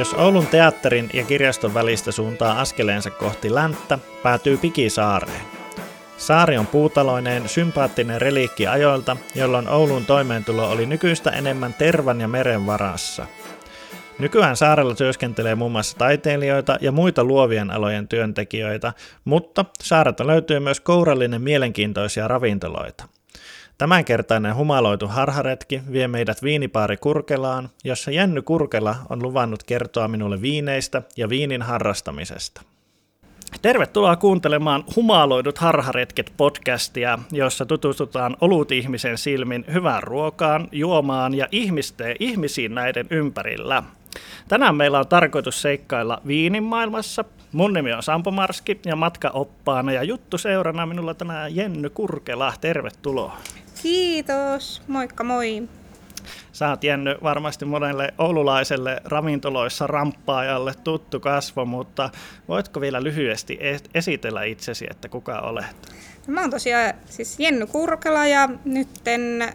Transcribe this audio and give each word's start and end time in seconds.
Jos 0.00 0.14
Oulun 0.14 0.46
teatterin 0.46 1.10
ja 1.12 1.24
kirjaston 1.24 1.74
välistä 1.74 2.12
suuntaa 2.12 2.60
askeleensa 2.60 3.10
kohti 3.10 3.54
länttä, 3.54 3.98
päätyy 4.22 4.56
Pikisaareen. 4.56 5.40
Saari 6.16 6.58
on 6.58 6.66
puutaloinen, 6.66 7.48
sympaattinen 7.48 8.20
reliikki 8.20 8.66
ajoilta, 8.66 9.16
jolloin 9.34 9.68
Oulun 9.68 10.06
toimeentulo 10.06 10.70
oli 10.70 10.86
nykyistä 10.86 11.30
enemmän 11.30 11.74
tervan 11.74 12.20
ja 12.20 12.28
meren 12.28 12.66
varassa. 12.66 13.26
Nykyään 14.18 14.56
saarella 14.56 14.94
työskentelee 14.94 15.54
muun 15.54 15.72
muassa 15.72 15.98
taiteilijoita 15.98 16.78
ja 16.80 16.92
muita 16.92 17.24
luovien 17.24 17.70
alojen 17.70 18.08
työntekijöitä, 18.08 18.92
mutta 19.24 19.64
saarelta 19.82 20.26
löytyy 20.26 20.60
myös 20.60 20.80
kourallinen 20.80 21.42
mielenkiintoisia 21.42 22.28
ravintoloita– 22.28 23.04
Tämänkertainen 23.80 24.56
humaloitu 24.56 25.08
harharetki 25.08 25.82
vie 25.92 26.08
meidät 26.08 26.42
viinipaari 26.42 26.96
Kurkelaan, 26.96 27.68
jossa 27.84 28.10
Jenny 28.10 28.42
Kurkela 28.42 28.96
on 29.10 29.22
luvannut 29.22 29.62
kertoa 29.62 30.08
minulle 30.08 30.42
viineistä 30.42 31.02
ja 31.16 31.28
viinin 31.28 31.62
harrastamisesta. 31.62 32.62
Tervetuloa 33.62 34.16
kuuntelemaan 34.16 34.84
Humaloidut 34.96 35.58
harharetket 35.58 36.32
podcastia, 36.36 37.18
jossa 37.32 37.66
tutustutaan 37.66 38.36
olut-ihmisen 38.40 39.18
silmin 39.18 39.64
hyvään 39.72 40.02
ruokaan, 40.02 40.68
juomaan 40.72 41.34
ja 41.34 41.48
ihmisten, 41.52 42.16
ihmisiin 42.20 42.74
näiden 42.74 43.06
ympärillä. 43.10 43.82
Tänään 44.48 44.74
meillä 44.74 44.98
on 44.98 45.08
tarkoitus 45.08 45.62
seikkailla 45.62 46.20
viinin 46.26 46.62
maailmassa. 46.64 47.24
Mun 47.52 47.72
nimi 47.72 47.92
on 47.92 48.02
Sampo 48.02 48.30
Marski 48.30 48.80
ja 48.86 48.96
matkaoppaana 48.96 49.92
ja 49.92 50.02
juttu 50.02 50.38
seurana 50.38 50.86
minulla 50.86 51.14
tänään 51.14 51.56
Jenny 51.56 51.90
Kurkela. 51.90 52.52
Tervetuloa. 52.60 53.36
Kiitos, 53.82 54.82
moikka 54.88 55.24
moi. 55.24 55.68
Sä 56.52 56.68
oot 56.68 56.84
jäänyt 56.84 57.22
varmasti 57.22 57.64
monelle 57.64 58.14
oululaiselle 58.18 59.00
ravintoloissa 59.04 59.86
ramppaajalle 59.86 60.74
tuttu 60.84 61.20
kasvo, 61.20 61.64
mutta 61.64 62.10
voitko 62.48 62.80
vielä 62.80 63.02
lyhyesti 63.02 63.58
esitellä 63.94 64.44
itsesi, 64.44 64.86
että 64.90 65.08
kuka 65.08 65.40
olet? 65.40 65.92
No, 66.26 66.34
mä 66.34 66.40
oon 66.40 66.50
tosiaan 66.50 66.94
siis 67.06 67.40
Jenny 67.40 67.66
Kurkela 67.66 68.26
ja 68.26 68.48
nytten 68.64 69.52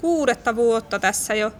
kuudetta 0.00 0.56
vuotta 0.56 0.98
tässä 0.98 1.34
jo 1.34 1.52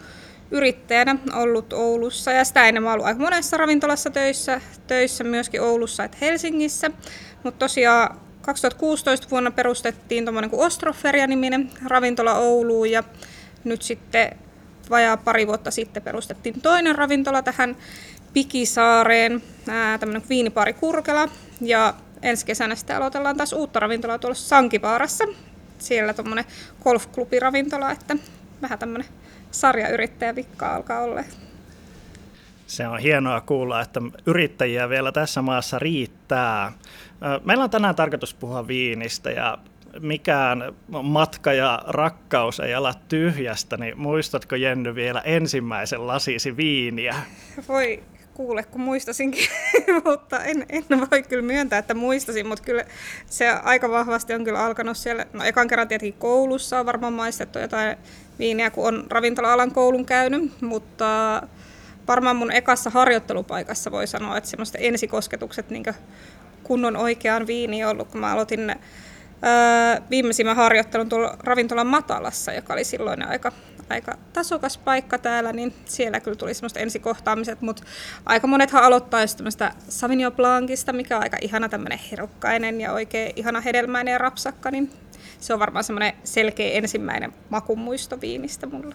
yrittäjänä 0.50 1.16
ollut 1.32 1.72
Oulussa 1.72 2.32
ja 2.32 2.44
sitä 2.44 2.68
ennen 2.68 2.82
mä 2.82 2.92
ollut 2.92 3.06
aika 3.06 3.20
monessa 3.20 3.56
ravintolassa 3.56 4.10
töissä, 4.10 4.60
töissä 4.86 5.24
myöskin 5.24 5.62
Oulussa 5.62 6.04
että 6.04 6.18
Helsingissä. 6.20 6.90
Mutta 7.42 7.58
tosiaan 7.58 8.20
2016 8.44 9.30
vuonna 9.30 9.50
perustettiin 9.50 10.24
tuommoinen 10.24 10.50
kuin 10.50 10.66
Ostroferia-niminen 10.66 11.70
ravintola 11.84 12.34
Ouluun 12.34 12.90
ja 12.90 13.04
nyt 13.64 13.82
sitten 13.82 14.38
vajaa 14.90 15.16
pari 15.16 15.46
vuotta 15.46 15.70
sitten 15.70 16.02
perustettiin 16.02 16.60
toinen 16.60 16.94
ravintola 16.94 17.42
tähän 17.42 17.76
Pikisaareen, 18.32 19.42
tämmöinen 20.00 20.22
viinipaari 20.28 20.72
Kurkela 20.72 21.28
ja 21.60 21.94
ensi 22.22 22.46
kesänä 22.46 22.74
sitten 22.74 22.96
aloitellaan 22.96 23.36
taas 23.36 23.52
uutta 23.52 23.80
ravintolaa 23.80 24.18
tuolla 24.18 24.34
Sankivaarassa. 24.34 25.24
Siellä 25.78 26.14
tuommoinen 26.14 26.44
golfklubiravintola, 26.84 27.90
että 27.90 28.16
vähän 28.62 28.78
tämmöinen 28.78 29.08
sarjayrittäjävikka 29.50 30.74
alkaa 30.74 31.00
olla. 31.00 31.24
Se 32.66 32.88
on 32.88 32.98
hienoa 32.98 33.40
kuulla, 33.40 33.80
että 33.80 34.00
yrittäjiä 34.26 34.88
vielä 34.88 35.12
tässä 35.12 35.42
maassa 35.42 35.78
riittää. 35.78 36.72
Meillä 37.44 37.64
on 37.64 37.70
tänään 37.70 37.94
tarkoitus 37.94 38.34
puhua 38.34 38.66
viinistä 38.66 39.30
ja 39.30 39.58
mikään 40.00 40.74
matka 41.02 41.52
ja 41.52 41.82
rakkaus 41.86 42.60
ei 42.60 42.74
ala 42.74 42.94
tyhjästä, 43.08 43.76
niin 43.76 43.98
muistatko 43.98 44.56
Jenny 44.56 44.94
vielä 44.94 45.20
ensimmäisen 45.20 46.06
lasisi 46.06 46.56
viiniä? 46.56 47.14
Voi 47.68 48.02
kuule, 48.34 48.62
kun 48.62 48.80
muistasinkin, 48.80 49.48
mutta 50.04 50.44
en, 50.44 50.66
en 50.68 50.84
voi 51.10 51.22
kyllä 51.22 51.42
myöntää, 51.42 51.78
että 51.78 51.94
muistasin, 51.94 52.46
mutta 52.46 52.64
kyllä 52.64 52.84
se 53.26 53.48
aika 53.48 53.90
vahvasti 53.90 54.34
on 54.34 54.44
kyllä 54.44 54.64
alkanut 54.64 54.96
siellä, 54.96 55.26
no 55.32 55.44
ekan 55.44 55.68
kerran 55.68 55.88
tietenkin 55.88 56.20
koulussa 56.20 56.80
on 56.80 56.86
varmaan 56.86 57.12
maistettu 57.12 57.58
jotain 57.58 57.96
viiniä, 58.38 58.70
kun 58.70 58.86
on 58.88 59.06
ravintola-alan 59.10 59.72
koulun 59.72 60.06
käynyt, 60.06 60.60
mutta 60.60 61.42
varmaan 62.08 62.36
mun 62.36 62.52
ekassa 62.52 62.90
harjoittelupaikassa 62.90 63.90
voi 63.90 64.06
sanoa, 64.06 64.36
että 64.36 64.50
semmoista 64.50 64.78
ensikosketukset 64.78 65.70
niin 65.70 65.84
kunnon 66.62 66.96
oikeaan 66.96 67.46
viiniin 67.46 67.86
ollut, 67.86 68.08
kun 68.08 68.20
mä 68.20 68.32
aloitin 68.32 68.70
öö, 68.70 68.76
viimeisimmän 70.10 70.56
harjoittelun 70.56 71.08
tuolla 71.08 71.36
ravintolan 71.40 71.86
Matalassa, 71.86 72.52
joka 72.52 72.72
oli 72.72 72.84
silloin 72.84 73.28
aika, 73.28 73.52
aika 73.90 74.18
tasokas 74.32 74.78
paikka 74.78 75.18
täällä, 75.18 75.52
niin 75.52 75.74
siellä 75.84 76.20
kyllä 76.20 76.36
tuli 76.36 76.54
semmoista 76.54 76.80
ensikohtaamiset, 76.80 77.60
mutta 77.60 77.82
aika 78.26 78.46
monethan 78.46 78.82
aloittaa 78.82 79.20
just 79.20 79.36
tämmöistä 79.36 79.72
Sauvignon 79.88 80.32
Blancista, 80.32 80.92
mikä 80.92 81.16
on 81.16 81.22
aika 81.22 81.36
ihana 81.40 81.68
tämmöinen 81.68 82.00
herukkainen 82.10 82.80
ja 82.80 82.92
oikein 82.92 83.32
ihana 83.36 83.60
hedelmäinen 83.60 84.12
ja 84.12 84.18
rapsakka, 84.18 84.70
niin 84.70 84.90
se 85.40 85.54
on 85.54 85.60
varmaan 85.60 85.84
semmoinen 85.84 86.12
selkeä 86.24 86.72
ensimmäinen 86.72 87.32
makumuisto 87.50 88.20
viinistä 88.20 88.66
mulle. 88.66 88.94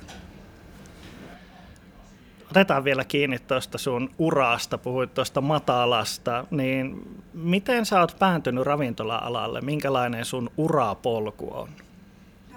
Otetaan 2.51 2.83
vielä 2.83 3.03
kiinni 3.03 3.39
tuosta 3.39 3.77
sun 3.77 4.11
urasta, 4.17 4.77
puhuit 4.77 5.13
tuosta 5.13 5.41
matalasta, 5.41 6.45
niin 6.51 7.01
miten 7.33 7.85
sä 7.85 7.99
oot 7.99 8.15
pääntynyt 8.19 8.63
ravintola-alalle? 8.63 9.61
Minkälainen 9.61 10.25
sun 10.25 10.51
urapolku 10.57 11.53
on? 11.53 11.69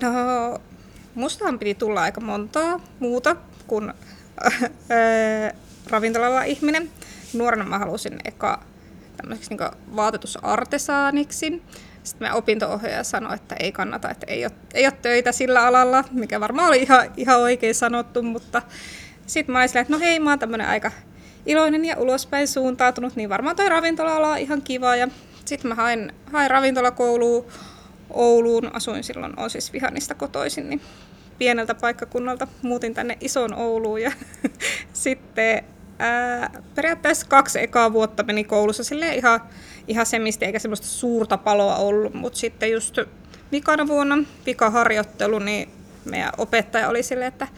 No, 0.03 0.11
mustahan 1.15 1.59
piti 1.59 1.75
tulla 1.75 2.03
aika 2.03 2.21
montaa 2.21 2.81
muuta 3.01 3.37
kuin 3.67 3.93
ravintolalla 5.91 6.43
ihminen. 6.43 6.91
Nuorena 7.35 7.65
mä 7.65 7.79
halusin 7.79 8.19
eka 8.25 8.63
tämmöiseksi 9.17 9.55
niin 9.55 9.97
vaatetusartesaaniksi. 9.97 11.63
Sitten 12.03 12.29
me 12.29 12.35
opinto-ohjaaja 12.35 13.05
sanoi, 13.05 13.35
että 13.35 13.57
ei 13.61 13.73
kannata, 13.73 14.11
että 14.11 14.27
ei 14.29 14.45
ole, 14.45 14.53
ei 14.75 14.87
ole 14.87 14.93
töitä 15.03 15.33
sillä 15.33 15.67
alalla, 15.67 16.05
mikä 16.11 16.41
varmaan 16.41 16.69
oli 16.69 16.83
ihan, 16.83 17.11
ihan 17.17 17.41
oikein 17.41 17.75
sanottu, 17.75 18.23
mutta 18.23 18.63
sitten 19.27 19.53
mä 19.53 19.59
olin 19.59 19.69
silleen, 19.69 19.83
että 19.83 19.93
no 19.93 20.01
hei, 20.01 20.21
mä 20.21 20.31
oon 20.31 20.39
tämmönen 20.39 20.69
aika 20.69 20.91
iloinen 21.47 21.85
ja 21.85 21.97
ulospäin 21.99 22.49
suuntautunut, 22.49 23.17
niin 23.17 23.29
varmaan 23.29 23.57
toi 23.57 23.69
ravintola 23.69 24.15
on 24.15 24.39
ihan 24.39 24.63
kiva. 24.63 24.97
Ja 24.97 25.09
sitten 25.45 25.69
mä 25.69 25.75
hain, 25.75 26.13
hain 26.33 26.51
ravintolakouluun 26.51 27.47
Ouluun, 28.11 28.71
asuin 28.75 29.05
silloin, 29.05 29.35
olen 29.37 29.51
siis 29.51 29.73
Vihannista 29.73 30.15
kotoisin, 30.15 30.69
niin 30.69 30.81
pieneltä 31.39 31.75
paikkakunnalta 31.75 32.47
muutin 32.63 32.95
tänne 32.95 33.19
ison 33.21 33.55
Ouluun 33.55 34.03
ja 34.03 34.13
sitten 34.93 35.65
ää, 35.99 36.63
periaatteessa 36.75 37.27
kaksi 37.27 37.63
ekaa 37.63 37.93
vuotta 37.93 38.23
meni 38.23 38.45
koulussa 38.45 38.85
sille 38.85 39.15
ihan, 39.15 39.41
ihan 39.89 40.07
semistä 40.07 40.47
eikä 40.47 40.59
semmoista 40.59 40.87
suurta 40.87 41.39
paloa 41.39 41.77
ollut, 41.77 42.15
mutta 42.15 42.39
sitten 42.39 42.73
just 42.73 42.99
vikana 43.53 43.87
vuonna, 43.87 44.19
vikaharjoittelu, 44.47 45.39
niin 45.39 45.69
meidän 46.05 46.33
opettaja 46.39 46.89
oli 46.89 47.03
silleen, 47.03 47.29
että 47.29 47.49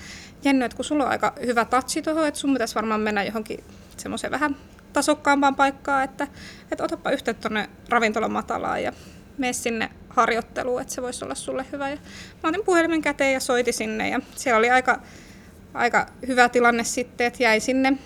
Jenny, 0.44 0.64
että 0.64 0.76
kun 0.76 0.84
sulla 0.84 1.04
on 1.04 1.10
aika 1.10 1.32
hyvä 1.46 1.64
tatsi 1.64 2.02
tuohon, 2.02 2.26
että 2.26 2.40
sun 2.40 2.52
pitäisi 2.52 2.74
varmaan 2.74 3.00
mennä 3.00 3.24
johonkin 3.24 3.64
semmoiseen 3.96 4.30
vähän 4.30 4.56
tasokkaampaan 4.92 5.56
paikkaan, 5.56 6.04
että, 6.04 6.28
että 6.72 6.84
otapa 6.84 7.10
yhteyttä 7.10 7.48
tuonne 7.48 7.68
ravintolan 7.88 8.32
matalaan 8.32 8.82
ja 8.82 8.92
mene 9.38 9.52
sinne 9.52 9.90
harjoitteluun, 10.08 10.80
että 10.80 10.94
se 10.94 11.02
voisi 11.02 11.24
olla 11.24 11.34
sulle 11.34 11.66
hyvä. 11.72 11.90
Ja 11.90 11.96
mä 12.42 12.48
otin 12.48 12.64
puhelimen 12.64 13.02
käteen 13.02 13.32
ja 13.32 13.40
soiti 13.40 13.72
sinne 13.72 14.08
ja 14.08 14.20
siellä 14.36 14.58
oli 14.58 14.70
aika, 14.70 15.00
aika 15.74 16.06
hyvä 16.26 16.48
tilanne 16.48 16.84
sitten, 16.84 17.26
että 17.26 17.42
jäi 17.42 17.60
sinne 17.60 17.98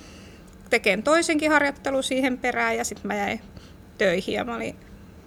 tekemään 0.70 1.02
toisenkin 1.02 1.50
harjoittelu 1.50 2.02
siihen 2.02 2.38
perään 2.38 2.76
ja 2.76 2.84
sitten 2.84 3.06
mä 3.06 3.14
jäin 3.14 3.40
töihin 3.98 4.34
ja 4.34 4.44
mä 4.44 4.56
olin 4.56 4.76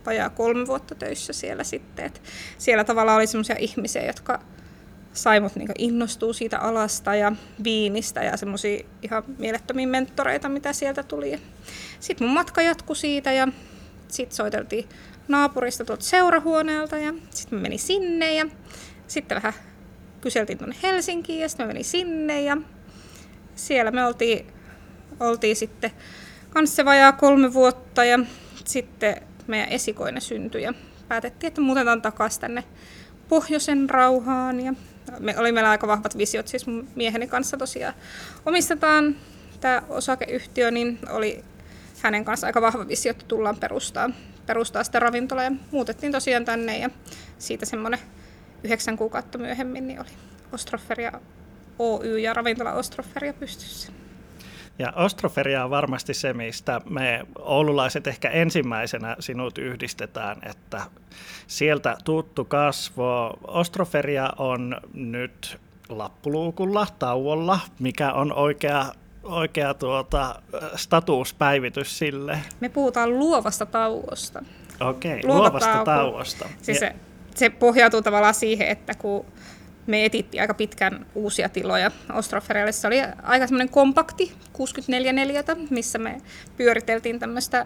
vajaa 0.05 0.29
kolme 0.29 0.67
vuotta 0.67 0.95
töissä 0.95 1.33
siellä 1.33 1.63
sitten. 1.63 2.05
Et 2.05 2.21
siellä 2.57 2.83
tavallaan 2.83 3.17
oli 3.17 3.27
semmoisia 3.27 3.55
ihmisiä, 3.59 4.05
jotka 4.05 4.39
sai 5.13 5.39
mut 5.39 5.55
niinku 5.55 5.73
innostua 5.77 6.33
siitä 6.33 6.59
alasta 6.59 7.15
ja 7.15 7.31
viinistä 7.63 8.23
ja 8.23 8.37
semmoisia 8.37 8.85
ihan 9.01 9.23
mielettömiä 9.37 9.87
mentoreita, 9.87 10.49
mitä 10.49 10.73
sieltä 10.73 11.03
tuli. 11.03 11.39
Sitten 11.99 12.27
mun 12.27 12.33
matka 12.33 12.61
jatkui 12.61 12.95
siitä 12.95 13.31
ja 13.31 13.47
sitten 14.07 14.35
soiteltiin 14.35 14.89
naapurista 15.27 15.85
tuolta 15.85 16.05
seurahuoneelta 16.05 16.97
ja 16.97 17.13
sitten 17.29 17.59
mä 17.59 17.61
menin 17.61 17.79
sinne 17.79 18.33
ja 18.33 18.45
sitten 19.07 19.35
vähän 19.35 19.53
kyseltiin 20.21 20.57
tuonne 20.57 20.75
Helsinkiin 20.83 21.39
ja 21.39 21.49
sitten 21.49 21.65
mä 21.65 21.67
menin 21.67 21.85
sinne 21.85 22.41
ja 22.41 22.57
siellä 23.55 23.91
me 23.91 24.05
oltiin, 24.05 24.47
oltiin 25.19 25.55
sitten 25.55 25.91
kanssa 26.49 26.85
vajaa 26.85 27.11
kolme 27.11 27.53
vuotta 27.53 28.05
ja 28.05 28.19
sitten 28.65 29.15
meidän 29.47 29.69
esikoinen 29.69 30.21
syntyi 30.21 30.63
ja 30.63 30.73
päätettiin, 31.07 31.47
että 31.47 31.61
muutetaan 31.61 32.01
takaisin 32.01 32.41
tänne 32.41 32.63
pohjoisen 33.29 33.89
rauhaan 33.89 34.59
ja 34.59 34.73
me, 35.19 35.37
oli 35.37 35.51
meillä 35.51 35.69
aika 35.69 35.87
vahvat 35.87 36.17
visiot, 36.17 36.47
siis 36.47 36.67
mun 36.67 36.87
mieheni 36.95 37.27
kanssa 37.27 37.57
tosiaan 37.57 37.93
omistetaan 38.45 39.15
tämä 39.59 39.81
osakeyhtiö, 39.89 40.71
niin 40.71 40.99
oli 41.09 41.43
hänen 42.01 42.25
kanssa 42.25 42.47
aika 42.47 42.61
vahva 42.61 42.87
visio, 42.87 43.11
että 43.11 43.25
tullaan 43.27 43.57
perustaa, 43.57 44.09
perustaa 44.45 44.83
sitä 44.83 44.99
ravintolaa 44.99 45.43
ja 45.43 45.51
muutettiin 45.71 46.11
tosiaan 46.11 46.45
tänne 46.45 46.77
ja 46.77 46.89
siitä 47.37 47.65
semmoinen 47.65 47.99
yhdeksän 48.63 48.97
kuukautta 48.97 49.37
myöhemmin 49.37 49.87
niin 49.87 49.99
oli 49.99 50.09
Ostroferia 50.51 51.11
Oy 51.79 52.19
ja 52.19 52.33
ravintola 52.33 52.73
Ostroferia 52.73 53.33
pystyssä. 53.33 54.00
Ja 54.81 54.93
Ostroferia 54.95 55.63
on 55.63 55.69
varmasti 55.69 56.13
se, 56.13 56.33
mistä 56.33 56.81
me 56.89 57.25
oululaiset 57.39 58.07
ehkä 58.07 58.29
ensimmäisenä 58.29 59.15
sinut 59.19 59.57
yhdistetään, 59.57 60.37
että 60.49 60.81
sieltä 61.47 61.97
tuttu 62.03 62.45
kasvo. 62.45 63.37
Ostroferia 63.47 64.29
on 64.37 64.77
nyt 64.93 65.59
lappuluukulla, 65.89 66.87
tauolla, 66.99 67.59
mikä 67.79 68.13
on 68.13 68.33
oikea 68.33 68.85
oikea 69.23 69.73
tuota, 69.73 70.41
statuspäivitys 70.75 71.97
sille? 71.97 72.39
Me 72.59 72.69
puhutaan 72.69 73.19
luovasta 73.19 73.65
tauosta. 73.65 74.43
Okei, 74.79 75.19
okay, 75.19 75.29
luovasta 75.29 75.73
tauko. 75.73 75.85
tauosta. 75.85 76.49
Siis 76.61 76.79
se, 76.79 76.95
se 77.35 77.49
pohjautuu 77.49 78.01
tavallaan 78.01 78.33
siihen, 78.33 78.67
että 78.67 78.93
kun 78.93 79.25
me 79.91 80.05
etittiin 80.05 80.41
aika 80.41 80.53
pitkän 80.53 81.05
uusia 81.15 81.49
tiloja 81.49 81.91
Ostroferelle. 82.13 82.71
Se 82.71 82.87
oli 82.87 82.97
aika 83.23 83.47
semmoinen 83.47 83.69
kompakti, 83.69 84.33
64 84.53 85.13
neliötä, 85.13 85.55
missä 85.69 85.99
me 85.99 86.21
pyöriteltiin 86.57 87.19
tämmöistä 87.19 87.65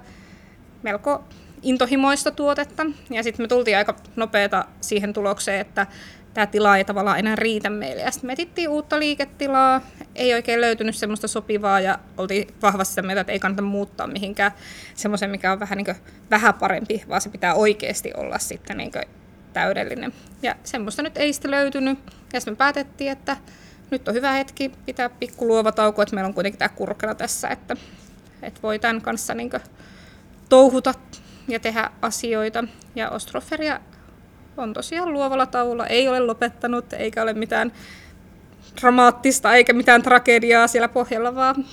melko 0.83 1.24
intohimoista 1.62 2.31
tuotetta. 2.31 2.86
Ja 3.10 3.24
sitten 3.24 3.44
me 3.44 3.48
tultiin 3.48 3.77
aika 3.77 3.95
nopeata 4.16 4.66
siihen 4.81 5.13
tulokseen, 5.13 5.62
että 5.62 5.88
tämä 6.33 6.48
tila 6.48 6.77
ei 6.77 6.86
tavallaan 6.86 7.19
enää 7.19 7.36
riitä 7.36 7.69
meille. 7.69 8.01
Ja 8.01 8.12
sitten 8.12 8.27
me 8.27 8.33
etittiin 8.33 8.69
uutta 8.69 9.00
liiketilaa, 9.00 9.81
ei 10.16 10.33
oikein 10.33 10.62
löytynyt 10.62 10.95
semmoista 10.95 11.27
sopivaa 11.27 11.80
ja 11.80 12.00
oltiin 12.18 12.48
vahvasti 12.62 13.01
mieltä, 13.01 13.22
että 13.22 13.33
ei 13.33 13.39
kannata 13.39 13.62
muuttaa 13.62 14.07
mihinkään 14.07 14.51
semmoisen, 14.95 15.30
mikä 15.30 15.51
on 15.51 15.60
vähän, 15.60 15.77
niin 15.77 15.95
vähän 16.31 16.54
parempi, 16.54 17.04
vaan 17.10 17.22
se 17.22 17.30
pitää 17.30 17.54
oikeasti 17.54 18.12
olla 18.18 18.39
sitten 18.39 18.77
niin 18.77 18.92
täydellinen. 19.56 20.13
Ja 20.42 20.56
semmoista 20.63 21.04
nyt 21.04 21.18
ei 21.18 21.34
sitten 21.34 21.52
löytynyt. 21.52 22.00
Ja 22.34 22.40
sitten 22.40 22.54
me 22.54 22.56
päätettiin, 22.56 23.12
että 23.12 23.38
nyt 23.92 24.07
on 24.07 24.13
hyvä 24.13 24.31
hetki 24.31 24.72
pitää 24.86 25.10
pikku 25.10 25.48
luova 25.48 25.72
tauko, 25.72 26.02
että 26.02 26.16
meillä 26.16 26.28
on 26.28 26.34
kuitenkin 26.34 26.60
tämä 26.60 26.69
kurkana 26.69 27.16
tässä, 27.16 27.48
että, 27.48 27.75
että 28.42 28.60
voi 28.63 28.80
tämän 28.80 29.02
kanssa 29.02 29.34
niin 29.34 29.52
touhuta 30.50 30.94
ja 31.48 31.60
tehdä 31.60 31.90
asioita. 32.02 32.63
Ja 32.96 33.10
Ostroferia 33.10 33.80
on 34.57 34.74
tosiaan 34.74 35.13
luovalla 35.13 35.46
tauolla, 35.46 35.88
ei 35.88 36.08
ole 36.08 36.19
lopettanut 36.19 36.94
eikä 36.94 37.22
ole 37.22 37.34
mitään 37.34 37.72
dramaattista 38.81 39.56
eikä 39.56 39.74
mitään 39.74 40.04
tragediaa 40.04 40.68
siellä 40.68 40.88
pohjalla, 40.88 41.36
vaan 41.36 41.66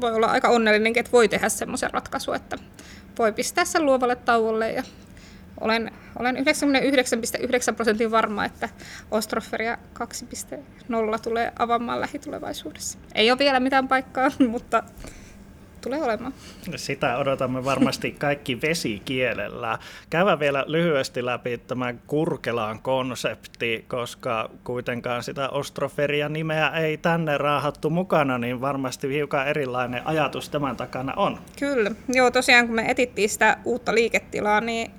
voi 0.00 0.12
olla 0.12 0.26
aika 0.26 0.48
onnellinen, 0.48 0.92
että 0.96 1.12
voi 1.12 1.28
tehdä 1.28 1.48
semmoisen 1.48 1.90
ratkaisun, 1.90 2.36
että 2.36 2.58
voi 3.18 3.32
pistää 3.32 3.64
sen 3.64 3.86
luovalle 3.86 4.16
tauolle 4.16 4.72
ja 4.72 4.82
olen, 5.62 5.90
olen 6.18 6.36
99,9 6.36 6.42
prosentin 7.76 8.10
varma, 8.10 8.44
että 8.44 8.68
Ostroferia 9.10 9.78
2.0 10.54 11.20
tulee 11.22 11.52
avaamaan 11.58 12.00
lähitulevaisuudessa. 12.00 12.98
Ei 13.14 13.30
ole 13.30 13.38
vielä 13.38 13.60
mitään 13.60 13.88
paikkaa, 13.88 14.30
mutta 14.48 14.82
tulee 15.80 16.02
olemaan. 16.02 16.34
Sitä 16.76 17.18
odotamme 17.18 17.64
varmasti 17.64 18.12
kaikki 18.18 18.60
vesikielellä. 18.62 19.78
Käydään 20.10 20.40
vielä 20.40 20.64
lyhyesti 20.66 21.24
läpi 21.24 21.58
tämä 21.58 21.94
Kurkelaan 22.06 22.80
konsepti, 22.82 23.84
koska 23.88 24.50
kuitenkaan 24.64 25.22
sitä 25.22 25.48
Ostroferia-nimeä 25.48 26.68
ei 26.68 26.96
tänne 26.96 27.38
raahattu 27.38 27.90
mukana, 27.90 28.38
niin 28.38 28.60
varmasti 28.60 29.08
hiukan 29.08 29.48
erilainen 29.48 30.06
ajatus 30.06 30.48
tämän 30.48 30.76
takana 30.76 31.12
on. 31.16 31.38
Kyllä. 31.58 31.90
Joo, 32.08 32.30
tosiaan 32.30 32.66
kun 32.66 32.76
me 32.76 32.84
etittiin 32.88 33.28
sitä 33.28 33.56
uutta 33.64 33.94
liiketilaa, 33.94 34.60
niin 34.60 34.90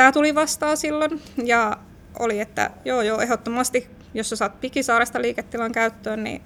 tämä 0.00 0.12
tuli 0.12 0.34
vastaan 0.34 0.76
silloin 0.76 1.22
ja 1.44 1.76
oli, 2.18 2.40
että 2.40 2.70
joo 2.84 3.02
joo, 3.02 3.20
ehdottomasti, 3.20 3.90
jos 4.14 4.30
sä 4.30 4.36
saat 4.36 4.60
Pikisaaresta 4.60 5.22
liiketilan 5.22 5.72
käyttöön, 5.72 6.24
niin 6.24 6.42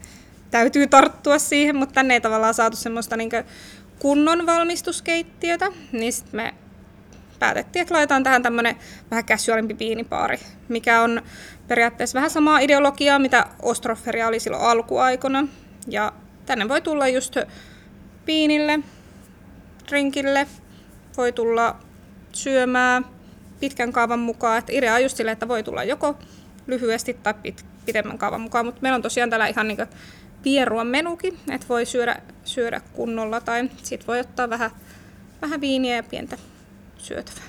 täytyy 0.51 0.87
tarttua 0.87 1.39
siihen, 1.39 1.77
mutta 1.77 1.93
tänne 1.93 2.15
ei 2.15 2.21
tavallaan 2.21 2.55
saatu 2.55 2.77
semmoista 2.77 3.17
niin 3.17 3.31
kunnon 3.99 4.47
valmistuskeittiötä, 4.47 5.67
niin 5.93 6.12
sitten 6.12 6.37
me 6.37 6.55
päätettiin, 7.39 7.81
että 7.81 7.95
laitetaan 7.95 8.23
tähän 8.23 8.43
tämmöinen 8.43 8.77
vähän 9.11 9.25
casualimpi 9.25 9.79
viinipaari, 9.79 10.39
mikä 10.69 11.00
on 11.00 11.23
periaatteessa 11.69 12.17
vähän 12.17 12.31
samaa 12.31 12.59
ideologiaa, 12.59 13.19
mitä 13.19 13.47
Ostroferia 13.62 14.29
oli 14.29 14.41
silloin 14.41 14.62
alkuaikona. 14.62 15.49
Ja 15.89 16.12
tänne 16.47 16.69
voi 16.69 16.81
tulla 16.81 17.09
just 17.09 17.37
viinille, 18.27 18.79
drinkille, 19.89 20.47
voi 21.17 21.33
tulla 21.33 21.77
syömään 22.33 23.15
pitkän 23.61 23.93
kaavan 23.93 24.19
mukaan. 24.19 24.59
Että 24.59 24.73
idea 24.73 24.95
on 24.95 25.03
just 25.03 25.17
sille, 25.17 25.31
että 25.31 25.49
voi 25.49 25.62
tulla 25.62 25.85
joko 25.85 26.19
lyhyesti 26.67 27.15
tai 27.15 27.35
pit, 27.35 27.65
pidemmän 27.87 28.19
kaavan 28.19 28.41
mukaan, 28.41 28.67
mutta 28.67 28.83
meillä 28.83 28.97
on 28.97 29.03
tosiaan 29.03 29.31
täällä 29.31 29.47
ihan 29.47 29.69
niin 29.69 29.79
pieruan 30.43 30.87
menukin, 30.87 31.39
että 31.51 31.69
voi 31.69 31.87
syödä, 31.87 32.17
syödä 32.45 32.81
kunnolla 32.93 33.41
tai 33.41 33.71
sitten 33.83 34.06
voi 34.06 34.21
ottaa 34.21 34.51
vähän, 34.51 34.71
vähän 35.43 35.61
viiniä 35.61 35.97
ja 35.97 36.03
pientä 36.03 36.37
syötävää. 36.99 37.45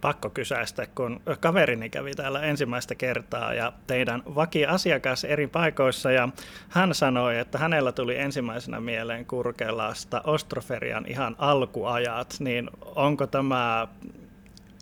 Pakko 0.00 0.30
kysäistä, 0.30 0.86
kun 0.94 1.20
kaverini 1.40 1.90
kävi 1.90 2.14
täällä 2.14 2.40
ensimmäistä 2.40 2.94
kertaa 2.94 3.54
ja 3.54 3.72
teidän 3.86 4.22
vaki-asiakas 4.34 5.24
eri 5.24 5.46
paikoissa 5.46 6.12
ja 6.12 6.28
hän 6.68 6.94
sanoi, 6.94 7.38
että 7.38 7.58
hänellä 7.58 7.92
tuli 7.92 8.18
ensimmäisenä 8.18 8.80
mieleen 8.80 9.26
Kurkelasta 9.26 10.20
Ostroferian 10.24 11.04
ihan 11.08 11.36
alkuajat, 11.38 12.36
niin 12.38 12.70
onko 12.94 13.26
tämä 13.26 13.88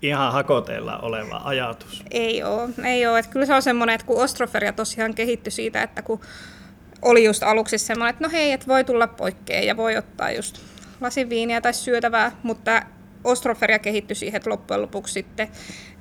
ihan 0.02 0.32
hakoteilla 0.32 0.98
oleva 0.98 1.40
ajatus? 1.44 2.04
Ei 2.10 2.42
ole, 2.42 2.68
ei 2.84 3.06
ole. 3.06 3.18
Että 3.18 3.30
kyllä 3.30 3.46
se 3.46 3.54
on 3.54 3.62
semmoinen, 3.62 3.94
että 3.94 4.06
kun 4.06 4.22
Ostroferia 4.22 4.72
tosiaan 4.72 5.14
kehittyi 5.14 5.50
siitä, 5.50 5.82
että 5.82 6.02
kun 6.02 6.20
oli 7.02 7.24
just 7.24 7.42
aluksi 7.42 7.78
semmoinen, 7.78 8.10
että 8.10 8.24
no 8.24 8.30
hei, 8.32 8.52
että 8.52 8.66
voi 8.66 8.84
tulla 8.84 9.06
poikkeen 9.06 9.66
ja 9.66 9.76
voi 9.76 9.96
ottaa 9.96 10.30
just 10.30 10.60
lasin 11.00 11.28
viiniä 11.30 11.60
tai 11.60 11.74
syötävää, 11.74 12.32
mutta 12.42 12.82
Ostroferia 13.24 13.78
kehittyi 13.78 14.16
siihen, 14.16 14.36
että 14.36 14.50
loppujen 14.50 14.82
lopuksi 14.82 15.12
sitten 15.12 15.48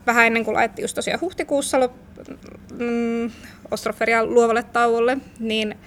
vähän 0.06 0.28
ennen 0.28 0.45
kuin 0.45 0.56
laitettiin 0.56 0.84
just 0.84 0.95
tosiaan 0.95 1.22
huhtikuussa 1.22 1.78
lop- 1.78 2.34
mm, 2.80 3.31
Ostroferia 3.72 4.25
luovalle 4.25 4.63
tauolle, 4.63 5.18
niin 5.40 5.78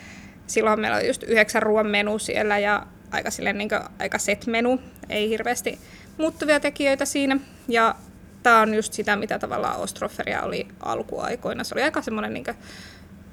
silloin 0.47 0.81
meillä 0.81 0.97
oli 0.97 1.07
just 1.07 1.23
yhdeksän 1.23 1.63
ruoan 1.63 1.87
menu 1.87 2.19
siellä 2.19 2.59
ja 2.59 2.87
aika, 3.11 3.31
silleen, 3.31 3.59
niin 3.59 3.71
aika 3.99 4.19
set 4.19 4.47
menu, 4.47 4.81
ei 5.09 5.29
hirveästi 5.29 5.79
muuttuvia 6.19 6.61
tekijöitä 6.61 7.05
siinä. 7.05 7.37
Ja 7.69 7.95
tämä 8.43 8.61
on 8.61 8.75
just 8.75 8.93
sitä, 8.93 9.17
mitä 9.17 9.39
tavallaan 9.39 9.81
Ostroferia 9.81 10.43
oli 10.43 10.69
alkuaikoina. 10.81 11.65
Se 11.65 11.75
oli 11.75 11.83
aika 11.83 12.03
semmoinen 12.03 12.35
niin 12.35 12.45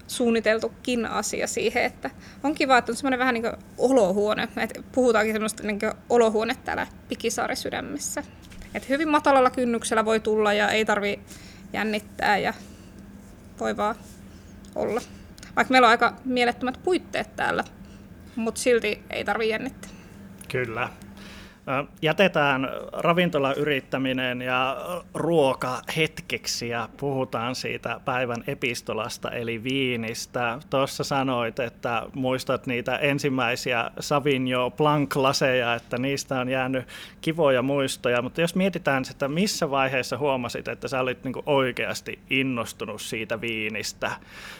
suunniteltukin 0.08 1.06
asia 1.06 1.48
siihen, 1.48 1.84
että 1.84 2.10
on 2.44 2.56
kiva, 2.56 2.77
että 2.77 2.92
on 2.92 2.96
semmoinen 2.96 3.20
vähän 3.20 3.34
niin 3.34 3.44
kuin 3.44 3.53
olohuone. 3.77 4.44
että 4.44 4.82
puhutaankin 4.92 5.36
semmoista 5.36 5.63
niin 5.63 5.80
olohuone 6.10 6.56
täällä 6.65 6.88
Pikisaari 7.10 7.56
sydämessä. 7.56 8.24
että 8.74 8.88
hyvin 8.89 9.10
matalalla 9.10 9.50
kynnyksellä 9.50 10.06
voi 10.06 10.20
tulla 10.20 10.53
ja 10.53 10.70
ei 10.70 10.86
tarvi 10.86 11.20
jännittää 11.74 12.38
ja 12.38 12.53
voi 13.60 13.77
vaan 13.77 13.96
olla. 14.75 15.01
Vaikka 15.56 15.72
meillä 15.72 15.86
on 15.86 15.92
aika 15.92 16.13
mielettömät 16.25 16.80
puitteet 16.84 17.36
täällä, 17.36 17.63
mutta 18.36 18.62
silti 18.62 19.03
ei 19.10 19.25
tarvi 19.25 19.50
jännittää. 19.50 19.89
Kyllä. 20.51 20.89
Jätetään 22.02 22.70
ravintolayrittäminen 22.92 24.42
ja 24.42 24.78
ruoka 25.14 25.82
hetkeksi 25.98 26.70
ja 26.70 26.90
puhutaan 26.98 27.56
siitä 27.56 28.00
päivän 28.06 28.44
epistolasta 28.48 29.32
eli 29.32 29.64
viinistä. 29.64 30.60
Tuossa 30.70 31.04
sanoit, 31.04 31.60
että 31.60 32.04
muistat 32.16 32.68
niitä 32.68 32.96
ensimmäisiä 32.96 33.92
Savignon 34.00 34.72
Blanc-laseja, 34.72 35.76
että 35.76 35.98
niistä 35.98 36.40
on 36.40 36.50
jäänyt 36.50 36.88
kivoja 37.22 37.62
muistoja, 37.62 38.22
mutta 38.22 38.42
jos 38.42 38.56
mietitään 38.56 39.04
että 39.12 39.28
missä 39.28 39.72
vaiheessa 39.72 40.18
huomasit, 40.18 40.68
että 40.68 40.88
sä 40.88 41.00
olit 41.00 41.24
niin 41.24 41.36
oikeasti 41.46 42.20
innostunut 42.30 43.02
siitä 43.02 43.42
viinistä, 43.42 44.12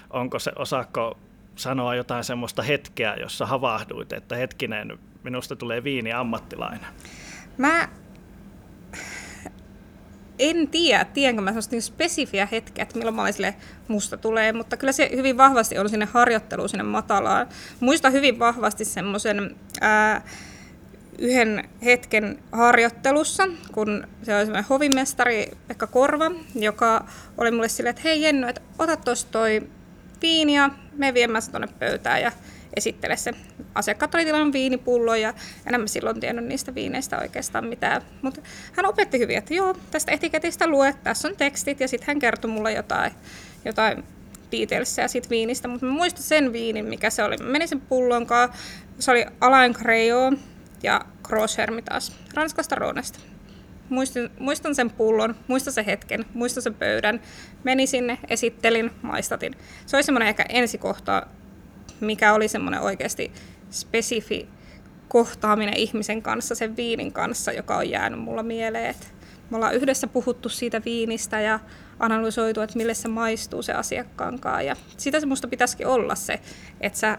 onko 0.10 0.39
se, 0.39 0.51
osakko 0.56 1.18
sanoa 1.56 1.96
jotain 1.96 2.24
semmoista 2.24 2.62
hetkeä, 2.62 3.16
jossa 3.16 3.46
havahduit, 3.46 4.13
että 4.13 4.36
hetkinen, 4.36 5.00
minusta 5.23 5.55
tulee 5.55 5.83
viini 5.83 6.13
ammattilainen? 6.13 6.88
Mä 7.57 7.88
en 10.39 10.67
tiedä, 10.67 11.05
tiedänkö 11.05 11.41
mä 11.41 11.49
semmoista 11.49 11.75
niin 11.75 11.81
spesifiä 11.81 12.47
hetkeä, 12.51 12.83
että 12.83 12.97
milloin 12.97 13.15
mä 13.15 13.21
olin 13.21 13.33
sille, 13.33 13.55
musta 13.88 14.17
tulee, 14.17 14.53
mutta 14.53 14.77
kyllä 14.77 14.93
se 14.93 15.09
hyvin 15.15 15.38
vahvasti 15.38 15.77
on 15.77 15.89
sinne 15.89 16.05
harjoitteluun, 16.05 16.69
sinne 16.69 16.83
matalaan. 16.83 17.47
Muista 17.79 18.09
hyvin 18.09 18.39
vahvasti 18.39 18.85
semmoisen 18.85 19.55
yhden 21.17 21.69
hetken 21.85 22.39
harjoittelussa, 22.51 23.43
kun 23.71 24.07
se 24.23 24.35
oli 24.35 24.45
semmoinen 24.45 24.69
hovimestari 24.69 25.51
Pekka 25.67 25.88
Korva, 25.88 26.31
joka 26.55 27.05
oli 27.38 27.51
mulle 27.51 27.69
silleen, 27.69 27.89
että 27.89 28.01
hei 28.03 28.21
Jenny, 28.21 28.47
että 28.47 28.61
ota 28.79 28.97
tuosta 28.97 29.31
toi 29.31 29.67
viiniä, 30.21 30.69
me 30.93 31.13
viemässä 31.13 31.51
tuonne 31.51 31.67
pöytään 31.79 32.21
ja 32.21 32.31
esittele 32.79 33.17
se. 33.17 33.33
Asiakkaat 33.75 34.15
oli 34.15 34.25
tilannut 34.25 34.53
viinipullo 34.53 35.15
ja 35.15 35.33
enemmän 35.67 35.88
silloin 35.88 36.19
tiennyt 36.19 36.45
niistä 36.45 36.75
viineistä 36.75 37.17
oikeastaan 37.17 37.65
mitään. 37.65 38.01
Mutta 38.21 38.41
hän 38.74 38.86
opetti 38.86 39.19
hyvin, 39.19 39.38
että 39.38 39.53
joo, 39.53 39.75
tästä 39.91 40.12
etiketistä 40.12 40.67
lue, 40.67 40.95
tässä 41.03 41.27
on 41.27 41.36
tekstit 41.38 41.79
ja 41.79 41.88
sitten 41.88 42.07
hän 42.07 42.19
kertoi 42.19 42.51
mulle 42.51 42.74
jotain, 42.74 43.12
jotain 43.65 44.03
Beatlesia 44.51 45.07
siitä 45.07 45.29
viinistä, 45.29 45.67
mutta 45.67 45.86
mä 45.86 45.91
muistan 45.91 46.24
sen 46.24 46.53
viinin, 46.53 46.86
mikä 46.86 47.09
se 47.09 47.24
oli. 47.24 47.38
Mä 47.38 47.50
menin 47.50 47.67
sen 47.67 47.81
pullon 47.81 48.25
kanssa, 48.25 48.57
se 49.00 49.12
oli 49.12 49.25
Alain 49.41 49.74
Creo 49.74 50.33
ja 50.83 51.01
Gros 51.24 51.57
Hermitage 51.57 52.13
Ranskasta 52.33 52.75
Ronesta. 52.75 53.19
Muistan, 53.89 54.29
muistan 54.39 54.75
sen 54.75 54.89
pullon, 54.89 55.36
muistan 55.48 55.74
sen 55.74 55.86
hetken, 55.86 56.25
muistan 56.33 56.63
sen 56.63 56.74
pöydän. 56.74 57.21
Menin 57.63 57.88
sinne, 57.88 58.17
esittelin, 58.27 58.91
maistatin. 59.01 59.55
Se 59.86 59.98
oli 59.98 60.03
semmoinen 60.03 60.27
ehkä 60.29 60.45
ensikohta, 60.50 61.27
mikä 62.01 62.34
oli 62.34 62.48
semmoinen 62.48 62.82
oikeasti 62.82 63.32
spesifi 63.72 64.50
kohtaaminen 65.08 65.77
ihmisen 65.77 66.22
kanssa, 66.22 66.56
sen 66.56 66.75
viinin 66.75 67.13
kanssa, 67.13 67.51
joka 67.51 67.77
on 67.77 67.89
jäänyt 67.89 68.20
mulla 68.20 68.44
mieleen. 68.44 68.89
Et 68.89 69.13
me 69.50 69.58
ollaan 69.58 69.75
yhdessä 69.75 70.08
puhuttu 70.08 70.50
siitä 70.50 70.82
viinistä 70.86 71.41
ja 71.41 71.60
analysoitu, 72.00 72.62
että 72.62 72.77
mille 72.77 72.94
se 72.94 73.08
maistuu 73.08 73.62
se 73.62 73.74
asiakkaan 73.74 74.39
kanssa. 74.39 74.62
Ja 74.62 74.75
sitä 74.98 75.20
se 75.20 75.25
musta 75.25 75.48
pitäisikin 75.48 75.88
olla 75.88 76.15
se, 76.15 76.39
että 76.82 77.00
sä 77.00 77.18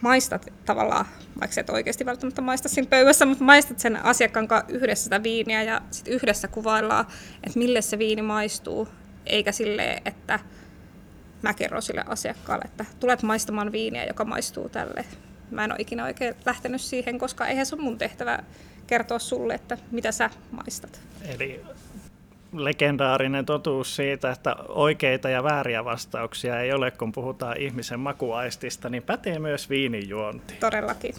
maistat 0.00 0.52
tavallaan, 0.64 1.06
vaikka 1.40 1.60
et 1.60 1.70
oikeasti 1.70 2.06
välttämättä 2.06 2.42
maista 2.42 2.68
siinä 2.68 2.88
pöydässä, 2.90 3.26
mutta 3.26 3.44
maistat 3.44 3.78
sen 3.78 4.04
asiakkaan 4.04 4.48
kanssa 4.48 4.72
yhdessä 4.72 5.04
sitä 5.04 5.22
viiniä 5.22 5.62
ja 5.62 5.80
sit 5.90 6.08
yhdessä 6.08 6.48
kuvaillaan, 6.48 7.06
että 7.44 7.58
mille 7.58 7.82
se 7.82 7.98
viini 7.98 8.22
maistuu, 8.22 8.88
eikä 9.26 9.52
silleen, 9.52 10.02
että 10.04 10.38
mä 11.44 11.54
kerron 11.54 11.82
sille 11.82 12.04
asiakkaalle, 12.06 12.64
että 12.64 12.84
tulet 13.00 13.22
maistamaan 13.22 13.72
viiniä, 13.72 14.04
joka 14.04 14.24
maistuu 14.24 14.68
tälle. 14.68 15.04
Mä 15.50 15.64
en 15.64 15.72
ole 15.72 15.80
ikinä 15.80 16.04
oikein 16.04 16.34
lähtenyt 16.46 16.80
siihen, 16.80 17.18
koska 17.18 17.46
eihän 17.46 17.66
se 17.66 17.74
ole 17.74 17.82
mun 17.82 17.98
tehtävä 17.98 18.38
kertoa 18.86 19.18
sulle, 19.18 19.54
että 19.54 19.78
mitä 19.90 20.12
sä 20.12 20.30
maistat. 20.50 21.00
Eli 21.34 21.60
legendaarinen 22.52 23.46
totuus 23.46 23.96
siitä, 23.96 24.30
että 24.30 24.56
oikeita 24.68 25.28
ja 25.28 25.42
vääriä 25.42 25.84
vastauksia 25.84 26.60
ei 26.60 26.72
ole, 26.72 26.90
kun 26.90 27.12
puhutaan 27.12 27.56
ihmisen 27.56 28.00
makuaistista, 28.00 28.88
niin 28.88 29.02
pätee 29.02 29.38
myös 29.38 29.70
viinijuonti. 29.70 30.54
Todellakin. 30.54 31.14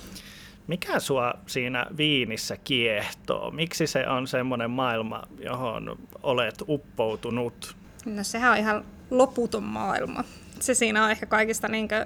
Mikä 0.68 1.00
sua 1.00 1.34
siinä 1.48 1.86
viinissä 1.98 2.58
kiehtoo? 2.64 3.52
Miksi 3.52 3.88
se 3.88 4.08
on 4.08 4.28
semmoinen 4.28 4.72
maailma, 4.72 5.24
johon 5.40 5.98
olet 6.24 6.56
uppoutunut? 6.68 7.76
No 8.06 8.24
sehän 8.24 8.52
on 8.52 8.58
ihan 8.58 8.86
loputon 9.10 9.64
maailma. 9.64 10.24
Se 10.60 10.74
siinä 10.74 11.06
on 11.06 11.12
ehkä 11.12 11.26
kaikista 11.26 11.68
niinkö 11.68 12.06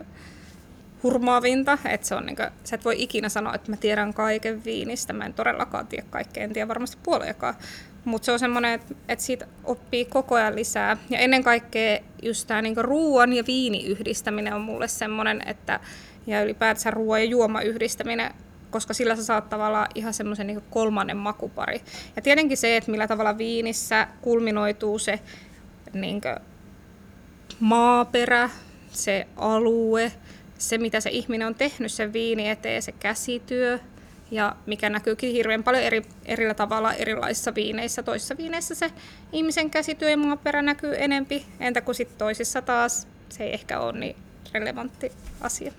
hurmaavinta, 1.04 1.78
että 1.86 2.08
se 2.08 2.16
on 2.16 2.26
niinkö, 2.26 2.52
sä 2.64 2.76
et 2.76 2.86
voi 2.86 2.96
ikinä 2.98 3.30
sanoa, 3.30 3.54
että 3.54 3.72
mä 3.72 3.78
tiedän 3.78 4.14
kaiken 4.14 4.64
viinistä, 4.64 5.14
mä 5.14 5.26
en 5.26 5.34
todellakaan 5.34 5.88
tiedä 5.88 6.06
kaikkea, 6.10 6.44
en 6.44 6.54
tiedä 6.54 6.68
varmasti 6.68 6.98
puoleakaan, 7.04 7.56
mutta 8.06 8.26
se 8.26 8.32
on 8.32 8.40
semmoinen, 8.40 8.74
että, 8.74 8.96
että 9.08 9.26
siitä 9.26 9.48
oppii 9.64 10.06
koko 10.06 10.36
ajan 10.36 10.56
lisää. 10.56 10.98
Ja 11.10 11.20
ennen 11.20 11.44
kaikkea 11.44 12.00
just 12.24 12.48
tämä 12.48 12.62
niin 12.62 12.78
ruoan 12.78 13.34
ja 13.34 13.44
viini 13.48 13.86
yhdistäminen 13.86 14.54
on 14.54 14.62
mulle 14.62 14.88
semmoinen, 14.88 15.42
että 15.46 15.80
ja 16.28 16.44
ylipäätänsä 16.44 16.92
ruoan 16.92 17.22
ja 17.22 17.26
juoma 17.26 17.62
yhdistäminen, 17.62 18.34
koska 18.70 18.94
sillä 18.94 19.16
sä 19.16 19.24
saat 19.24 19.50
tavallaan 19.50 19.88
ihan 19.96 20.14
semmoisen 20.14 20.48
niin 20.48 20.62
kolmannen 20.70 21.18
makupari. 21.18 21.82
Ja 22.16 22.22
tietenkin 22.22 22.58
se, 22.58 22.78
että 22.78 22.92
millä 22.92 23.08
tavalla 23.08 23.38
viinissä 23.38 24.08
kulminoituu 24.22 25.00
se 25.00 25.20
niin 25.94 26.22
maaperä, 27.60 28.50
se 28.92 29.28
alue, 29.36 30.12
se 30.58 30.78
mitä 30.78 31.00
se 31.00 31.10
ihminen 31.10 31.48
on 31.48 31.56
tehnyt 31.56 31.92
sen 31.92 32.14
viini 32.14 32.50
eteen, 32.50 32.82
se 32.82 32.92
käsityö, 32.92 33.80
ja 34.32 34.56
mikä 34.66 34.90
näkyykin 34.90 35.32
hirveän 35.32 35.64
paljon 35.64 35.84
eri, 35.84 36.02
erillä 36.26 36.54
tavalla 36.54 36.94
erilaisissa 36.94 37.56
viineissä. 37.56 38.04
Toisissa 38.04 38.38
viineissä 38.38 38.76
se 38.76 38.92
ihmisen 39.32 39.70
käsityö 39.70 40.10
ja 40.10 40.18
maaperä 40.18 40.62
näkyy 40.62 40.96
enempi, 40.98 41.46
entä 41.60 41.82
kun 41.82 41.96
sitten 41.96 42.18
toisissa 42.18 42.62
taas 42.62 43.08
se 43.30 43.44
ei 43.44 43.54
ehkä 43.54 43.80
ole 43.80 44.00
niin 44.00 44.16
relevantti 44.54 45.12
asia. 45.42 45.72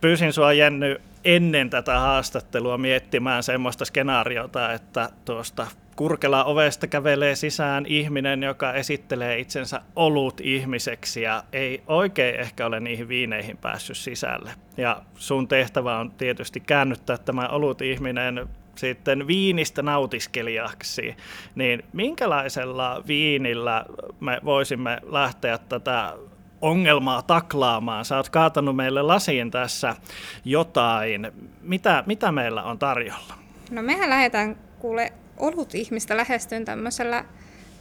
Pyysin 0.00 0.32
sua 0.32 0.52
Jenny 0.52 1.00
ennen 1.24 1.70
tätä 1.70 1.98
haastattelua 1.98 2.78
miettimään 2.78 3.42
semmoista 3.42 3.84
skenaariota, 3.84 4.72
että 4.72 5.08
tuosta 5.24 5.66
Kurkela 5.96 6.44
ovesta 6.44 6.86
kävelee 6.86 7.34
sisään 7.34 7.86
ihminen, 7.86 8.42
joka 8.42 8.72
esittelee 8.72 9.38
itsensä 9.38 9.80
olut 9.96 10.40
ihmiseksi 10.40 11.22
ja 11.22 11.44
ei 11.52 11.82
oikein 11.86 12.40
ehkä 12.40 12.66
ole 12.66 12.80
niihin 12.80 13.08
viineihin 13.08 13.56
päässyt 13.56 13.96
sisälle. 13.96 14.50
Ja 14.76 15.02
sun 15.14 15.48
tehtävä 15.48 15.98
on 15.98 16.10
tietysti 16.10 16.60
käännyttää 16.60 17.18
tämä 17.18 17.48
olut 17.48 17.82
ihminen 17.82 18.48
sitten 18.74 19.26
viinistä 19.26 19.82
nautiskelijaksi, 19.82 21.16
niin 21.54 21.84
minkälaisella 21.92 23.02
viinillä 23.06 23.84
me 24.20 24.40
voisimme 24.44 24.98
lähteä 25.02 25.58
tätä 25.58 26.14
ongelmaa 26.64 27.22
taklaamaan? 27.22 28.04
Sä 28.04 28.16
oot 28.16 28.28
kaatanut 28.28 28.76
meille 28.76 29.02
lasiin 29.02 29.50
tässä 29.50 29.96
jotain. 30.44 31.32
Mitä, 31.62 32.04
mitä 32.06 32.32
meillä 32.32 32.62
on 32.62 32.78
tarjolla? 32.78 33.34
No 33.70 33.82
mehän 33.82 34.10
lähdetään 34.10 34.56
kuule 34.78 35.12
olut 35.36 35.74
ihmistä 35.74 36.16
lähestyn 36.16 36.64
tämmöisellä 36.64 37.24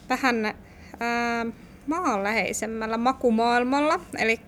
vähän 0.10 0.46
ää, 1.00 1.46
maanläheisemmällä 1.88 2.98
makumaailmalla, 2.98 4.00
eli 4.18 4.40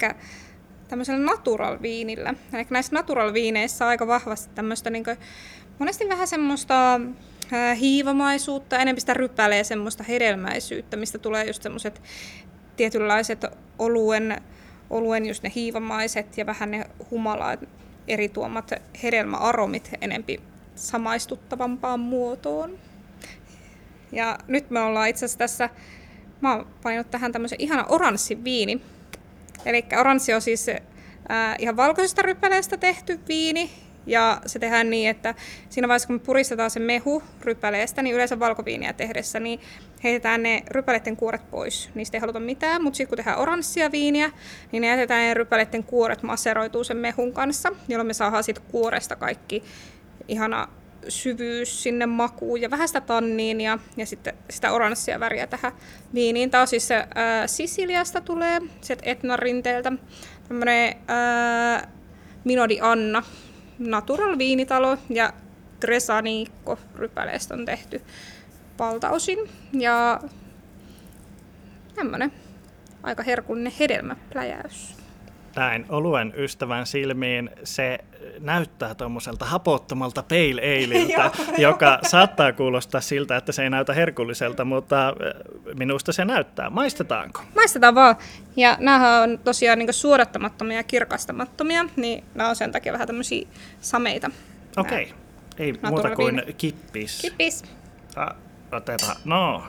tämmöisellä 0.87 1.25
natural 1.25 1.77
viinillä. 1.81 2.33
Eli 2.53 2.67
näissä 2.69 2.95
natural 2.95 3.33
viineissä 3.33 3.85
on 3.85 3.89
aika 3.89 4.07
vahvasti 4.07 4.55
tämmöistä 4.55 4.89
niin 4.89 5.03
kuin, 5.03 5.17
monesti 5.79 6.09
vähän 6.09 6.27
semmoista 6.27 6.99
hiivamaisuutta, 7.79 8.77
enemmän 8.77 8.99
sitä 8.99 9.13
rypäleä 9.13 9.63
semmoista 9.63 10.03
hedelmäisyyttä, 10.03 10.97
mistä 10.97 11.17
tulee 11.17 11.45
just 11.45 11.61
semmoiset 11.61 12.01
tietynlaiset 12.75 13.45
oluen, 13.79 14.41
oluen 14.89 15.25
just 15.25 15.43
ne 15.43 15.51
hiivamaiset 15.55 16.37
ja 16.37 16.45
vähän 16.45 16.71
ne 16.71 16.85
humalaat 17.11 17.59
eri 18.07 18.29
tuomat 18.29 18.71
hedelmäaromit 19.03 19.91
enempi 20.01 20.41
samaistuttavampaan 20.75 21.99
muotoon. 21.99 22.77
Ja 24.11 24.37
nyt 24.47 24.69
me 24.69 24.79
ollaan 24.79 25.09
itse 25.09 25.25
asiassa 25.25 25.37
tässä, 25.39 25.69
mä 26.41 26.55
oon 26.55 26.67
painanut 26.83 27.11
tähän 27.11 27.31
tämmöisen 27.31 27.61
ihana 27.61 27.85
oranssi 27.89 28.43
viini. 28.43 28.81
Eli 29.65 29.85
oranssi 29.99 30.33
on 30.33 30.41
siis 30.41 30.67
ää, 31.29 31.55
ihan 31.59 31.77
valkoisesta 31.77 32.21
rypäleestä 32.21 32.77
tehty 32.77 33.19
viini, 33.27 33.71
ja 34.05 34.41
se 34.45 34.59
tehdään 34.59 34.89
niin, 34.89 35.09
että 35.09 35.35
siinä 35.69 35.87
vaiheessa 35.87 36.07
kun 36.07 36.15
me 36.15 36.19
puristetaan 36.19 36.71
se 36.71 36.79
mehu 36.79 37.23
rypäleestä, 37.41 38.01
niin 38.01 38.15
yleensä 38.15 38.39
valkoviiniä 38.39 38.93
tehdessä, 38.93 39.39
niin 39.39 39.59
heitetään 40.03 40.43
ne 40.43 40.63
rypäleiden 40.67 41.17
kuoret 41.17 41.51
pois. 41.51 41.89
Niistä 41.95 42.17
ei 42.17 42.21
haluta 42.21 42.39
mitään, 42.39 42.83
mutta 42.83 42.97
sitten 42.97 43.09
kun 43.09 43.17
tehdään 43.17 43.39
oranssia 43.39 43.91
viiniä, 43.91 44.31
niin 44.71 44.81
ne 44.81 44.87
jätetään 44.87 45.21
ne 45.21 45.33
rypäleiden 45.33 45.83
kuoret 45.83 46.23
maseroituu 46.23 46.83
sen 46.83 46.97
mehun 46.97 47.33
kanssa, 47.33 47.71
jolloin 47.87 48.07
me 48.07 48.13
saadaan 48.13 48.43
siitä 48.43 48.61
kuoresta 48.71 49.15
kaikki 49.15 49.63
ihana 50.27 50.67
syvyys 51.07 51.83
sinne 51.83 52.05
makuun 52.05 52.61
ja 52.61 52.71
vähän 52.71 52.87
sitä 52.87 53.01
tanniinia 53.01 53.79
ja 53.97 54.05
sitten 54.05 54.33
sitä 54.49 54.71
oranssia 54.71 55.19
väriä 55.19 55.47
tähän 55.47 55.71
viiniin. 56.13 56.49
Tämä 56.49 56.61
on 56.61 56.67
siis 56.67 56.87
se, 56.87 57.07
ää, 57.15 57.47
Sisiliasta 57.47 58.21
tulee, 58.21 58.61
sieltä 58.81 59.03
Etnan 59.05 59.39
rinteeltä, 59.39 59.91
tämmöinen 60.47 60.95
Minodi 62.43 62.79
Anna, 62.81 63.23
natural 63.79 64.37
viinitalo 64.37 64.97
ja 65.09 65.33
Gresaniikko 65.81 66.79
rypäleestä 66.95 67.53
on 67.53 67.65
tehty 67.65 68.01
valtaosin. 68.79 69.39
Ja 69.73 70.21
tämmöinen 71.95 72.31
aika 73.03 73.23
herkullinen 73.23 73.73
hedelmäpläjäys 73.79 74.94
näin 75.55 75.85
oluen 75.89 76.33
ystävän 76.37 76.85
silmiin 76.85 77.49
se 77.63 77.99
näyttää 78.39 78.95
tuommoiselta 78.95 79.45
hapottomalta 79.45 80.23
pale 80.23 80.85
aleilta, 80.85 81.31
joka 81.57 81.99
saattaa 82.03 82.53
kuulostaa 82.53 83.01
siltä, 83.01 83.37
että 83.37 83.51
se 83.51 83.63
ei 83.63 83.69
näytä 83.69 83.93
herkulliselta, 83.93 84.65
mutta 84.65 85.07
äh, 85.07 85.15
minusta 85.77 86.13
se 86.13 86.25
näyttää. 86.25 86.69
Maistetaanko? 86.69 87.41
Maistetaan 87.55 87.95
vaan. 87.95 88.15
Ja 88.55 88.77
nämä 88.79 89.21
on 89.21 89.39
tosiaan 89.43 89.79
niin 89.79 89.93
suodattamattomia 89.93 90.77
ja 90.77 90.83
kirkastamattomia, 90.83 91.85
niin 91.95 92.23
nämä 92.35 92.49
on 92.49 92.55
sen 92.55 92.71
takia 92.71 92.93
vähän 92.93 93.07
tämmöisiä 93.07 93.47
sameita. 93.81 94.31
Okei, 94.77 95.03
okay. 95.03 95.15
ei 95.57 95.73
muuta 95.89 96.15
kuin 96.15 96.41
kippis. 96.57 97.21
Kippis. 97.21 97.63
otetaan, 98.71 99.15
no. 99.25 99.63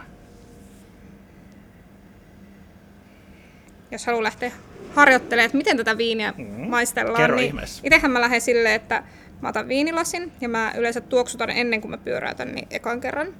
Jos 3.90 4.06
haluaa 4.06 4.22
lähteä 4.22 4.52
harjoittelee, 4.96 5.44
että 5.44 5.56
miten 5.56 5.76
tätä 5.76 5.98
viiniä 5.98 6.34
mm. 6.36 6.44
maistellaan. 6.44 7.16
Kerro 7.16 7.36
niin 7.36 7.60
Itsehän 7.82 8.10
mä 8.10 8.20
lähden 8.20 8.40
silleen, 8.40 8.74
että 8.74 9.02
mä 9.40 9.48
otan 9.48 9.68
viinilasin 9.68 10.32
ja 10.40 10.48
mä 10.48 10.72
yleensä 10.76 11.00
tuoksutan 11.00 11.50
ennen 11.50 11.80
kuin 11.80 11.90
mä 11.90 11.98
pyöräytän 11.98 12.54
niin 12.54 12.66
ekan 12.70 13.00
kerran. 13.00 13.34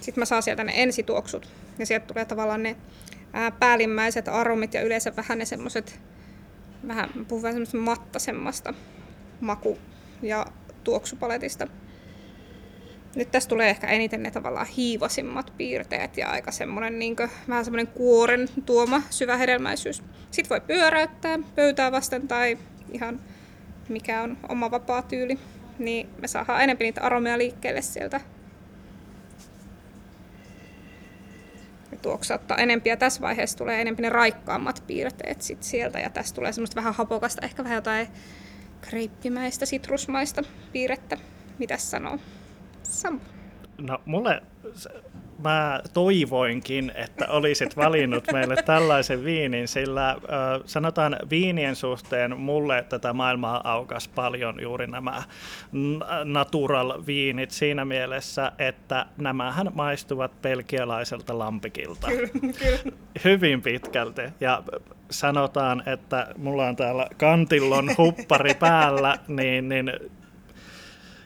Sitten 0.00 0.20
mä 0.22 0.24
saan 0.24 0.42
sieltä 0.42 0.64
ne 0.64 0.72
ensituoksut 0.74 1.48
ja 1.78 1.86
sieltä 1.86 2.06
tulee 2.06 2.24
tavallaan 2.24 2.62
ne 2.62 2.76
ää, 3.32 3.50
päällimmäiset 3.50 4.28
aromit 4.28 4.74
ja 4.74 4.82
yleensä 4.82 5.16
vähän 5.16 5.38
ne 5.38 5.44
semmoset, 5.44 6.00
vähän, 6.88 7.10
puhun 7.28 7.42
vähän 7.42 7.54
semmoista 7.54 7.76
mattasemmasta 7.76 8.74
maku- 9.40 9.78
ja 10.22 10.46
tuoksupaletista. 10.84 11.66
Nyt 13.14 13.30
tässä 13.30 13.48
tulee 13.48 13.70
ehkä 13.70 13.86
eniten 13.86 14.22
ne 14.22 14.30
tavallaan 14.30 14.66
hiivasimmat 14.66 15.52
piirteet 15.56 16.16
ja 16.16 16.30
aika 16.30 16.52
semmoinen 16.52 16.98
niin 16.98 17.16
vähän 17.48 17.64
semmoinen 17.64 17.86
kuoren 17.86 18.48
tuoma 18.66 19.02
syvä 19.10 19.36
hedelmäisyys. 19.36 20.02
Sitten 20.30 20.50
voi 20.50 20.60
pyöräyttää 20.60 21.38
pöytää 21.54 21.92
vasten 21.92 22.28
tai 22.28 22.58
ihan 22.92 23.20
mikä 23.88 24.22
on 24.22 24.38
oma 24.48 24.70
vapaa 24.70 25.02
tyyli, 25.02 25.38
niin 25.78 26.08
me 26.20 26.28
saadaan 26.28 26.62
enemmän 26.62 26.84
niitä 26.84 27.00
aromeja 27.00 27.38
liikkeelle 27.38 27.82
sieltä. 27.82 28.20
Ja 31.90 31.98
tuoksauttaa 32.02 32.56
enempi 32.56 32.88
ja 32.88 32.96
tässä 32.96 33.20
vaiheessa 33.20 33.58
tulee 33.58 33.80
enempi 33.80 34.02
ne 34.02 34.08
raikkaammat 34.08 34.84
piirteet 34.86 35.42
sit 35.42 35.62
sieltä 35.62 35.98
ja 35.98 36.10
tässä 36.10 36.34
tulee 36.34 36.52
semmoista 36.52 36.76
vähän 36.76 36.94
hapokasta, 36.94 37.46
ehkä 37.46 37.64
vähän 37.64 37.76
jotain 37.76 38.08
kreippimäistä, 38.80 39.66
sitrusmaista 39.66 40.42
piirrettä. 40.72 41.18
Mitäs 41.58 41.90
sanoo? 41.90 42.18
Sam. 42.82 43.20
No 43.78 44.00
mulle, 44.04 44.42
mä 45.44 45.80
toivoinkin, 45.92 46.92
että 46.94 47.26
olisit 47.28 47.76
valinnut 47.76 48.24
meille 48.32 48.56
tällaisen 48.56 49.24
viinin, 49.24 49.68
sillä 49.68 50.16
sanotaan 50.66 51.16
viinien 51.30 51.76
suhteen 51.76 52.40
mulle 52.40 52.84
tätä 52.88 53.12
maailmaa 53.12 53.72
aukas 53.72 54.08
paljon 54.08 54.62
juuri 54.62 54.86
nämä 54.86 55.22
natural 56.24 57.02
viinit 57.06 57.50
siinä 57.50 57.84
mielessä, 57.84 58.52
että 58.58 59.06
nämähän 59.16 59.70
maistuvat 59.74 60.42
pelkialaiselta 60.42 61.38
lampikilta. 61.38 62.08
Hyvin 63.24 63.62
pitkälti. 63.62 64.22
Ja 64.40 64.62
sanotaan, 65.10 65.82
että 65.86 66.26
mulla 66.36 66.66
on 66.66 66.76
täällä 66.76 67.06
kantillon 67.16 67.90
huppari 67.98 68.54
päällä, 68.54 69.18
niin, 69.28 69.68
niin 69.68 69.92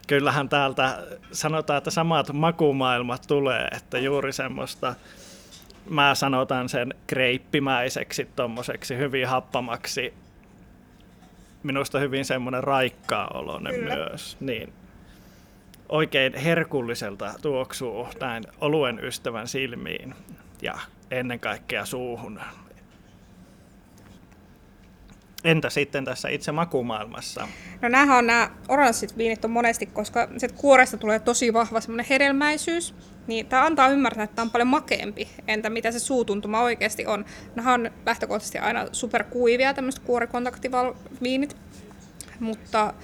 kyllähän 0.06 0.48
täältä 0.48 0.98
sanotaan, 1.32 1.78
että 1.78 1.90
samat 1.90 2.32
makumaailmat 2.32 3.22
tulee, 3.28 3.68
että 3.76 3.98
juuri 3.98 4.32
semmoista, 4.32 4.94
mä 5.90 6.14
sanotan 6.14 6.68
sen 6.68 6.94
kreippimäiseksi, 7.06 8.28
tommoseksi 8.36 8.96
hyvin 8.96 9.28
happamaksi, 9.28 10.14
minusta 11.62 11.98
hyvin 11.98 12.24
semmoinen 12.24 12.64
raikkaa 12.64 13.30
oloinen 13.34 13.84
myös. 13.84 14.36
Niin. 14.40 14.72
Oikein 15.88 16.34
herkulliselta 16.34 17.34
tuoksuu 17.42 18.08
näin 18.20 18.44
oluen 18.60 19.04
ystävän 19.04 19.48
silmiin 19.48 20.14
ja 20.62 20.78
ennen 21.10 21.40
kaikkea 21.40 21.84
suuhun. 21.84 22.40
Entä 25.46 25.70
sitten 25.70 26.04
tässä 26.04 26.28
itse 26.28 26.52
makumaailmassa? 26.52 27.48
No 27.82 27.88
näähän 27.88 28.18
on 28.18 28.26
nämä 28.26 28.50
oranssit 28.68 29.16
viinit 29.16 29.44
on 29.44 29.50
monesti, 29.50 29.86
koska 29.86 30.28
se 30.36 30.48
kuoresta 30.48 30.96
tulee 30.96 31.18
tosi 31.18 31.52
vahva 31.52 31.80
semmoinen 31.80 32.06
hedelmäisyys, 32.10 32.94
niin 33.26 33.46
tämä 33.46 33.66
antaa 33.66 33.88
ymmärtää, 33.88 34.24
että 34.24 34.36
tämä 34.36 34.44
on 34.44 34.50
paljon 34.50 34.68
makeampi. 34.68 35.28
Entä 35.48 35.70
mitä 35.70 35.92
se 35.92 35.98
suutuntuma 35.98 36.62
oikeasti 36.62 37.06
on? 37.06 37.24
Nämä 37.54 37.74
on 37.74 37.90
lähtökohtaisesti 38.06 38.58
aina 38.58 38.86
superkuivia 38.92 39.74
tämmöiset 39.74 40.02
kuorikontaktiviinit, 40.04 41.56
mutta 42.40 42.94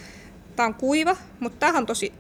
tämä 0.57 0.67
on 0.67 0.75
kuiva, 0.75 1.17
mutta 1.41 1.59
tämä 1.59 1.79
on 1.79 1.87
tosi 1.87 2.13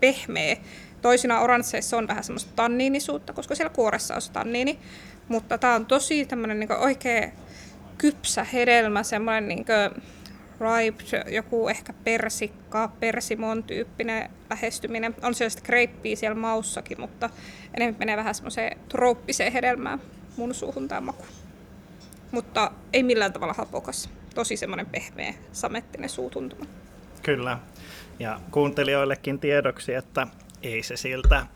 pehmeä. 0.00 0.56
Toisina 1.02 1.40
oransseissa 1.40 1.96
on 1.96 2.08
vähän 2.08 2.24
semmoista 2.24 2.52
tanniinisuutta, 2.56 3.32
koska 3.32 3.54
siellä 3.54 3.74
kuoressa 3.74 4.14
on 4.14 4.20
tanniini, 4.32 4.78
mutta 5.28 5.58
tämä 5.58 5.74
on 5.74 5.86
tosi 5.86 6.26
tämmöinen 6.26 6.60
niin 6.60 6.72
oikea 6.72 7.30
kypsä 8.00 8.44
hedelmä, 8.44 9.02
semmoinen 9.02 9.48
niin 9.48 9.66
ripe, 10.60 11.30
joku 11.30 11.68
ehkä 11.68 11.92
persikka, 11.92 12.92
persimon 13.00 13.62
tyyppinen 13.62 14.30
lähestyminen. 14.50 15.14
On 15.22 15.34
siellä 15.34 15.50
sitten 15.50 15.66
kreippiä 15.66 16.16
siellä 16.16 16.34
maussakin, 16.34 17.00
mutta 17.00 17.30
enemmän 17.74 17.98
menee 17.98 18.16
vähän 18.16 18.34
semmoiseen 18.34 18.78
trooppiseen 18.88 19.52
hedelmään 19.52 20.00
mun 20.36 20.54
suuhun 20.54 20.88
tämä 20.88 21.00
maku. 21.00 21.24
Mutta 22.30 22.70
ei 22.92 23.02
millään 23.02 23.32
tavalla 23.32 23.54
hapokas. 23.54 24.10
Tosi 24.34 24.56
semmoinen 24.56 24.86
pehmeä, 24.86 25.34
samettinen 25.52 26.10
suutuntuma. 26.10 26.66
Kyllä. 27.22 27.58
Ja 28.18 28.40
kuuntelijoillekin 28.50 29.38
tiedoksi, 29.38 29.94
että 29.94 30.26
ei 30.62 30.82
se 30.82 30.96
siltä 30.96 31.46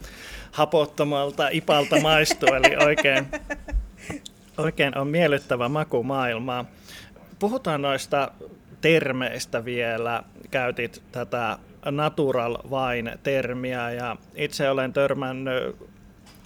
hapottomalta 0.53 1.49
ipalta 1.49 2.01
maistu, 2.01 2.47
eli 2.47 2.77
oikein 2.85 3.27
Oikein 4.59 4.99
on 4.99 5.09
miellyttävä 5.09 5.69
makumaailma. 5.69 6.65
Puhutaan 7.39 7.83
noista 7.83 8.31
termeistä 8.81 9.65
vielä. 9.65 10.23
Käytit 10.51 11.03
tätä 11.13 11.59
natural 11.91 12.59
wine-termiä 12.71 13.91
ja 13.91 14.17
itse 14.35 14.71
olen 14.71 14.93
törmännyt 14.93 15.77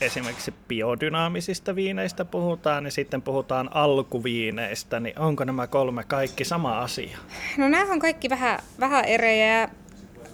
esimerkiksi 0.01 0.55
biodynaamisista 0.69 1.75
viineistä 1.75 2.25
puhutaan, 2.25 2.85
niin 2.85 2.93
sitten 2.93 3.23
puhutaan 3.23 3.71
alkuviineistä, 3.73 5.01
niin 5.01 5.19
onko 5.19 5.45
nämä 5.45 5.67
kolme 5.67 6.05
kaikki 6.05 6.45
sama 6.45 6.79
asia? 6.79 7.19
No 7.57 7.69
nämä 7.69 7.93
on 7.93 7.99
kaikki 7.99 8.31
vähän, 8.31 8.59
vähän 8.81 9.05
erejä 9.05 9.69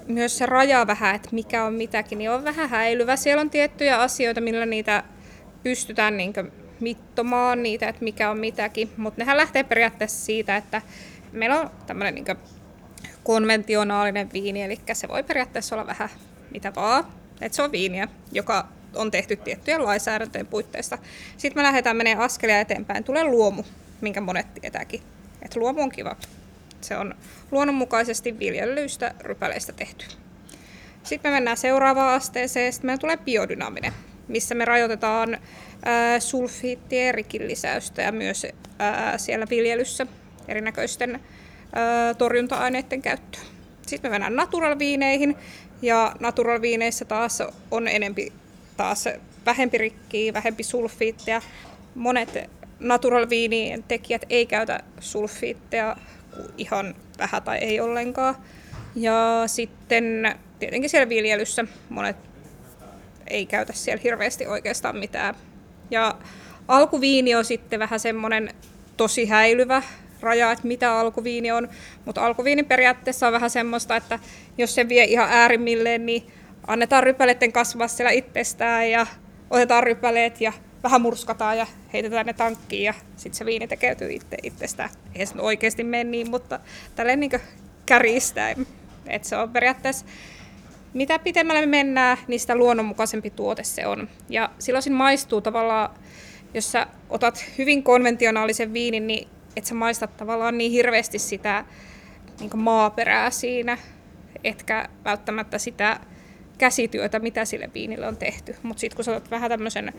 myös 0.09 0.39
se 0.39 0.47
raja 0.47 0.87
vähän, 0.87 1.15
että 1.15 1.29
mikä 1.33 1.65
on 1.65 1.75
mitäkin, 1.75 2.19
niin 2.19 2.31
on 2.31 2.45
vähän 2.45 2.69
häilyvä. 2.69 3.17
Siellä 3.17 3.41
on 3.41 3.51
tiettyjä 3.51 3.99
asioita, 3.99 4.41
millä 4.41 4.67
niitä 4.67 5.03
pystytään 5.63 6.17
niin 6.17 6.33
mittomaan 6.81 7.63
niitä, 7.63 7.89
että 7.89 8.05
mikä 8.05 8.31
on 8.31 8.39
mitäkin, 8.39 8.91
mutta 8.97 9.21
nehän 9.21 9.37
lähtee 9.37 9.65
periaatteessa 9.65 10.25
siitä, 10.25 10.57
että 10.57 10.83
meillä 11.33 11.61
on 11.61 11.71
tämmöinen 11.87 12.15
niin 12.15 12.37
konventionaalinen 13.25 14.33
viini, 14.33 14.63
eli 14.63 14.81
se 14.93 15.09
voi 15.09 15.23
periaatteessa 15.23 15.77
olla 15.77 15.87
vähän 15.87 16.09
mitä 16.51 16.75
vaan, 16.75 17.05
että 17.41 17.57
se 17.57 17.63
on 17.63 17.73
viiniä, 17.73 18.09
joka 18.33 18.69
on 18.95 19.11
tehty 19.11 19.37
tiettyjen 19.37 19.85
lainsäädäntöjen 19.85 20.47
puitteissa. 20.47 20.99
Sitten 21.37 21.63
me 21.63 21.67
lähdetään 21.67 21.97
menemään 21.97 22.25
askelia 22.25 22.61
eteenpäin, 22.61 23.05
tulee 23.05 23.25
luomu, 23.25 23.63
minkä 24.01 24.21
monet 24.21 24.55
tietääkin, 24.55 25.01
että 25.43 25.61
luomu 25.61 25.83
on 25.83 25.91
kiva. 25.91 26.17
Se 26.81 26.97
on 26.97 27.15
luonnonmukaisesti 27.51 28.39
viljelyistä 28.39 29.15
rypäleistä 29.21 29.73
tehty. 29.73 30.07
Sitten 31.03 31.31
me 31.31 31.37
mennään 31.37 31.57
seuraavaan 31.57 32.15
asteeseen, 32.15 32.73
sitten 32.73 32.89
meillä 32.89 33.01
tulee 33.01 33.17
biodynaaminen, 33.17 33.93
missä 34.29 34.55
me 34.55 34.65
rajoitetaan 34.65 35.39
sulfiittien 36.19 37.15
rikin 37.15 37.49
lisäystä 37.49 38.03
ja 38.03 38.13
myös 38.13 38.47
siellä 39.17 39.47
viljelyssä 39.51 40.07
erinäköisten 40.49 41.21
torjunta-aineiden 42.19 43.03
käyttöä. 43.03 43.41
Sitten 43.87 44.11
me 44.11 44.15
mennään 44.15 44.37
natural-viineihin 44.37 45.37
ja 45.83 46.15
natural-viineissä 46.21 47.05
taas 47.05 47.43
on 47.71 47.89
enempi 47.89 48.33
taas 48.77 49.09
vähempi 49.47 49.79
rikkiä, 49.79 50.35
vähempi 50.35 50.63
sulfiitteja. 50.63 51.43
Monet 51.95 52.51
natural-viinien 52.81 53.83
tekijät 53.83 54.23
ei 54.31 54.47
käytä 54.47 54.81
sulfiitteja 55.01 55.97
ihan 56.59 56.95
vähän 57.19 57.43
tai 57.43 57.59
ei 57.59 57.81
ollenkaan. 57.81 58.37
Ja 58.95 59.43
sitten 59.47 60.35
tietenkin 60.59 60.91
siellä 60.91 61.09
viljelyssä 61.09 61.65
monet 61.89 62.17
ei 63.27 63.47
käytä 63.47 63.73
siellä 63.73 64.01
hirveästi 64.05 64.47
oikeastaan 64.47 64.97
mitään 64.97 65.35
ja 65.91 66.15
alkuviini 66.69 67.35
on 67.35 67.45
sitten 67.45 67.81
vähän 67.81 68.01
semmoinen 68.01 68.55
tosi 68.97 69.27
häilyvä 69.27 69.83
raja, 70.21 70.53
että 70.53 70.69
mitä 70.69 70.99
alkuviini 70.99 71.53
on. 71.53 71.69
Mutta 72.05 72.27
alkuviini 72.27 72.63
periaatteessa 72.63 73.27
on 73.27 73.33
vähän 73.33 73.51
semmoista, 73.51 73.97
että 73.97 74.19
jos 74.59 74.75
se 74.75 74.89
vie 74.89 75.05
ihan 75.05 75.29
äärimmilleen, 75.31 76.07
niin 76.07 76.27
annetaan 76.67 77.03
rypäleiden 77.03 77.53
kasvaa 77.53 77.89
siellä 77.89 78.11
itsestään 78.11 78.91
ja 78.91 79.07
otetaan 79.51 79.83
rypäleet 79.83 80.41
ja 80.41 80.53
vähän 80.83 81.01
murskataan 81.01 81.59
ja 81.59 81.67
heitetään 81.93 82.27
ne 82.27 82.33
tankkiin 82.33 82.85
ja 82.85 82.95
sitten 83.17 83.39
se 83.39 83.47
viini 83.47 83.69
tekeytyy 83.69 84.13
itse 84.13 84.37
itsestään. 84.43 84.91
Ei 85.15 85.27
se 85.27 85.35
oikeasti 85.39 85.85
mene 85.85 86.05
niin, 86.05 86.31
mutta 86.31 86.61
tälleen 86.95 87.21
niin 87.21 87.41
kärjistäen. 87.87 88.67
Että 89.07 89.29
se 89.29 89.37
on 89.37 89.51
periaatteessa 89.51 90.07
mitä 90.95 91.19
pitemmälle 91.19 91.61
me 91.61 91.67
mennään, 91.67 92.19
niin 92.29 92.41
sitä 92.41 92.57
luonnonmukaisempi 92.57 93.31
tuote 93.31 93.65
se 93.65 93.87
on. 93.87 94.09
Ja 94.29 94.51
silloin 94.59 94.93
maistuu 94.93 95.41
tavallaan, 95.41 95.91
jos 96.55 96.73
sä 96.73 96.87
otat 97.11 97.45
hyvin 97.59 97.83
konventionaalisen 97.83 98.73
viinin, 98.73 99.07
niin 99.07 99.29
et 99.57 99.65
sä 99.65 99.75
maistat 99.75 100.17
tavallaan 100.17 100.59
niin 100.59 100.73
hirveästi 100.73 101.19
sitä 101.19 101.65
niin 102.41 102.59
maaperää 102.59 103.31
siinä, 103.31 103.79
etkä 104.45 104.89
välttämättä 105.05 105.59
sitä 105.59 106.01
käsityötä, 106.59 107.19
mitä 107.19 107.45
sille 107.45 107.71
viinille 107.75 108.09
on 108.09 108.17
tehty. 108.17 108.57
Mutta 108.63 108.81
sitten 108.81 108.97
kun 108.97 109.05
sä 109.05 109.17
otat 109.17 109.31
vähän 109.31 109.51
tämmöisen 109.51 109.93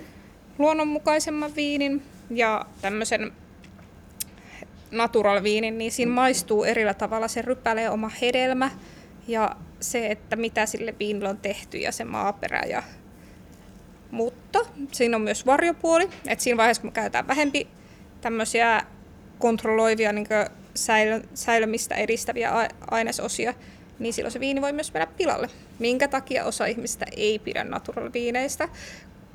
luonnonmukaisemman 0.60 1.56
viinin 1.56 2.04
ja 2.30 2.66
tämmöisen 2.82 3.32
natural 4.92 5.44
viinin, 5.44 5.78
niin 5.78 5.92
siinä 5.92 6.12
maistuu 6.12 6.64
erillä 6.64 6.94
tavalla 6.94 7.28
se 7.28 7.42
rypälee 7.42 7.90
oma 7.90 8.12
hedelmä 8.22 8.72
ja 9.28 9.56
se, 9.92 10.08
että 10.08 10.36
mitä 10.36 10.66
sille 10.66 10.96
viinille 11.00 11.30
on 11.30 11.38
tehty 11.38 11.78
ja 11.78 11.92
se 11.92 12.04
maaperä. 12.04 12.62
Ja... 12.70 12.84
Mutta 14.12 14.60
siinä 14.92 15.18
on 15.18 15.22
myös 15.22 15.46
varjopuoli, 15.46 16.10
että 16.28 16.44
siinä 16.44 16.58
vaiheessa 16.58 16.82
kun 16.82 16.92
käytetään 16.92 17.28
vähempi 17.28 17.68
tämmöisiä 18.22 18.82
kontrolloivia 19.40 20.14
niin 20.14 20.28
säilö, 20.76 21.22
säilömistä 21.34 21.96
edistäviä 21.96 22.52
ainesosia, 22.92 23.54
niin 24.00 24.14
silloin 24.14 24.32
se 24.32 24.40
viini 24.40 24.62
voi 24.62 24.74
myös 24.74 24.94
mennä 24.94 25.08
pilalle. 25.08 25.50
Minkä 25.80 26.08
takia 26.08 26.46
osa 26.46 26.66
ihmistä 26.66 27.06
ei 27.18 27.40
pidä 27.40 27.64
natural 27.64 28.10
viineistä, 28.14 28.70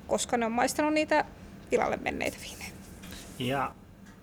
koska 0.07 0.37
ne 0.37 0.47
on 0.47 0.53
maistanut 0.53 0.95
niitä 0.95 1.25
pilalle 1.71 1.97
menneitä 1.97 2.37
viinejä. 2.43 2.71
Ja 3.39 3.73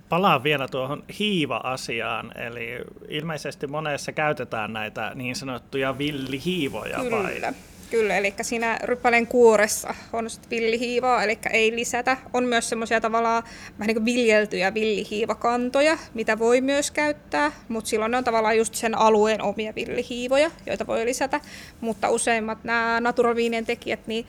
palaan 0.09 0.43
vielä 0.43 0.67
tuohon 0.67 1.03
hiiva-asiaan, 1.19 2.31
eli 2.37 2.67
ilmeisesti 3.09 3.67
monessa 3.67 4.11
käytetään 4.11 4.73
näitä 4.73 5.11
niin 5.15 5.35
sanottuja 5.35 5.97
villihiivoja 5.97 6.97
Kyllä. 6.99 7.23
vai? 7.23 7.53
Kyllä, 7.91 8.17
eli 8.17 8.33
siinä 8.41 8.79
ryppäleen 8.83 9.27
kuoressa 9.27 9.93
on 10.13 10.27
villihiivaa, 10.49 11.23
eli 11.23 11.39
ei 11.51 11.75
lisätä. 11.75 12.17
On 12.33 12.43
myös 12.43 12.69
semmoisia 12.69 13.01
tavallaan 13.01 13.43
vähän 13.79 13.87
niin 13.87 14.05
viljeltyjä 14.05 14.73
villihiivakantoja, 14.73 15.97
mitä 16.13 16.39
voi 16.39 16.61
myös 16.61 16.91
käyttää, 16.91 17.51
mutta 17.67 17.89
silloin 17.89 18.11
ne 18.11 18.17
on 18.17 18.23
tavallaan 18.23 18.57
just 18.57 18.75
sen 18.75 18.97
alueen 18.97 19.41
omia 19.41 19.75
villihiivoja, 19.75 20.51
joita 20.65 20.87
voi 20.87 21.05
lisätä. 21.05 21.41
Mutta 21.81 22.09
useimmat 22.09 22.63
nämä 22.63 23.01
naturalviinien 23.01 23.65
tekijät, 23.65 24.07
niin 24.07 24.25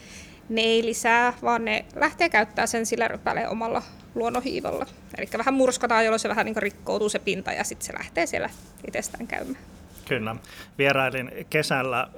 ne 0.48 0.60
ei 0.60 0.84
lisää, 0.84 1.32
vaan 1.42 1.64
ne 1.64 1.84
lähtee 1.96 2.28
käyttää 2.28 2.66
sen 2.66 2.86
sillä 2.86 3.08
ryppäleen 3.08 3.48
omalla 3.48 3.82
luonnonhiivalla. 4.18 4.86
Eli 5.18 5.28
vähän 5.38 5.54
murskataan, 5.54 6.04
jolloin 6.04 6.20
se 6.20 6.28
vähän 6.28 6.46
niin 6.46 6.56
rikkoutuu 6.56 7.08
se 7.08 7.18
pinta 7.18 7.52
ja 7.52 7.64
sitten 7.64 7.86
se 7.86 7.98
lähtee 7.98 8.26
siellä 8.26 8.50
itsestään 8.86 9.26
käymään. 9.26 9.64
Kyllä. 10.08 10.36
Vierailin 10.78 11.30
kesällä 11.50 12.08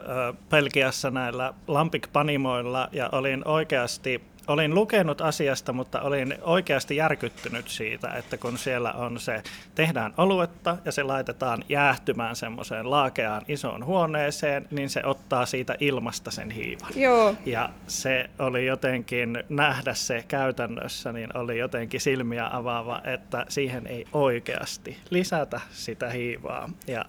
Pelkiassa 0.49 1.11
näillä 1.11 1.55
Lampik-panimoilla 1.69 2.89
ja 2.93 3.09
olin 3.13 3.49
oikeasti 3.49 4.30
olin 4.53 4.75
lukenut 4.75 5.21
asiasta, 5.21 5.73
mutta 5.73 6.01
olin 6.01 6.35
oikeasti 6.43 6.97
järkyttynyt 6.97 7.69
siitä, 7.69 8.09
että 8.09 8.39
kun 8.39 8.59
siellä 8.59 8.93
on 8.93 9.21
se, 9.21 9.43
tehdään 9.75 10.15
oluetta 10.17 10.77
ja 10.85 10.93
se 10.93 11.03
laitetaan 11.03 11.65
jäähtymään 11.69 12.37
semmoiseen 12.37 12.91
laakeaan 12.91 13.43
isoon 13.49 13.85
huoneeseen, 13.85 14.69
niin 14.71 14.91
se 14.91 15.03
ottaa 15.05 15.47
siitä 15.47 15.77
ilmasta 15.81 16.31
sen 16.31 16.51
hiivan. 16.51 16.91
Joo. 16.97 17.35
Ja 17.47 17.71
se 17.87 18.31
oli 18.39 18.67
jotenkin, 18.67 19.45
nähdä 19.49 19.95
se 19.95 20.25
käytännössä, 20.29 21.13
niin 21.13 21.37
oli 21.37 21.59
jotenkin 21.59 22.01
silmiä 22.01 22.49
avaava, 22.53 23.01
että 23.05 23.47
siihen 23.49 23.87
ei 23.87 24.05
oikeasti 24.13 24.99
lisätä 25.11 25.61
sitä 25.71 26.11
hiivaa. 26.11 26.71
Ja 26.87 27.05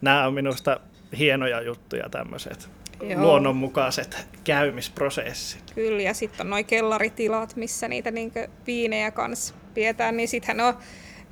nämä 0.00 0.26
on 0.26 0.34
minusta 0.34 0.80
hienoja 1.18 1.60
juttuja 1.60 2.08
tämmöiset 2.08 2.70
Joo. 3.02 3.20
luonnonmukaiset 3.20 4.26
käymisprosessit. 4.44 5.70
Kyllä, 5.74 6.02
ja 6.02 6.14
sitten 6.14 6.46
on 6.46 6.50
noin 6.50 6.64
kellaritilat, 6.64 7.56
missä 7.56 7.88
niitä 7.88 8.10
niinkö 8.10 8.48
viinejä 8.66 9.10
kanssa 9.10 9.54
pidetään, 9.74 10.16
niin 10.16 10.28
sittenhän 10.28 10.66
on 10.66 10.82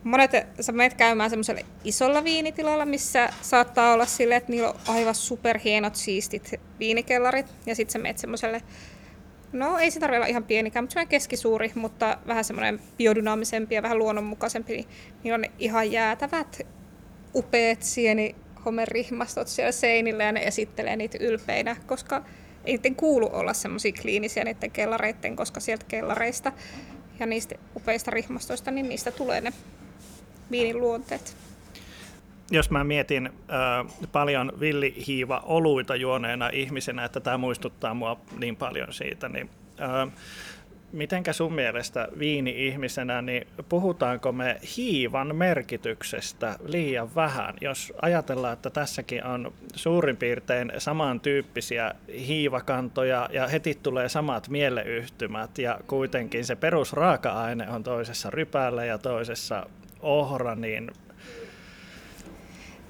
monet, 0.04 0.30
sä 0.60 0.72
menet 0.72 0.94
käymään 0.94 1.30
semmoisella 1.30 1.60
isolla 1.84 2.24
viinitilalla, 2.24 2.86
missä 2.86 3.28
saattaa 3.40 3.92
olla 3.92 4.06
sille, 4.06 4.36
että 4.36 4.50
niillä 4.50 4.68
on 4.68 4.76
aivan 4.88 5.14
superhienot 5.14 5.96
siistit 5.96 6.60
viinikellarit, 6.78 7.46
ja 7.66 7.74
sitten 7.74 7.92
sä 7.92 7.98
menet 7.98 8.18
semmoiselle 8.18 8.62
No 9.52 9.78
ei 9.78 9.90
se 9.90 10.00
tarvitse 10.00 10.18
olla 10.18 10.26
ihan 10.26 10.44
pienikään, 10.44 10.84
mutta 10.84 10.92
semmoinen 10.92 11.10
keskisuuri, 11.10 11.72
mutta 11.74 12.18
vähän 12.26 12.44
semmoinen 12.44 12.80
biodynaamisempi 12.96 13.74
ja 13.74 13.82
vähän 13.82 13.98
luonnonmukaisempi, 13.98 14.72
niin 14.72 14.88
niillä 15.22 15.34
on 15.34 15.44
ihan 15.58 15.92
jäätävät, 15.92 16.60
upeat 17.34 17.82
sieni 17.82 18.34
homerihmastot 18.64 19.48
siellä 19.48 19.72
seinillä 19.72 20.24
ja 20.24 20.32
ne 20.32 20.40
esittelee 20.40 20.96
niitä 20.96 21.18
ylpeinä, 21.20 21.76
koska 21.86 22.22
ei 22.64 22.76
niiden 22.76 22.96
kuulu 22.96 23.30
olla 23.32 23.52
semmoisia 23.52 23.92
kliinisiä 24.02 24.44
niiden 24.44 24.70
kellareiden, 24.70 25.36
koska 25.36 25.60
sieltä 25.60 25.84
kellareista 25.88 26.52
ja 27.20 27.26
niistä 27.26 27.54
upeista 27.76 28.10
rihmastoista, 28.10 28.70
niin 28.70 28.88
niistä 28.88 29.10
tulee 29.10 29.40
ne 29.40 29.52
viinin 30.50 30.80
luonteet. 30.80 31.36
Jos 32.50 32.70
mä 32.70 32.84
mietin 32.84 33.26
äh, 33.26 34.08
paljon 34.12 34.52
villihiiva-oluita 34.60 35.96
juoneena 35.96 36.48
ihmisenä, 36.48 37.04
että 37.04 37.20
tämä 37.20 37.38
muistuttaa 37.38 37.94
mua 37.94 38.20
niin 38.38 38.56
paljon 38.56 38.92
siitä, 38.92 39.28
niin 39.28 39.50
äh, 39.80 40.12
Mitenkä 40.92 41.32
sun 41.32 41.54
mielestä 41.54 42.08
viini-ihmisenä, 42.18 43.22
niin 43.22 43.46
puhutaanko 43.68 44.32
me 44.32 44.60
hiivan 44.76 45.36
merkityksestä 45.36 46.56
liian 46.64 47.14
vähän? 47.14 47.54
Jos 47.60 47.92
ajatellaan, 48.02 48.52
että 48.52 48.70
tässäkin 48.70 49.24
on 49.24 49.52
suurin 49.74 50.16
piirtein 50.16 50.72
samantyyppisiä 50.78 51.94
hiivakantoja 52.26 53.28
ja 53.32 53.48
heti 53.48 53.78
tulee 53.82 54.08
samat 54.08 54.48
mieleyhtymät 54.48 55.58
ja 55.58 55.78
kuitenkin 55.86 56.44
se 56.44 56.56
perusraaka-aine 56.56 57.68
on 57.70 57.82
toisessa 57.82 58.30
rypällä 58.30 58.84
ja 58.84 58.98
toisessa 58.98 59.66
ohra, 60.00 60.54
niin... 60.54 60.90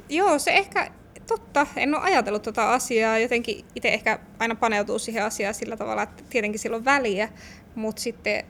Joo, 0.09 0.39
se 0.39 0.51
ehkä 0.51 0.91
totta, 1.27 1.67
en 1.77 1.95
ole 1.95 2.03
ajatellut 2.03 2.43
tuota 2.43 2.73
asiaa. 2.73 3.19
Jotenkin 3.19 3.65
itse 3.75 3.89
ehkä 3.89 4.19
aina 4.39 4.55
paneutuu 4.55 4.99
siihen 4.99 5.25
asiaan 5.25 5.55
sillä 5.55 5.77
tavalla, 5.77 6.03
että 6.03 6.23
tietenkin 6.31 6.59
sillä 6.59 6.77
on 6.77 6.85
väliä, 6.85 7.29
mutta 7.75 8.03
sitten 8.03 8.45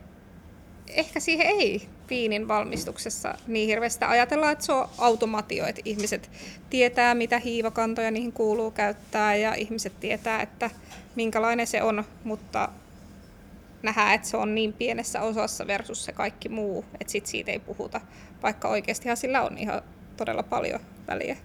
ehkä 0.89 1.21
siihen 1.21 1.47
ei 1.47 1.89
viinin 2.11 2.49
valmistuksessa 2.49 3.35
niin 3.47 3.69
hirveästi 3.69 4.05
ajatellaan, 4.05 4.53
että 4.53 4.65
se 4.65 4.73
on 4.73 4.89
automatio, 4.99 5.67
että 5.67 5.83
ihmiset 5.85 6.31
tietää, 6.71 7.15
mitä 7.15 7.39
hiivakantoja 7.39 8.11
niihin 8.11 8.33
kuuluu 8.33 8.71
käyttää 8.71 9.37
ja 9.37 9.55
ihmiset 9.55 10.01
tietää, 10.01 10.43
että 10.43 10.71
minkälainen 11.17 11.67
se 11.67 11.83
on, 11.83 12.05
mutta 12.25 12.69
nähdään, 13.83 14.15
että 14.15 14.29
se 14.29 14.37
on 14.37 14.55
niin 14.55 14.73
pienessä 14.73 15.23
osassa 15.23 15.67
versus 15.67 16.05
se 16.05 16.13
kaikki 16.13 16.49
muu, 16.49 16.85
että 17.01 17.13
sit 17.13 17.27
siitä 17.27 17.51
ei 17.51 17.59
puhuta, 17.59 18.01
vaikka 18.43 18.69
oikeastihan 18.69 19.17
sillä 19.17 19.43
on 19.43 19.59
ihan 19.59 19.83
todella 20.17 20.43
paljon 20.43 20.81
väliä 21.09 21.37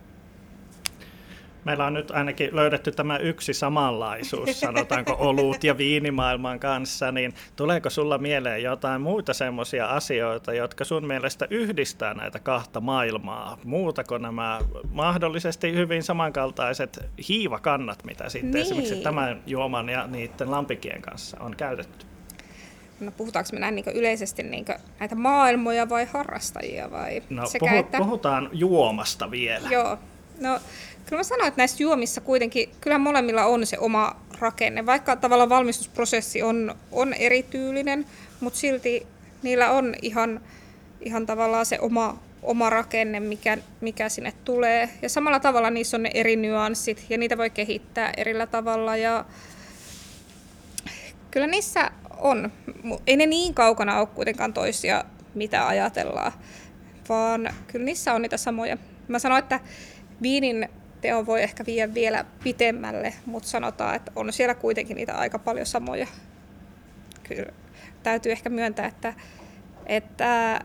meillä 1.68 1.86
on 1.86 1.94
nyt 1.94 2.12
ainakin 2.12 2.56
löydetty 2.56 2.92
tämä 2.92 3.18
yksi 3.18 3.54
samanlaisuus, 3.54 4.60
sanotaanko 4.60 5.16
olut 5.20 5.64
ja 5.64 5.78
viinimaailman 5.78 6.60
kanssa, 6.60 7.12
niin 7.12 7.34
tuleeko 7.56 7.90
sulla 7.90 8.18
mieleen 8.18 8.64
jotain 8.64 9.02
muita 9.02 9.34
semmoisia 9.34 9.86
asioita, 9.86 10.54
jotka 10.54 10.86
sun 10.86 11.08
mielestä 11.08 11.48
yhdistää 11.50 12.14
näitä 12.14 12.40
kahta 12.40 12.82
maailmaa? 12.82 13.58
Muutako 13.64 14.18
nämä 14.18 14.60
mahdollisesti 14.92 15.74
hyvin 15.74 16.04
samankaltaiset 16.04 17.06
hiivakannat, 17.30 18.04
mitä 18.04 18.30
sitten 18.30 18.52
niin. 18.52 18.62
esimerkiksi 18.62 18.96
tämän 18.96 19.42
juoman 19.46 19.90
ja 19.90 20.08
niiden 20.08 20.52
lampikien 20.52 21.02
kanssa 21.02 21.38
on 21.40 21.56
käytetty? 21.56 22.06
No 23.00 23.12
puhutaanko 23.12 23.50
me 23.54 23.60
näin 23.60 23.76
niin 23.76 23.86
yleisesti 23.94 24.44
niin 24.44 24.66
näitä 25.00 25.16
maailmoja 25.16 25.90
vai 25.90 26.06
harrastajia? 26.06 26.92
Vai 26.92 27.24
no, 27.30 27.46
sekä, 27.46 27.66
puhu, 27.66 27.80
että... 27.80 27.98
puhutaan 27.98 28.50
juomasta 28.54 29.32
vielä. 29.32 29.70
Joo, 29.70 29.98
no 30.40 30.60
Kyllä 31.08 31.20
mä 31.20 31.24
sanoin, 31.24 31.48
että 31.48 31.62
näissä 31.62 31.84
juomissa 31.84 32.22
kuitenkin, 32.22 32.70
kyllä 32.82 32.98
molemmilla 32.98 33.46
on 33.46 33.66
se 33.66 33.78
oma 33.80 34.16
rakenne, 34.40 34.86
vaikka 34.86 35.16
tavallaan 35.16 35.50
valmistusprosessi 35.50 36.42
on, 36.42 36.76
on 36.92 37.14
erityylinen, 37.14 38.06
mutta 38.40 38.60
silti 38.60 39.08
niillä 39.44 39.72
on 39.72 39.96
ihan, 40.02 40.42
ihan 41.02 41.26
tavallaan 41.26 41.66
se 41.66 41.80
oma, 41.80 42.20
oma 42.44 42.70
rakenne, 42.70 43.20
mikä, 43.20 43.58
mikä 43.82 44.10
sinne 44.10 44.34
tulee. 44.46 44.90
Ja 45.02 45.10
samalla 45.10 45.40
tavalla 45.40 45.70
niissä 45.70 45.98
on 45.98 46.04
ne 46.04 46.12
eri 46.14 46.36
nyanssit 46.36 47.06
ja 47.10 47.18
niitä 47.18 47.38
voi 47.38 47.50
kehittää 47.50 48.14
erillä 48.18 48.48
tavalla. 48.48 48.98
Ja 48.98 49.26
kyllä 51.32 51.48
niissä 51.48 51.92
on. 52.18 52.52
Ei 53.08 53.18
ne 53.18 53.26
niin 53.26 53.54
kaukana 53.54 54.00
ole 54.00 54.08
kuitenkaan 54.08 54.54
toisia, 54.54 55.04
mitä 55.34 55.68
ajatellaan, 55.68 56.32
vaan 57.10 57.54
kyllä 57.68 57.86
niissä 57.86 58.14
on 58.14 58.22
niitä 58.22 58.38
samoja. 58.38 58.78
Mä 59.08 59.20
sanoin, 59.20 59.40
että 59.40 59.60
viinin 60.22 60.70
teo 61.02 61.26
voi 61.26 61.44
ehkä 61.44 61.66
viedä 61.66 61.94
vielä 61.94 62.26
pitemmälle, 62.44 63.14
mutta 63.26 63.50
sanotaan, 63.50 63.96
että 63.96 64.12
on 64.16 64.34
siellä 64.34 64.56
kuitenkin 64.56 64.96
niitä 64.96 65.18
aika 65.18 65.40
paljon 65.40 65.66
samoja. 65.66 66.08
Kyllä 67.24 67.52
täytyy 68.04 68.32
ehkä 68.32 68.50
myöntää, 68.50 68.86
että, 68.86 69.14
että 69.86 70.62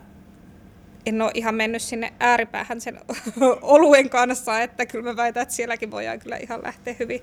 en 1.07 1.23
ole 1.23 1.31
ihan 1.35 1.55
mennyt 1.55 1.83
sinne 1.83 2.13
ääripäähän 2.21 2.81
sen 2.81 3.01
oluen 3.63 4.11
kanssa, 4.11 4.61
että 4.61 4.87
kyllä 4.87 5.05
mä 5.05 5.17
väitän, 5.17 5.43
että 5.43 5.55
sielläkin 5.55 5.91
voidaan 5.91 6.19
kyllä 6.19 6.37
ihan 6.37 6.63
lähteä 6.63 6.95
hyvin, 6.99 7.23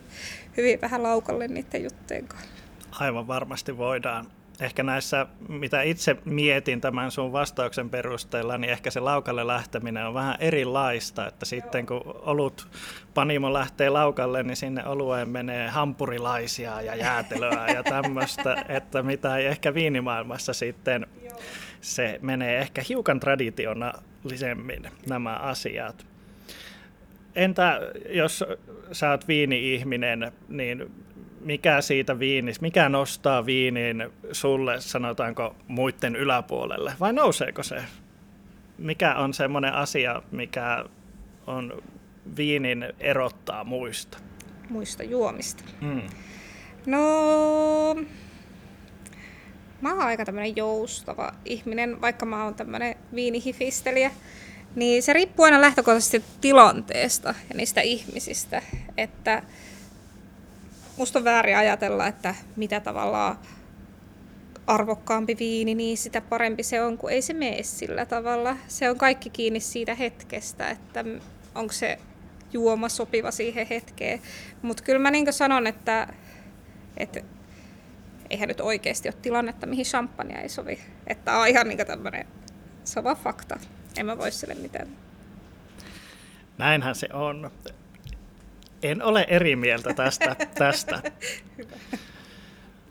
hyvin 0.57 0.81
vähän 0.81 1.03
laukalle 1.03 1.47
niiden 1.47 1.83
juttujen 1.83 2.27
kanssa. 2.27 2.49
Aivan 2.91 3.27
varmasti 3.27 3.77
voidaan 3.77 4.25
ehkä 4.61 4.83
näissä, 4.83 5.25
mitä 5.47 5.81
itse 5.81 6.17
mietin 6.25 6.81
tämän 6.81 7.11
sun 7.11 7.31
vastauksen 7.31 7.89
perusteella, 7.89 8.57
niin 8.57 8.71
ehkä 8.71 8.91
se 8.91 8.99
laukalle 8.99 9.47
lähteminen 9.47 10.05
on 10.05 10.13
vähän 10.13 10.35
erilaista, 10.39 11.27
että 11.27 11.45
sitten 11.45 11.85
kun 11.85 12.01
olut 12.05 12.67
panimo 13.13 13.53
lähtee 13.53 13.89
laukalle, 13.89 14.43
niin 14.43 14.57
sinne 14.57 14.85
olueen 14.85 15.29
menee 15.29 15.67
hampurilaisia 15.67 16.81
ja 16.81 16.95
jäätelöä 16.95 17.67
ja 17.67 17.83
tämmöistä, 17.83 18.65
että 18.69 19.03
mitä 19.03 19.37
ei 19.37 19.45
ehkä 19.45 19.73
viinimaailmassa 19.73 20.53
sitten 20.53 21.07
se 21.81 22.19
menee 22.21 22.57
ehkä 22.57 22.81
hiukan 22.89 23.19
traditionaalisemmin 23.19 24.83
nämä 25.07 25.35
asiat. 25.35 26.05
Entä 27.35 27.79
jos 28.09 28.43
sä 28.91 29.09
oot 29.09 29.27
viini-ihminen, 29.27 30.31
niin 30.49 30.91
mikä 31.41 31.81
siitä 31.81 32.19
viinis, 32.19 32.61
mikä 32.61 32.89
nostaa 32.89 33.45
viinin 33.45 34.09
sulle, 34.31 34.81
sanotaanko, 34.81 35.55
muiden 35.67 36.15
yläpuolelle, 36.15 36.93
vai 36.99 37.13
nouseeko 37.13 37.63
se? 37.63 37.83
Mikä 38.77 39.15
on 39.15 39.33
semmoinen 39.33 39.73
asia, 39.73 40.21
mikä 40.31 40.85
on 41.47 41.83
viinin 42.37 42.85
erottaa 42.99 43.63
muista? 43.63 44.17
Muista 44.69 45.03
juomista. 45.03 45.63
Mm. 45.81 46.01
No, 46.85 47.95
mä 49.81 49.93
oon 49.93 50.03
aika 50.03 50.25
tämmönen 50.25 50.55
joustava 50.55 51.31
ihminen, 51.45 52.01
vaikka 52.01 52.25
mä 52.25 52.43
oon 52.43 52.55
tämmönen 52.55 52.95
viinihifistelijä. 53.15 54.11
Niin 54.75 55.03
se 55.03 55.13
riippuu 55.13 55.45
aina 55.45 55.61
lähtökohtaisesti 55.61 56.23
tilanteesta 56.41 57.35
ja 57.49 57.55
niistä 57.55 57.81
ihmisistä. 57.81 58.61
Että 58.97 59.43
musta 60.99 61.19
on 61.19 61.25
väärin 61.25 61.57
ajatella, 61.57 62.07
että 62.07 62.35
mitä 62.55 62.79
tavallaan 62.79 63.39
arvokkaampi 64.67 65.37
viini, 65.39 65.75
niin 65.75 65.97
sitä 65.97 66.21
parempi 66.21 66.63
se 66.63 66.83
on, 66.83 66.97
kun 66.97 67.11
ei 67.11 67.21
se 67.21 67.33
mene 67.33 67.63
sillä 67.63 68.05
tavalla. 68.05 68.57
Se 68.67 68.89
on 68.89 68.97
kaikki 68.97 69.29
kiinni 69.29 69.59
siitä 69.59 69.95
hetkestä, 69.95 70.69
että 70.69 71.05
onko 71.55 71.73
se 71.73 71.97
juoma 72.53 72.89
sopiva 72.89 73.31
siihen 73.31 73.67
hetkeen. 73.67 74.21
Mutta 74.61 74.83
kyllä 74.83 74.99
mä 74.99 75.11
niin 75.11 75.33
sanon, 75.33 75.67
että, 75.67 76.07
että 76.97 77.21
eihän 78.29 78.47
nyt 78.47 78.61
oikeasti 78.61 79.09
ole 79.09 79.15
tilannetta, 79.21 79.67
mihin 79.67 79.85
champagne 79.85 80.41
ei 80.41 80.49
sovi. 80.49 80.79
Että 81.07 81.37
on 81.37 81.47
ihan 81.47 81.67
niin 81.67 81.87
tämmöinen, 81.87 82.27
vaan 83.03 83.17
fakta. 83.17 83.59
En 83.97 84.05
mä 84.05 84.17
voi 84.17 84.31
sille 84.31 84.55
mitään. 84.55 84.87
Näinhän 86.57 86.95
se 86.95 87.07
on. 87.13 87.51
En 88.83 89.03
ole 89.03 89.25
eri 89.29 89.55
mieltä 89.55 89.93
tästä. 89.93 90.35
tästä. 90.57 91.01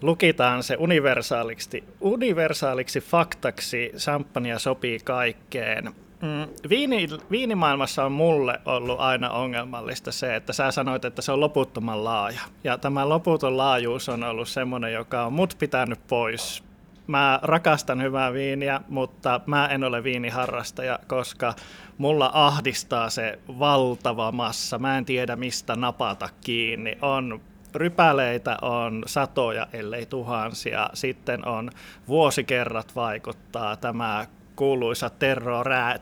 Lukitaan 0.03 0.63
se 0.63 0.77
universaaliksi, 0.79 1.85
universaaliksi 2.01 3.01
faktaksi, 3.01 3.93
champagne 3.97 4.59
sopii 4.59 4.99
kaikkeen. 5.05 5.85
Mm, 6.23 6.49
viini, 6.69 7.09
viinimaailmassa 7.31 8.05
on 8.05 8.13
mulle 8.13 8.61
ollut 8.65 9.01
aina 9.01 9.31
ongelmallista 9.31 10.13
se, 10.13 10.37
että 10.37 10.53
sä 10.53 10.71
sanoit, 10.71 11.05
että 11.05 11.23
se 11.23 11.33
on 11.33 11.41
loputtoman 11.41 12.05
laaja. 12.05 12.41
Ja 12.65 12.79
tämä 12.79 13.09
loputon 13.09 13.57
laajuus 13.57 14.09
on 14.09 14.25
ollut 14.25 14.49
semmoinen, 14.49 14.93
joka 14.93 15.27
on 15.27 15.33
mut 15.33 15.57
pitänyt 15.59 15.99
pois. 16.09 16.68
Mä 17.09 17.41
rakastan 17.43 18.03
hyvää 18.03 18.33
viiniä, 18.33 18.81
mutta 18.89 19.41
mä 19.47 19.67
en 19.67 19.85
ole 19.85 20.05
viiniharrastaja, 20.05 20.99
koska 21.07 21.55
mulla 21.99 22.31
ahdistaa 22.35 23.11
se 23.11 23.39
valtava 23.59 24.33
massa. 24.33 24.79
Mä 24.79 24.99
en 24.99 25.05
tiedä 25.05 25.37
mistä 25.37 25.77
napata 25.77 26.29
kiinni. 26.45 26.99
On 27.03 27.41
rypäleitä 27.75 28.57
on 28.63 29.03
satoja, 29.07 29.67
ellei 29.73 30.07
tuhansia. 30.07 30.91
Sitten 30.95 31.47
on 31.49 31.71
vuosikerrat 32.09 32.97
vaikuttaa 32.97 33.77
tämä 33.77 34.27
kuuluisa 34.57 35.11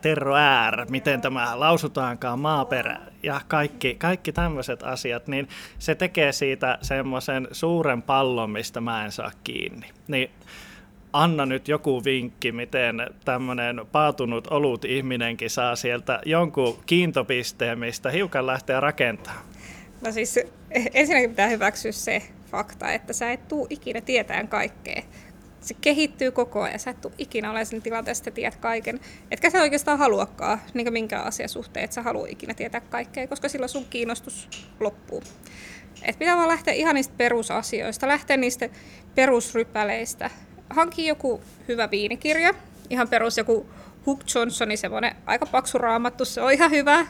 terro 0.01 0.35
äär, 0.35 0.85
miten 0.89 1.21
tämä 1.21 1.59
lausutaankaan 1.59 2.39
maaperä 2.39 2.99
ja 3.23 3.41
kaikki, 3.47 3.95
kaikki 3.95 4.31
tämmöiset 4.31 4.83
asiat, 4.83 5.27
niin 5.27 5.47
se 5.79 5.95
tekee 5.95 6.31
siitä 6.31 6.77
semmoisen 6.81 7.47
suuren 7.51 8.01
pallon, 8.01 8.49
mistä 8.49 8.81
mä 8.81 9.05
en 9.05 9.11
saa 9.11 9.31
kiinni. 9.43 9.89
Niin 10.07 10.31
anna 11.13 11.45
nyt 11.45 11.67
joku 11.67 12.03
vinkki, 12.03 12.51
miten 12.51 12.95
tämmöinen 13.25 13.81
paatunut 13.91 14.47
olut 14.47 14.85
ihminenkin 14.85 15.49
saa 15.49 15.75
sieltä 15.75 16.21
jonkun 16.25 16.79
kiintopisteen, 16.85 17.79
mistä 17.79 18.11
hiukan 18.11 18.47
lähtee 18.47 18.79
rakentamaan. 18.79 19.45
No 20.01 20.11
siis 20.11 20.39
ensinnäkin 20.93 21.29
pitää 21.29 21.47
hyväksyä 21.47 21.91
se 21.91 22.21
fakta, 22.51 22.91
että 22.91 23.13
sä 23.13 23.31
et 23.31 23.47
tuu 23.47 23.67
ikinä 23.69 24.01
tietään 24.01 24.47
kaikkea 24.47 25.01
se 25.67 25.73
kehittyy 25.81 26.31
koko 26.31 26.61
ajan. 26.61 26.79
Sä 26.79 26.91
et 26.91 27.01
tule 27.01 27.13
ikinä 27.17 27.51
ole 27.51 27.65
sen 27.65 27.81
tilanteessa, 27.81 28.21
että 28.21 28.31
tiedät 28.31 28.55
kaiken. 28.55 28.99
Etkä 29.31 29.49
sä 29.49 29.61
oikeastaan 29.61 29.97
haluakaan 29.97 30.61
niin 30.73 30.93
minkään 30.93 31.25
asian 31.25 31.49
suhteen, 31.49 31.83
että 31.83 31.93
sä 31.93 32.01
haluat 32.01 32.31
ikinä 32.31 32.53
tietää 32.53 32.81
kaikkea, 32.81 33.27
koska 33.27 33.49
silloin 33.49 33.69
sun 33.69 33.85
kiinnostus 33.89 34.49
loppuu. 34.79 35.23
Et 36.03 36.19
pitää 36.19 36.37
vaan 36.37 36.47
lähteä 36.47 36.73
ihan 36.73 36.95
niistä 36.95 37.13
perusasioista, 37.17 38.07
lähteä 38.07 38.37
niistä 38.37 38.69
perusrypäleistä. 39.15 40.29
Hanki 40.69 41.07
joku 41.07 41.41
hyvä 41.67 41.91
viinikirja, 41.91 42.53
ihan 42.89 43.09
perus 43.09 43.37
joku 43.37 43.69
Hook 44.05 44.19
Johnsonin 44.35 44.77
semmoinen 44.77 45.15
aika 45.25 45.45
paksu 45.45 45.77
raamattu, 45.77 46.25
se 46.25 46.41
on 46.41 46.51
ihan 46.51 46.71
hyvä. 46.71 47.07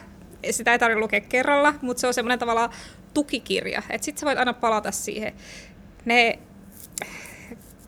Sitä 0.50 0.72
ei 0.72 0.78
tarvitse 0.78 1.00
lukea 1.00 1.20
kerralla, 1.20 1.74
mutta 1.82 2.00
se 2.00 2.06
on 2.06 2.14
semmoinen 2.14 2.38
tavallaan 2.38 2.70
tukikirja. 3.14 3.82
Että 3.90 4.04
sit 4.04 4.18
sä 4.18 4.26
voit 4.26 4.38
aina 4.38 4.52
palata 4.52 4.92
siihen. 4.92 5.34
Ne 6.04 6.38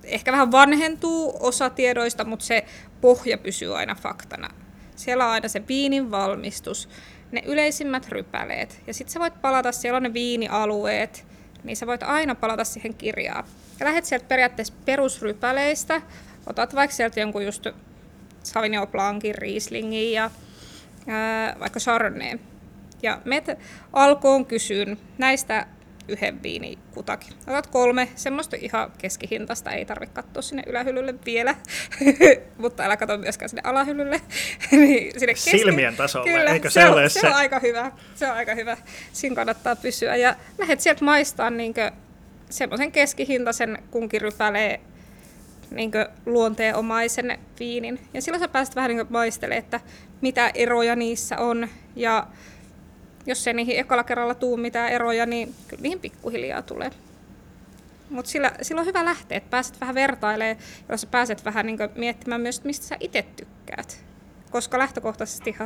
ehkä 0.04 0.32
vähän 0.32 0.52
vanhentuu 0.52 1.36
osa 1.40 1.70
tiedoista, 1.70 2.24
mutta 2.24 2.44
se 2.44 2.64
pohja 3.00 3.38
pysyy 3.38 3.76
aina 3.76 3.94
faktana. 3.94 4.48
Siellä 4.96 5.26
on 5.26 5.32
aina 5.32 5.48
se 5.48 5.62
viinin 5.68 6.10
valmistus, 6.10 6.88
ne 7.32 7.42
yleisimmät 7.46 8.08
rypäleet. 8.08 8.82
Ja 8.86 8.94
sitten 8.94 9.12
sä 9.12 9.20
voit 9.20 9.40
palata, 9.42 9.72
siellä 9.72 9.96
on 9.96 10.02
ne 10.02 10.14
viinialueet, 10.14 11.26
niin 11.64 11.76
sä 11.76 11.86
voit 11.86 12.02
aina 12.02 12.34
palata 12.34 12.64
siihen 12.64 12.94
kirjaan. 12.94 13.44
Ja 13.80 13.86
lähdet 13.86 14.04
sieltä 14.04 14.26
periaatteessa 14.28 14.74
perusrypäleistä, 14.84 16.02
otat 16.46 16.74
vaikka 16.74 16.96
sieltä 16.96 17.20
jonkun 17.20 17.44
just 17.44 17.66
Sauvignon 18.42 18.88
Blancin, 18.88 19.34
Rieslingin 19.34 20.12
ja 20.12 20.30
ää, 21.06 21.56
vaikka 21.60 21.80
Chardonnay. 21.80 22.38
Ja 23.02 23.20
met 23.24 23.44
alkoon 23.92 24.46
kysyn 24.46 24.98
näistä 25.18 25.66
yhden 26.10 26.42
viini 26.42 26.78
kutakin. 26.94 27.32
Otat 27.46 27.66
kolme, 27.66 28.08
semmoista 28.14 28.56
ihan 28.60 28.92
keskihintasta, 28.98 29.70
ei 29.70 29.84
tarvitse 29.84 30.14
katsoa 30.14 30.42
sinne 30.42 30.62
ylähyllylle 30.66 31.14
vielä, 31.26 31.54
mutta 32.58 32.82
älä 32.82 32.96
katso 32.96 33.18
myöskään 33.18 33.48
sinne 33.48 33.62
alahyllylle. 33.64 34.20
niin 34.72 35.20
sinne 35.20 35.34
keski... 35.34 35.50
Silmien 35.50 35.96
tasolla, 35.96 36.26
Kyllä, 36.26 36.52
eikö 36.52 36.70
se, 36.70 36.80
se 36.80 36.88
ole 36.88 37.08
se? 37.08 37.20
Se 37.20 37.26
on 37.26 37.34
aika 37.34 37.58
hyvä, 37.58 37.92
se 38.14 38.26
on 38.26 38.36
aika 38.36 38.54
hyvä. 38.54 38.76
Siinä 39.12 39.36
kannattaa 39.36 39.76
pysyä 39.76 40.16
ja 40.16 40.36
lähdet 40.58 40.80
sieltä 40.80 41.04
maistaa 41.04 41.50
niin 41.50 41.74
semmoisen 42.50 42.92
keskihintaisen 42.92 43.78
kunkin 43.90 44.20
rypäleen 44.20 44.80
niin 45.70 45.90
luonteenomaisen 46.26 47.38
viinin. 47.58 48.00
Ja 48.14 48.22
silloin 48.22 48.40
sä 48.40 48.48
pääset 48.48 48.76
vähän 48.76 48.90
niin 48.90 49.06
maistelemaan, 49.10 49.58
että 49.58 49.80
mitä 50.20 50.50
eroja 50.54 50.96
niissä 50.96 51.38
on 51.38 51.68
ja 51.96 52.26
jos 53.26 53.46
ei 53.46 53.54
niihin 53.54 53.78
ekalla 53.78 54.04
kerralla 54.04 54.34
tuu 54.34 54.56
mitään 54.56 54.92
eroja, 54.92 55.26
niin 55.26 55.54
kyllä 55.68 55.82
niihin 55.82 56.00
pikkuhiljaa 56.00 56.62
tulee. 56.62 56.90
Mutta 58.10 58.30
silloin 58.30 58.78
on 58.78 58.86
hyvä 58.86 59.04
lähteä, 59.04 59.38
että 59.38 59.50
pääset 59.50 59.80
vähän 59.80 59.94
vertailemaan, 59.94 60.56
jos 60.88 61.06
pääset 61.06 61.44
vähän 61.44 61.66
niin 61.66 61.78
miettimään 61.94 62.40
myös, 62.40 62.64
mistä 62.64 62.86
sä 62.86 62.96
itse 63.00 63.24
tykkäät. 63.36 64.04
Koska 64.50 64.78
lähtökohtaisesti 64.78 65.56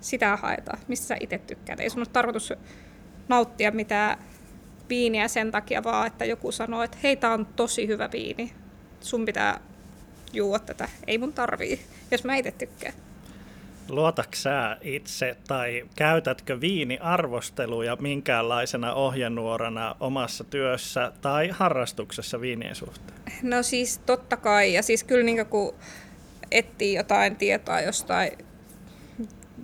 sitä 0.00 0.36
haetaan, 0.36 0.78
mistä 0.88 1.06
sä 1.06 1.16
itse 1.20 1.38
tykkäät. 1.38 1.80
Ei 1.80 1.90
sun 1.90 2.00
ole 2.00 2.06
tarkoitus 2.12 2.52
nauttia 3.28 3.70
mitään 3.70 4.18
viiniä 4.88 5.28
sen 5.28 5.50
takia 5.50 5.84
vaan, 5.84 6.06
että 6.06 6.24
joku 6.24 6.52
sanoo, 6.52 6.82
että 6.82 6.98
hei, 7.02 7.16
tää 7.16 7.32
on 7.32 7.46
tosi 7.46 7.86
hyvä 7.86 8.08
viini. 8.12 8.52
Sun 9.00 9.24
pitää 9.24 9.60
juua 10.32 10.58
tätä. 10.58 10.88
Ei 11.06 11.18
mun 11.18 11.32
tarvii, 11.32 11.80
jos 12.10 12.24
mä 12.24 12.36
itse 12.36 12.50
tykkään. 12.50 12.94
Luotatko 13.88 14.36
sä 14.36 14.76
itse 14.80 15.36
tai 15.48 15.84
käytätkö 15.96 16.60
viiniarvosteluja 16.60 17.96
minkäänlaisena 17.96 18.94
ohjenuorana 18.94 19.96
omassa 20.00 20.44
työssä 20.44 21.12
tai 21.20 21.48
harrastuksessa 21.48 22.40
viinien 22.40 22.74
suhteen? 22.74 23.20
No 23.42 23.62
siis 23.62 23.98
totta 23.98 24.36
kai, 24.36 24.72
ja 24.72 24.82
siis 24.82 25.04
kyllä 25.04 25.24
niin 25.24 25.46
kun 25.46 25.74
etsii 26.50 26.94
jotain 26.94 27.36
tietoa 27.36 27.80
jostain 27.80 28.38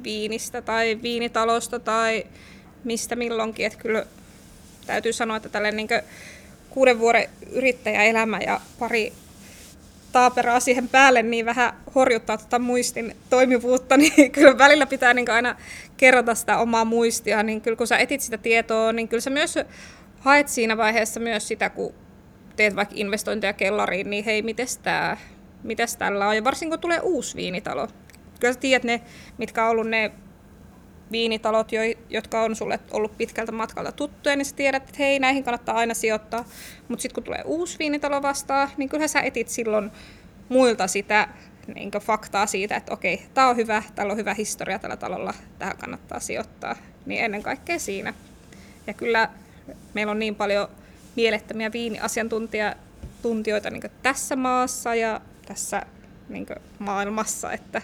viinistä 0.02 0.62
tai 0.62 0.98
viinitalosta 1.02 1.80
tai 1.80 2.26
mistä 2.84 3.16
milloinkin, 3.16 3.66
että 3.66 3.78
kyllä 3.78 4.06
täytyy 4.86 5.12
sanoa, 5.12 5.36
että 5.36 5.48
tällainen 5.48 5.76
niin 5.76 6.02
kuuden 6.70 6.98
vuoden 6.98 7.28
yrittäjäelämä 7.50 8.38
ja 8.46 8.60
pari 8.78 9.12
taaperaa 10.16 10.60
siihen 10.60 10.88
päälle, 10.88 11.22
niin 11.22 11.46
vähän 11.46 11.72
horjuttaa 11.94 12.36
tuota 12.36 12.58
muistin 12.58 13.16
toimivuutta, 13.30 13.96
niin 14.00 14.32
kyllä 14.32 14.58
välillä 14.58 14.86
pitää 14.86 15.14
niin 15.14 15.30
aina 15.30 15.56
kerrata 15.96 16.34
sitä 16.34 16.58
omaa 16.58 16.84
muistia, 16.84 17.42
niin 17.42 17.60
kyllä 17.60 17.76
kun 17.76 17.86
sä 17.86 17.98
etit 17.98 18.20
sitä 18.20 18.38
tietoa, 18.38 18.92
niin 18.92 19.08
kyllä 19.08 19.20
sä 19.20 19.30
myös 19.30 19.58
haet 20.20 20.48
siinä 20.48 20.76
vaiheessa 20.76 21.20
myös 21.20 21.48
sitä, 21.48 21.70
kun 21.70 21.94
teet 22.56 22.76
vaikka 22.76 22.94
investointeja 22.98 23.52
kellariin, 23.52 24.10
niin 24.10 24.24
hei, 24.24 24.42
mites 24.42 24.78
tää, 24.78 25.16
mites 25.62 25.96
tällä 25.96 26.28
on, 26.28 26.36
ja 26.36 26.44
varsinkin 26.44 26.70
kun 26.70 26.80
tulee 26.80 27.00
uusi 27.00 27.36
viinitalo. 27.36 27.88
Kyllä 28.40 28.54
sä 28.54 28.60
tiedät 28.60 28.84
ne, 28.84 29.00
mitkä 29.38 29.64
on 29.64 29.70
ollut 29.70 29.88
ne 29.88 30.12
viinitalot, 31.12 31.68
jotka 32.10 32.42
on 32.42 32.56
sulle 32.56 32.80
ollut 32.90 33.18
pitkältä 33.18 33.52
matkalta 33.52 33.92
tuttuja, 33.92 34.36
niin 34.36 34.46
sä 34.46 34.56
tiedät, 34.56 34.82
että 34.82 34.98
hei, 34.98 35.18
näihin 35.18 35.44
kannattaa 35.44 35.76
aina 35.76 35.94
sijoittaa. 35.94 36.44
Mutta 36.88 37.02
sitten 37.02 37.14
kun 37.14 37.24
tulee 37.24 37.42
uusi 37.44 37.78
viinitalo 37.78 38.22
vastaan, 38.22 38.68
niin 38.76 38.88
kyllä 38.88 39.08
sä 39.08 39.20
etit 39.20 39.48
silloin 39.48 39.90
muilta 40.48 40.86
sitä 40.86 41.28
niin 41.74 41.90
faktaa 42.00 42.46
siitä, 42.46 42.76
että 42.76 42.92
okei, 42.92 43.22
tämä 43.34 43.48
on 43.48 43.56
hyvä, 43.56 43.82
täällä 43.94 44.10
on 44.10 44.18
hyvä 44.18 44.34
historia 44.34 44.78
tällä 44.78 44.96
talolla, 44.96 45.34
tähän 45.58 45.76
kannattaa 45.76 46.20
sijoittaa. 46.20 46.76
Niin 47.06 47.24
ennen 47.24 47.42
kaikkea 47.42 47.78
siinä. 47.78 48.14
Ja 48.86 48.94
kyllä 48.94 49.28
meillä 49.94 50.10
on 50.10 50.18
niin 50.18 50.34
paljon 50.34 50.68
mielettömiä 51.16 51.72
viiniasiantuntijoita 51.72 53.70
niin 53.70 53.82
tässä 54.02 54.36
maassa 54.36 54.94
ja 54.94 55.20
tässä 55.46 55.82
niin 56.28 56.46
maailmassa, 56.78 57.52
että 57.52 57.82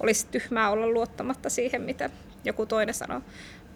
olisi 0.00 0.26
tyhmää 0.26 0.70
olla 0.70 0.88
luottamatta 0.88 1.50
siihen, 1.50 1.82
mitä 1.82 2.10
joku 2.44 2.66
toinen 2.66 2.94
sanoo. 2.94 3.20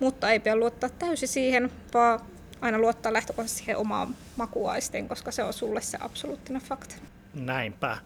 mutta 0.01 0.31
ei 0.31 0.41
pidä 0.41 0.57
luottaa 0.57 0.89
täysin 0.89 1.29
siihen, 1.29 1.71
vaan 1.95 2.21
aina 2.61 2.79
luottaa 2.79 3.13
lähtökohtaisesti 3.13 3.59
siihen 3.59 3.77
omaan 3.77 4.15
makuaisteen, 4.37 5.09
koska 5.09 5.31
se 5.31 5.43
on 5.45 5.53
sulle 5.53 5.81
se 5.81 5.99
absoluuttinen 6.01 6.63
fakta. 6.63 6.95
Näinpä. 7.35 7.99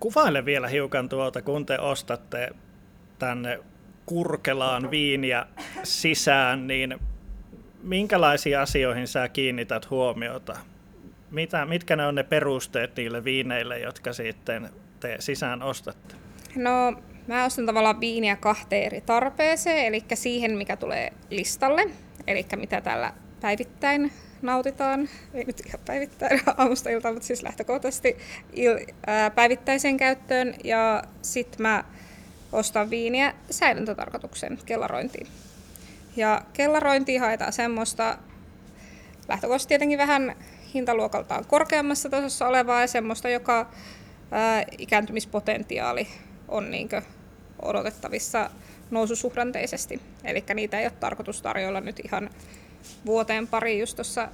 Kuvaile 0.00 0.44
vielä 0.44 0.68
hiukan 0.68 1.08
tuota, 1.08 1.42
kun 1.42 1.66
te 1.66 1.78
ostatte 1.78 2.48
tänne 3.18 3.58
Kurkelaan 4.06 4.90
viiniä 4.90 5.46
sisään, 5.82 6.66
niin 6.66 6.98
minkälaisiin 7.82 8.58
asioihin 8.58 9.08
sä 9.08 9.28
kiinnität 9.28 9.90
huomiota? 9.90 10.56
Mitä, 11.30 11.64
mitkä 11.64 11.96
ne 11.96 12.06
on 12.06 12.14
ne 12.14 12.22
perusteet 12.22 12.96
niille 12.96 13.24
viineille, 13.24 13.78
jotka 13.78 14.12
sitten 14.12 14.70
te 15.00 15.16
sisään 15.18 15.62
ostatte? 15.62 16.14
No, 16.56 17.02
mä 17.26 17.44
ostan 17.44 17.66
tavallaan 17.66 18.00
viiniä 18.00 18.36
kahteen 18.36 18.82
eri 18.82 19.00
tarpeeseen, 19.00 19.86
eli 19.86 20.04
siihen, 20.14 20.56
mikä 20.56 20.76
tulee 20.76 21.12
listalle, 21.30 21.90
eli 22.26 22.46
mitä 22.56 22.80
täällä 22.80 23.12
päivittäin 23.40 24.12
nautitaan, 24.42 25.08
ei 25.34 25.44
nyt 25.44 25.62
ihan 25.66 25.80
päivittäin 25.86 26.40
aamusta 26.56 26.90
iltaan, 26.90 27.14
mutta 27.14 27.26
siis 27.26 27.42
lähtökohtaisesti 27.42 28.16
il- 28.52 28.94
ää, 29.06 29.30
päivittäiseen 29.30 29.96
käyttöön. 29.96 30.54
Ja 30.64 31.02
sitten 31.22 31.62
mä 31.62 31.84
ostan 32.52 32.90
viiniä 32.90 33.34
säilöntätarkoituksen 33.50 34.58
kellarointiin. 34.66 35.26
Ja 36.16 36.42
kellarointiin 36.52 37.20
haetaan 37.20 37.52
semmoista 37.52 38.18
lähtökohtaisesti 39.28 39.68
tietenkin 39.68 39.98
vähän 39.98 40.36
hintaluokaltaan 40.74 41.44
korkeammassa 41.44 42.08
tasossa 42.08 42.48
olevaa 42.48 42.80
ja 42.80 42.86
semmoista, 42.86 43.28
joka 43.28 43.70
ää, 44.30 44.64
ikääntymispotentiaali 44.78 46.08
on 46.50 46.70
niinkö 46.70 47.02
odotettavissa 47.62 48.50
noususuhdanteisesti. 48.90 50.00
Eli 50.24 50.44
niitä 50.54 50.80
ei 50.80 50.86
ole 50.86 50.92
tarkoitus 51.00 51.42
tarjolla 51.42 51.80
nyt 51.80 52.00
ihan 52.04 52.30
vuoteen 53.06 53.46
pari. 53.48 53.78
Just 53.78 53.96
tuossa 53.96 54.28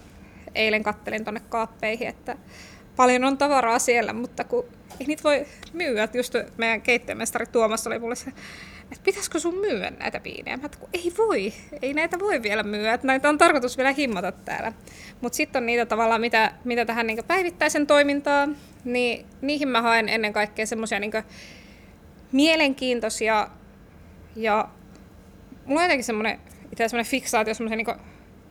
eilen 0.54 0.82
kattelin 0.82 1.24
tuonne 1.24 1.40
kaappeihin, 1.48 2.08
että 2.08 2.36
paljon 2.96 3.24
on 3.24 3.38
tavaraa 3.38 3.78
siellä, 3.78 4.12
mutta 4.12 4.44
kun 4.44 4.64
ei 5.00 5.06
niitä 5.06 5.22
voi 5.22 5.46
myyä. 5.72 6.08
Just 6.14 6.34
meidän 6.56 6.82
keittiömestari 6.82 7.46
Tuomas 7.46 7.86
oli 7.86 7.98
mulle 7.98 8.14
se, 8.14 8.30
että 8.82 9.04
pitäisikö 9.04 9.38
sun 9.38 9.54
myyä 9.54 9.90
näitä 9.90 10.20
viinejä? 10.24 10.56
Mä 10.56 10.68
kun 10.68 10.88
ei 10.92 11.12
voi, 11.18 11.52
ei 11.82 11.94
näitä 11.94 12.18
voi 12.18 12.42
vielä 12.42 12.62
myyä, 12.62 12.94
että 12.94 13.06
näitä 13.06 13.28
on 13.28 13.38
tarkoitus 13.38 13.76
vielä 13.76 13.92
himmata 13.92 14.32
täällä. 14.32 14.72
Mutta 15.20 15.36
sitten 15.36 15.60
on 15.60 15.66
niitä 15.66 15.86
tavallaan, 15.86 16.20
mitä, 16.20 16.52
mitä 16.64 16.84
tähän 16.84 17.06
niin 17.06 17.24
päivittäisen 17.26 17.86
toimintaan, 17.86 18.56
niin 18.84 19.26
niihin 19.40 19.68
mä 19.68 19.82
haen 19.82 20.08
ennen 20.08 20.32
kaikkea 20.32 20.66
semmoisia 20.66 21.00
niin 21.00 21.12
mielenkiintoisia 22.32 23.48
ja 24.36 24.68
mulla 25.64 25.80
on 25.80 25.84
jotenkin 25.84 26.04
semmoinen, 26.04 26.40
itse 26.72 26.88
semmoinen 26.88 27.10
fiksaatio, 27.10 27.54
semmoisen 27.54 27.78
niin 27.78 27.96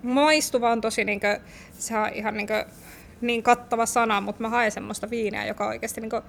maistuva 0.03 0.71
on 0.71 0.81
tosi 0.81 1.05
niin 1.05 1.19
kuin, 1.19 1.37
se 1.77 1.97
on 1.97 2.09
ihan 2.13 2.33
niin, 2.33 2.47
kuin, 2.47 2.63
niin 3.21 3.43
kattava 3.43 3.85
sana, 3.85 4.21
mutta 4.21 4.41
mä 4.41 4.49
haen 4.49 4.71
semmoista 4.71 5.09
viineä, 5.09 5.45
joka 5.45 5.67
oikeasti 5.67 6.01
niin 6.01 6.09
kuin, 6.09 6.21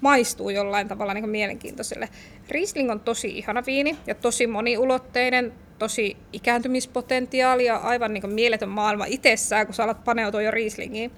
maistuu 0.00 0.50
jollain 0.50 0.88
tavalla 0.88 1.14
niin 1.14 1.30
mielenkiintoiselle. 1.30 2.08
Riesling 2.48 2.90
on 2.90 3.00
tosi 3.00 3.38
ihana 3.38 3.62
viini 3.66 3.96
ja 4.06 4.14
tosi 4.14 4.46
moniulotteinen, 4.46 5.52
tosi 5.78 6.16
ikääntymispotentiaali 6.32 7.64
ja 7.64 7.76
aivan 7.76 8.14
niin 8.14 8.30
mieletön 8.30 8.68
maailma 8.68 9.04
itsessään, 9.08 9.66
kun 9.66 9.74
sä 9.74 9.84
alat 9.84 10.04
paneutua 10.04 10.42
jo 10.42 10.50
Rieslingiin. 10.50 11.10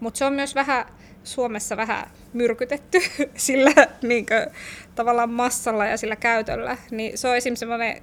Mutta 0.00 0.18
se 0.18 0.24
on 0.24 0.32
myös 0.32 0.54
vähän 0.54 0.86
Suomessa 1.24 1.76
vähän 1.76 2.10
myrkytetty 2.32 2.98
sillä 3.36 3.72
niin 4.02 4.26
kuin, 4.26 4.56
tavallaan 4.94 5.30
massalla 5.30 5.86
ja 5.86 5.96
sillä 5.96 6.16
käytöllä. 6.16 6.76
Niin 6.90 7.18
se 7.18 7.28
on 7.28 7.36
esimerkiksi 7.36 7.60
semmoinen 7.60 8.02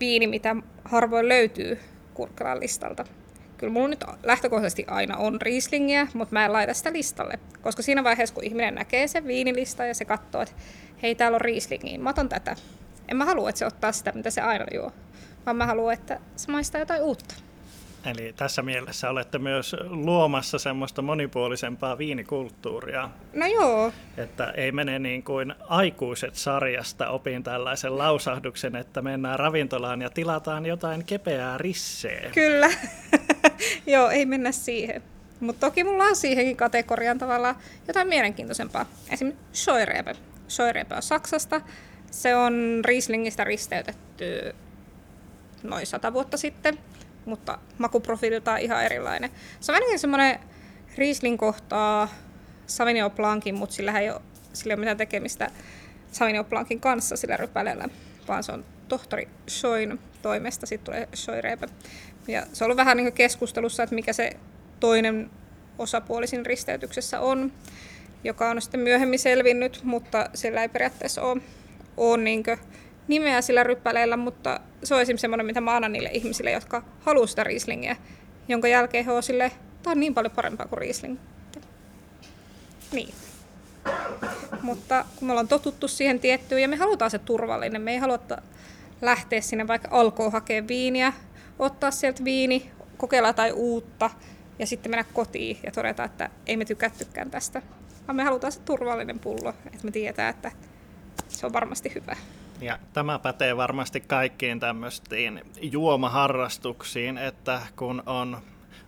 viini, 0.00 0.26
mitä 0.26 0.56
harvoin 0.84 1.28
löytyy 1.28 1.78
Kurkkelan 2.14 2.60
listalta. 2.60 3.04
Kyllä 3.56 3.72
mulla 3.72 3.88
nyt 3.88 4.04
lähtökohtaisesti 4.22 4.84
aina 4.88 5.16
on 5.16 5.40
Rieslingiä, 5.40 6.06
mutta 6.14 6.32
mä 6.32 6.44
en 6.44 6.52
laita 6.52 6.74
sitä 6.74 6.92
listalle. 6.92 7.38
Koska 7.62 7.82
siinä 7.82 8.04
vaiheessa, 8.04 8.34
kun 8.34 8.44
ihminen 8.44 8.74
näkee 8.74 9.08
sen 9.08 9.26
viinilista 9.26 9.84
ja 9.84 9.94
se 9.94 10.04
katsoo, 10.04 10.42
että 10.42 10.54
hei, 11.02 11.14
täällä 11.14 11.36
on 11.36 11.40
Rieslingiä, 11.40 11.98
mä 11.98 12.10
otan 12.10 12.28
tätä. 12.28 12.56
En 13.08 13.16
mä 13.16 13.24
halua, 13.24 13.48
että 13.48 13.58
se 13.58 13.66
ottaa 13.66 13.92
sitä, 13.92 14.12
mitä 14.12 14.30
se 14.30 14.40
aina 14.40 14.64
juo, 14.74 14.92
vaan 15.46 15.56
mä 15.56 15.66
haluan, 15.66 15.94
että 15.94 16.20
se 16.36 16.52
maistaa 16.52 16.80
jotain 16.80 17.02
uutta. 17.02 17.34
Eli 18.04 18.32
tässä 18.36 18.62
mielessä 18.62 19.10
olette 19.10 19.38
myös 19.38 19.76
luomassa 19.88 20.58
semmoista 20.58 21.02
monipuolisempaa 21.02 21.98
viinikulttuuria. 21.98 23.10
No 23.34 23.46
joo. 23.46 23.92
Että 24.16 24.50
ei 24.50 24.72
mene 24.72 24.98
niin 24.98 25.22
kuin 25.22 25.54
aikuiset 25.68 26.34
sarjasta 26.34 27.08
opin 27.08 27.42
tällaisen 27.42 27.98
lausahduksen, 27.98 28.76
että 28.76 29.02
mennään 29.02 29.38
ravintolaan 29.38 30.02
ja 30.02 30.10
tilataan 30.10 30.66
jotain 30.66 31.04
kepeää 31.04 31.58
risseä. 31.58 32.30
Kyllä. 32.34 32.70
joo, 33.86 34.10
ei 34.10 34.26
mennä 34.26 34.52
siihen. 34.52 35.02
Mutta 35.40 35.66
toki 35.66 35.84
mulla 35.84 36.04
on 36.04 36.16
siihenkin 36.16 36.56
kategorian 36.56 37.18
tavalla 37.18 37.54
jotain 37.88 38.08
mielenkiintoisempaa. 38.08 38.86
Esimerkiksi 39.10 39.62
Scheurebe. 39.62 40.16
Scheurebe 40.48 40.94
on 40.94 41.02
Saksasta. 41.02 41.60
Se 42.10 42.36
on 42.36 42.82
Rieslingistä 42.84 43.44
risteytetty 43.44 44.54
noin 45.62 45.86
sata 45.86 46.12
vuotta 46.12 46.36
sitten 46.36 46.78
mutta 47.28 47.58
makuprofiililtaan 47.78 48.60
ihan 48.60 48.84
erilainen. 48.84 49.30
Se 49.60 49.72
on 49.72 49.76
ainakin 49.76 49.98
semmoinen 49.98 50.40
Riesling 50.96 51.38
kohtaa 51.38 52.08
Sauvignon 52.66 53.10
Blancin, 53.10 53.54
mutta 53.54 53.74
sillä 53.74 53.98
ei 53.98 54.10
ole, 54.10 54.20
sillä 54.52 54.72
ei 54.72 54.74
ole 54.74 54.80
mitään 54.80 54.96
tekemistä 54.96 55.50
Sauvignon 56.12 56.44
Blancin 56.44 56.80
kanssa 56.80 57.16
sillä 57.16 57.36
rypäleellä, 57.36 57.88
vaan 58.28 58.44
se 58.44 58.52
on 58.52 58.64
tohtori 58.88 59.28
Schoin 59.48 59.98
toimesta, 60.22 60.66
sitten 60.66 60.84
tulee 60.84 61.08
Schoirepe. 61.14 61.68
Ja 62.28 62.46
se 62.52 62.64
on 62.64 62.66
ollut 62.66 62.76
vähän 62.76 62.96
niin 62.96 63.12
keskustelussa, 63.12 63.82
että 63.82 63.94
mikä 63.94 64.12
se 64.12 64.30
toinen 64.80 65.30
osapuolisin 65.78 66.46
risteytyksessä 66.46 67.20
on, 67.20 67.52
joka 68.24 68.50
on 68.50 68.62
sitten 68.62 68.80
myöhemmin 68.80 69.18
selvinnyt, 69.18 69.80
mutta 69.84 70.30
sillä 70.34 70.62
ei 70.62 70.68
periaatteessa 70.68 71.22
ole, 71.22 71.40
ole 71.96 72.16
niin 72.16 72.42
nimeä 73.08 73.40
sillä 73.40 73.62
ryppäleillä, 73.62 74.16
mutta 74.16 74.60
se 74.84 74.94
on 74.94 75.00
esimerkiksi 75.00 75.20
semmoinen, 75.20 75.46
mitä 75.46 75.60
mä 75.60 75.76
annan 75.76 75.92
niille 75.92 76.10
ihmisille, 76.12 76.50
jotka 76.50 76.82
haluaa 77.00 77.26
sitä 77.26 77.44
Rieslingiä, 77.44 77.96
jonka 78.48 78.68
jälkeen 78.68 79.04
he 79.04 79.12
on 79.12 79.22
sille, 79.22 79.52
tämä 79.82 79.92
on 79.92 80.00
niin 80.00 80.14
paljon 80.14 80.32
parempaa 80.32 80.66
kuin 80.66 80.78
Riesling. 80.78 81.18
Niin. 82.92 83.14
Mutta 84.62 85.04
kun 85.16 85.28
me 85.28 85.32
ollaan 85.32 85.48
totuttu 85.48 85.88
siihen 85.88 86.20
tiettyyn 86.20 86.62
ja 86.62 86.68
me 86.68 86.76
halutaan 86.76 87.10
se 87.10 87.18
turvallinen, 87.18 87.82
me 87.82 87.92
ei 87.92 87.98
haluta 87.98 88.42
lähteä 89.02 89.40
sinne 89.40 89.66
vaikka 89.66 89.88
alkoon 89.90 90.32
hakea 90.32 90.68
viiniä, 90.68 91.12
ottaa 91.58 91.90
sieltä 91.90 92.24
viini, 92.24 92.70
kokeilla 92.96 93.32
tai 93.32 93.52
uutta 93.52 94.10
ja 94.58 94.66
sitten 94.66 94.92
mennä 94.92 95.04
kotiin 95.12 95.58
ja 95.62 95.72
todeta, 95.72 96.04
että 96.04 96.30
ei 96.46 96.56
me 96.56 96.64
tykättykään 96.64 97.30
tästä. 97.30 97.62
Vaan 98.08 98.16
me 98.16 98.24
halutaan 98.24 98.52
se 98.52 98.60
turvallinen 98.60 99.18
pullo, 99.18 99.54
että 99.66 99.84
me 99.84 99.90
tietää, 99.90 100.28
että 100.28 100.52
se 101.28 101.46
on 101.46 101.52
varmasti 101.52 101.92
hyvä. 101.94 102.16
Ja 102.60 102.78
tämä 102.92 103.18
pätee 103.18 103.56
varmasti 103.56 104.00
kaikkiin 104.00 104.60
tämmöisiin 104.60 105.40
juomaharrastuksiin, 105.62 107.18
että 107.18 107.60
kun 107.76 108.02
on 108.06 108.38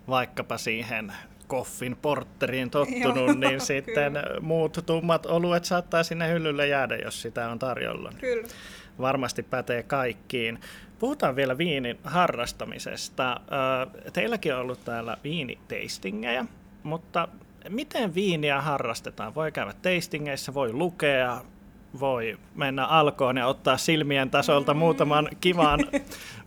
vaikkapa 0.09 0.59
siihen 0.59 1.13
koffin 1.47 1.97
porteriin 2.03 2.71
tottunut, 2.71 3.17
Joo, 3.17 3.35
niin 3.35 3.61
sitten 3.61 4.13
kyllä. 4.13 4.41
muut 4.41 4.79
tummat 4.87 5.27
oluet 5.27 5.65
saattaa 5.65 6.03
sinne 6.03 6.29
hyllylle 6.29 6.67
jäädä, 6.67 6.97
jos 6.97 7.23
sitä 7.23 7.51
on 7.51 7.59
tarjolla. 7.59 8.13
Kyllä. 8.21 8.49
Varmasti 9.01 9.43
pätee 9.43 9.83
kaikkiin. 9.83 10.61
Puhutaan 10.99 11.37
vielä 11.37 11.59
viinin 11.59 11.99
harrastamisesta. 12.05 13.41
Teilläkin 14.13 14.55
on 14.55 14.61
ollut 14.61 14.85
täällä 14.85 15.17
viiniteistingejä, 15.25 16.47
mutta 16.83 17.29
miten 17.69 18.15
viiniä 18.15 18.61
harrastetaan? 18.61 19.35
Voi 19.35 19.53
käydä 19.53 19.73
tastingeissa, 19.73 20.55
voi 20.55 20.73
lukea, 20.73 21.41
voi 22.01 22.39
mennä 22.55 22.87
alkoon 22.87 23.37
ja 23.37 23.47
ottaa 23.47 23.77
silmien 23.77 24.31
tasolta 24.31 24.75
muutaman 24.75 25.29
kivan 25.41 25.81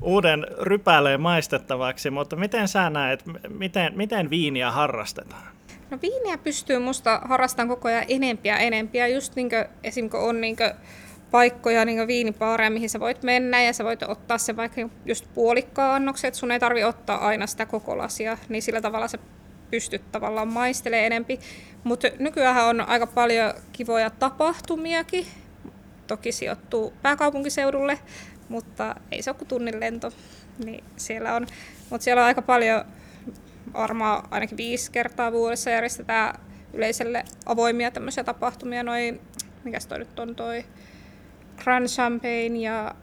uuden 0.01 0.47
rypäleen 0.62 1.21
maistettavaksi, 1.21 2.10
mutta 2.10 2.36
miten 2.36 2.67
sä 2.67 2.89
näet, 2.89 3.23
miten, 3.49 3.93
miten 3.95 4.30
viiniä 4.30 4.72
harrastetaan? 4.72 5.53
No 5.89 5.97
viiniä 6.01 6.38
pystyy 6.38 6.80
musta 6.80 7.22
harrastamaan 7.26 7.70
koko 7.70 7.88
ajan 7.88 8.05
enempiä 8.07 8.57
enempiä, 8.57 9.07
just 9.07 9.36
niin 9.36 9.49
esim. 9.84 10.09
kun 10.09 10.20
on 10.20 10.41
niin 10.41 10.57
paikkoja, 11.32 11.86
niin 11.86 12.07
viinipaareja, 12.07 12.70
mihin 12.70 12.89
sä 12.89 12.99
voit 12.99 13.24
mennä 13.24 13.63
ja 13.63 13.74
sä 13.74 13.84
voit 13.84 14.03
ottaa 14.03 14.38
se 14.38 14.55
vaikka 14.55 14.82
just 15.05 15.26
puolikkaan 15.34 15.95
annoksen, 15.95 16.28
että 16.28 16.39
sun 16.39 16.51
ei 16.51 16.59
tarvi 16.59 16.84
ottaa 16.84 17.28
aina 17.28 17.47
sitä 17.47 17.65
koko 17.65 17.97
lasia, 17.97 18.38
niin 18.49 18.61
sillä 18.61 18.82
tavalla 18.82 19.07
se 19.07 19.20
pystyt 19.72 20.11
tavallaan 20.11 20.47
maistelemaan 20.47 21.05
enempi. 21.05 21.39
Mutta 21.84 22.07
nykyään 22.20 22.65
on 22.65 22.82
aika 22.82 23.07
paljon 23.07 23.53
kivoja 23.72 24.09
tapahtumiakin. 24.09 25.26
Toki 26.08 26.32
sijoittuu 26.32 26.93
pääkaupunkiseudulle, 27.01 27.99
mutta 28.49 28.95
ei 29.12 29.22
se 29.22 29.30
ole 29.30 29.38
kuin 29.38 29.47
tunnin 29.47 29.80
lento. 29.80 30.12
Niin 30.66 30.84
siellä 30.97 31.36
on, 31.36 31.47
mutta 31.89 32.04
siellä 32.04 32.22
on 32.22 32.28
aika 32.28 32.41
paljon, 32.41 32.86
varmaan 33.74 34.28
ainakin 34.32 34.58
viisi 34.58 34.91
kertaa 34.91 35.32
vuodessa 35.32 35.70
järjestetään 35.70 36.39
yleiselle 36.74 37.24
avoimia 37.45 37.91
tämmöisiä 37.91 38.24
tapahtumia. 38.24 38.84
Noin, 38.84 39.22
mikäs 39.64 39.88
toi 39.88 39.99
nyt 39.99 40.20
on 40.20 40.36
toi 40.36 40.66
Grand 41.58 41.88
Champagne 41.88 42.60
ja 42.60 42.95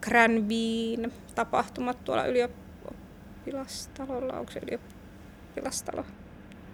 Granvin 0.00 1.12
tapahtumat 1.34 2.04
tuolla 2.04 2.26
ylioppilastalolla. 2.26 4.32
Onko 4.32 4.52
se 4.52 4.60
ylioppilastalo? 4.62 6.04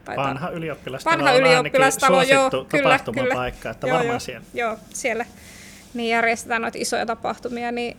Taitaa. 0.05 0.25
Vanha 0.25 0.51
ylioppilastalo 0.51 1.17
Vanha 1.17 1.33
ylioppilastalo, 1.33 2.19
on 2.19 2.29
joo, 2.29 2.51
kyllä, 2.51 2.99
kyllä. 3.15 3.35
paikka, 3.35 3.71
että 3.71 3.87
joo, 3.87 3.97
varmaan 3.97 4.15
joo, 4.15 4.21
siellä. 4.21 4.47
Joo, 4.55 4.79
siellä 4.95 5.27
niin 5.95 6.11
järjestetään 6.11 6.63
noita 6.63 6.79
isoja 6.81 7.07
tapahtumia, 7.07 7.73
niin 7.73 7.97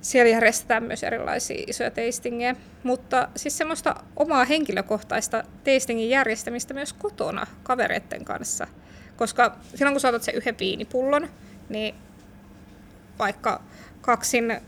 siellä 0.00 0.30
järjestetään 0.30 0.82
myös 0.82 1.02
erilaisia 1.02 1.64
isoja 1.66 1.90
tastingeja, 1.90 2.54
mutta 2.82 3.28
siis 3.36 3.58
semmoista 3.58 3.94
omaa 4.16 4.44
henkilökohtaista 4.44 5.44
tastingin 5.64 6.10
järjestämistä 6.10 6.74
myös 6.74 6.92
kotona 6.92 7.46
kavereiden 7.62 8.24
kanssa. 8.24 8.66
Koska 9.16 9.56
silloin 9.74 9.94
kun 9.94 10.00
saatat 10.00 10.22
sen 10.22 10.34
yhden 10.34 10.58
viinipullon, 10.58 11.28
niin 11.68 11.94
vaikka 13.18 13.62
kaksin 14.00 14.60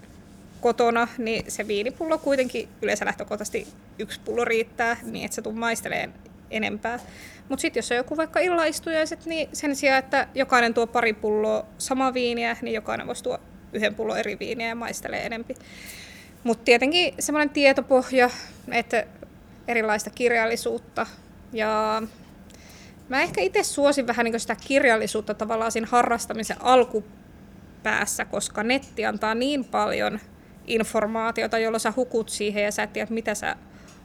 kotona, 0.60 1.08
niin 1.18 1.50
se 1.50 1.68
viinipullo 1.68 2.18
kuitenkin 2.18 2.68
yleensä 2.82 3.04
lähtökohtaisesti 3.04 3.66
yksi 3.98 4.20
pullo 4.24 4.44
riittää, 4.44 4.96
niin 5.02 5.24
että 5.24 5.34
se 5.34 5.42
tuu 5.42 5.52
maisteleen 5.52 6.14
enempää. 6.56 6.98
Mutta 7.48 7.60
sitten 7.60 7.78
jos 7.78 7.90
on 7.90 7.96
joku 7.96 8.16
vaikka 8.16 8.40
illaistujaiset, 8.40 9.26
niin 9.26 9.48
sen 9.52 9.76
sijaan, 9.76 9.98
että 9.98 10.28
jokainen 10.34 10.74
tuo 10.74 10.86
pari 10.86 11.12
pulloa 11.12 11.66
samaa 11.78 12.14
viiniä, 12.14 12.56
niin 12.62 12.74
jokainen 12.74 13.06
voisi 13.06 13.22
tuoda 13.22 13.42
yhden 13.72 13.94
pullon 13.94 14.18
eri 14.18 14.38
viiniä 14.38 14.68
ja 14.68 14.74
maistelee 14.74 15.26
enempi. 15.26 15.54
Mutta 16.44 16.64
tietenkin 16.64 17.14
semmoinen 17.18 17.50
tietopohja, 17.50 18.30
että 18.72 19.06
erilaista 19.68 20.10
kirjallisuutta 20.10 21.06
ja 21.52 22.02
mä 23.08 23.22
ehkä 23.22 23.40
itse 23.40 23.62
suosin 23.62 24.06
vähän 24.06 24.24
niin 24.24 24.40
sitä 24.40 24.56
kirjallisuutta 24.66 25.34
tavallaan 25.34 25.72
siinä 25.72 25.88
harrastamisen 25.90 26.62
alkupäässä, 26.62 28.24
koska 28.24 28.62
netti 28.62 29.06
antaa 29.06 29.34
niin 29.34 29.64
paljon 29.64 30.20
informaatiota, 30.66 31.58
jolla 31.58 31.78
sä 31.78 31.92
hukut 31.96 32.28
siihen 32.28 32.64
ja 32.64 32.72
sä 32.72 32.82
et 32.82 32.92
tiedä, 32.92 33.10
mitä 33.10 33.34
sä 33.34 33.56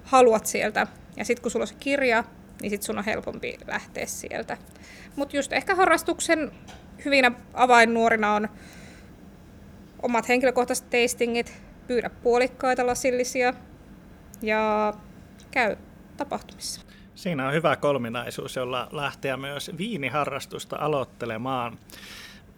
haluat 0.07 0.45
sieltä. 0.45 0.87
Ja 1.15 1.25
sitten 1.25 1.41
kun 1.41 1.51
sulla 1.51 1.63
on 1.63 1.67
se 1.67 1.75
kirja, 1.79 2.23
niin 2.61 2.69
sit 2.69 2.83
sun 2.83 2.97
on 2.97 3.03
helpompi 3.03 3.57
lähteä 3.67 4.05
sieltä. 4.05 4.57
Mutta 5.15 5.35
just 5.37 5.53
ehkä 5.53 5.75
harrastuksen 5.75 6.51
hyvinä 7.05 7.31
avainnuorina 7.53 8.33
on 8.33 8.49
omat 10.01 10.29
henkilökohtaiset 10.29 10.89
tastingit, 10.89 11.61
pyydä 11.87 12.09
puolikkaita 12.09 12.87
lasillisia 12.87 13.53
ja 14.41 14.93
käy 15.51 15.75
tapahtumissa. 16.17 16.81
Siinä 17.15 17.47
on 17.47 17.53
hyvä 17.53 17.75
kolminaisuus, 17.75 18.55
jolla 18.55 18.87
lähteä 18.91 19.37
myös 19.37 19.71
viiniharrastusta 19.77 20.75
aloittelemaan. 20.79 21.77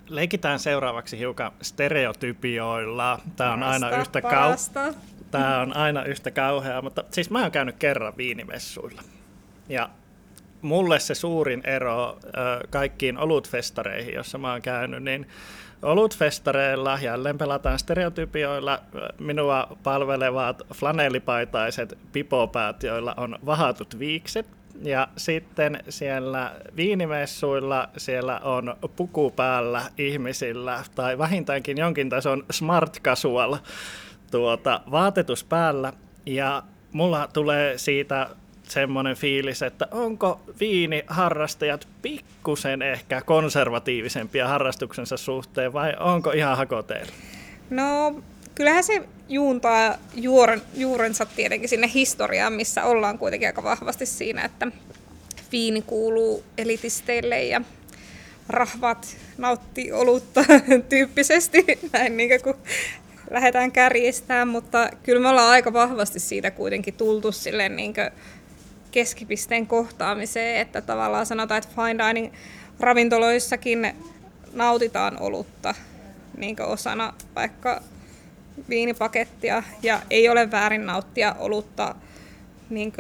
Leikitään 0.10 0.60
seuraavaksi 0.60 1.18
hiukan 1.18 1.52
stereotypioilla. 1.62 3.20
Tämä 3.36 3.54
on 3.54 3.64
aina 3.64 3.90
yhtä 3.90 4.20
kau- 4.20 4.94
Tämä 5.32 5.60
on 5.62 5.76
aina 5.76 6.04
yhtä 6.04 6.32
kauheaa, 6.32 6.82
mutta 6.82 7.04
siis 7.12 7.30
mä 7.30 7.42
oon 7.42 7.52
käynyt 7.52 7.76
kerran 7.80 8.14
viinimessuilla. 8.18 9.02
Ja 9.70 9.90
mulle 10.62 11.00
se 11.00 11.16
suurin 11.16 11.62
ero 11.66 12.20
kaikkiin 12.70 13.18
olutfestareihin, 13.18 14.14
jossa 14.14 14.38
mä 14.38 14.52
oon 14.52 14.62
käynyt, 14.62 15.04
niin 15.04 15.28
olutfestareilla 15.82 17.00
jälleen 17.02 17.38
pelataan 17.38 17.80
stereotypioilla. 17.80 18.80
Minua 19.20 19.78
palvelevat 19.84 20.62
flanellipaitaiset 20.74 21.98
pipopäät, 22.12 22.84
joilla 22.84 23.14
on 23.18 23.40
vahatut 23.46 24.00
viikset. 24.00 24.46
Ja 24.82 25.08
sitten 25.18 25.84
siellä 25.90 26.52
viinimessuilla 26.76 27.90
siellä 27.98 28.40
on 28.40 28.76
puku 28.96 29.32
päällä 29.32 29.82
ihmisillä, 29.98 30.84
tai 30.96 31.18
vähintäänkin 31.18 31.78
jonkin 31.78 32.10
tason 32.10 32.46
smart 32.52 33.00
casual 33.02 33.58
tuota, 34.32 34.82
vaatetus 34.92 35.44
päällä. 35.44 35.94
Ja 36.26 36.64
mulla 36.92 37.30
tulee 37.34 37.78
siitä 37.78 38.30
semmoinen 38.64 39.16
fiilis, 39.16 39.62
että 39.62 39.88
onko 39.92 40.42
viiniharrastajat 40.60 41.88
pikkusen 42.02 42.82
ehkä 42.82 43.22
konservatiivisempia 43.22 44.48
harrastuksensa 44.48 45.18
suhteen 45.18 45.74
vai 45.74 45.94
onko 46.00 46.32
ihan 46.32 46.58
hakoteilla? 46.58 47.12
No 47.70 48.22
kyllähän 48.56 48.84
se 48.84 49.04
juuntaa 49.30 49.96
juoren, 50.16 50.62
juurensa 50.76 51.26
tietenkin 51.26 51.70
sinne 51.70 51.92
historiaan, 51.94 52.54
missä 52.54 52.84
ollaan 52.84 53.18
kuitenkin 53.18 53.48
aika 53.48 53.64
vahvasti 53.64 54.06
siinä, 54.06 54.46
että 54.46 54.68
viini 55.52 55.82
kuuluu 55.82 56.44
elitisteille 56.58 57.44
ja 57.44 57.62
rahvat 58.50 59.18
nauttii 59.38 59.92
olutta 59.92 60.46
tyyppisesti, 60.90 61.66
näin 61.94 62.18
niin 62.18 62.42
kuin 62.44 62.56
lähdetään 63.30 63.72
kärjistämään, 63.72 64.48
mutta 64.48 64.90
kyllä 65.04 65.22
me 65.22 65.30
ollaan 65.30 65.50
aika 65.50 65.74
vahvasti 65.74 66.20
siitä 66.20 66.52
kuitenkin 66.52 66.94
tultu 66.94 67.32
sille 67.32 67.70
niin 67.70 67.94
keskipisteen 68.92 69.68
kohtaamiseen, 69.68 70.62
että 70.62 70.82
tavallaan 70.82 71.26
sanotaan, 71.26 71.58
että 71.58 71.82
fine 71.82 72.08
dining 72.08 72.34
ravintoloissakin 72.80 73.94
nautitaan 74.54 75.20
olutta 75.20 75.76
niin 76.38 76.62
osana 76.62 77.14
vaikka 77.36 77.82
viinipakettia 78.70 79.64
ja 79.84 80.02
ei 80.10 80.30
ole 80.30 80.52
väärin 80.52 80.86
nauttia 80.86 81.36
olutta 81.40 81.96
niin 82.70 82.94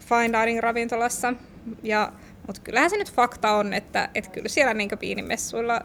fine 0.00 0.40
dining 0.40 0.60
ravintolassa. 0.60 1.34
Ja, 1.82 2.12
mutta 2.46 2.62
kyllähän 2.64 2.90
se 2.90 2.96
nyt 2.96 3.12
fakta 3.12 3.50
on, 3.50 3.72
että, 3.72 4.08
että 4.14 4.30
kyllä 4.30 4.48
siellä 4.48 4.74
niin 4.74 4.90
viinimessuilla 5.00 5.80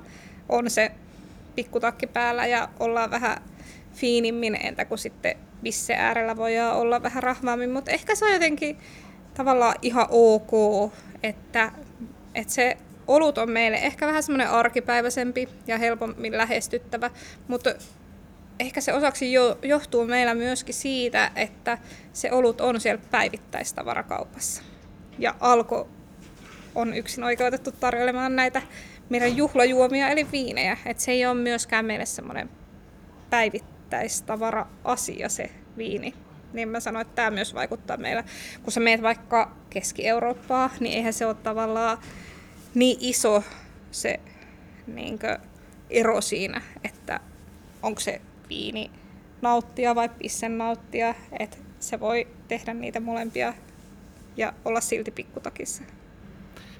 on 0.50 0.70
se 0.70 0.92
pikkutakki 1.56 2.08
päällä 2.08 2.46
ja 2.46 2.70
ollaan 2.80 3.12
vähän 3.12 3.38
fiinimmin, 3.96 4.58
entä 4.64 4.86
kuin 4.86 4.98
sitten 4.98 5.38
bisse 5.64 5.96
äärellä 5.96 6.38
voi 6.38 6.60
olla 6.60 7.04
vähän 7.04 7.24
rahvaammin, 7.24 7.70
mutta 7.72 7.92
ehkä 7.92 8.16
se 8.16 8.26
on 8.26 8.34
jotenkin 8.34 8.78
tavallaan 9.34 9.76
ihan 9.82 10.08
ok, 10.10 10.52
että, 11.24 11.72
että 12.36 12.54
se 12.54 12.78
olut 13.08 13.38
on 13.38 13.50
meille 13.50 13.78
ehkä 13.78 14.08
vähän 14.08 14.24
semmoinen 14.24 14.50
arkipäiväisempi 14.50 15.50
ja 15.68 15.78
helpommin 15.78 16.38
lähestyttävä, 16.38 17.12
mutta 17.48 17.74
ehkä 18.60 18.82
se 18.82 18.94
osaksi 18.94 19.34
jo, 19.34 19.58
johtuu 19.62 20.06
meillä 20.06 20.34
myöskin 20.34 20.76
siitä, 20.76 21.32
että 21.36 21.78
se 22.14 22.32
olut 22.32 22.62
on 22.62 22.82
siellä 22.82 23.02
päivittäistavarakaupassa. 23.12 24.64
Ja 25.20 25.36
Alko 25.40 25.88
on 26.76 26.94
yksin 26.94 27.24
oikeutettu 27.24 27.72
tarjoilemaan 27.72 28.36
näitä 28.36 28.62
meidän 29.10 29.38
juhlajuomia 29.38 30.10
eli 30.10 30.28
viinejä. 30.32 30.78
Et 30.86 31.00
se 31.00 31.12
ei 31.12 31.26
ole 31.26 31.34
myöskään 31.34 31.86
meille 31.86 32.06
semmoinen 32.06 32.50
päivittäistavara-asia 33.96 35.30
se 35.30 35.50
viini 35.78 36.14
niin 36.54 36.70
mä 36.70 36.80
sanoin, 36.80 37.02
että 37.02 37.16
tämä 37.16 37.32
myös 37.32 37.54
vaikuttaa 37.54 37.98
meillä. 37.98 38.24
Kun 38.64 38.74
sä 38.74 38.80
meet 38.80 39.02
vaikka 39.02 39.52
Keski-Eurooppaa, 39.70 40.70
niin 40.80 40.94
eihän 40.94 41.14
se 41.14 41.26
ole 41.26 41.36
tavallaan 41.36 41.98
niin 42.74 42.98
iso 43.00 43.44
se 43.92 44.20
niin 44.88 45.20
ero 45.90 46.22
siinä, 46.22 46.62
että 46.84 47.20
onko 47.84 48.02
se 48.02 48.22
viini 48.50 48.92
nauttia 49.42 49.96
vai 49.96 50.10
pissen 50.10 50.58
nauttia, 50.58 51.16
että 51.40 51.58
se 51.80 52.00
voi 52.00 52.28
tehdä 52.48 52.74
niitä 52.74 53.00
molempia 53.00 53.54
ja 54.38 54.54
olla 54.66 54.82
silti 54.82 55.12
pikkutakissa. 55.12 55.84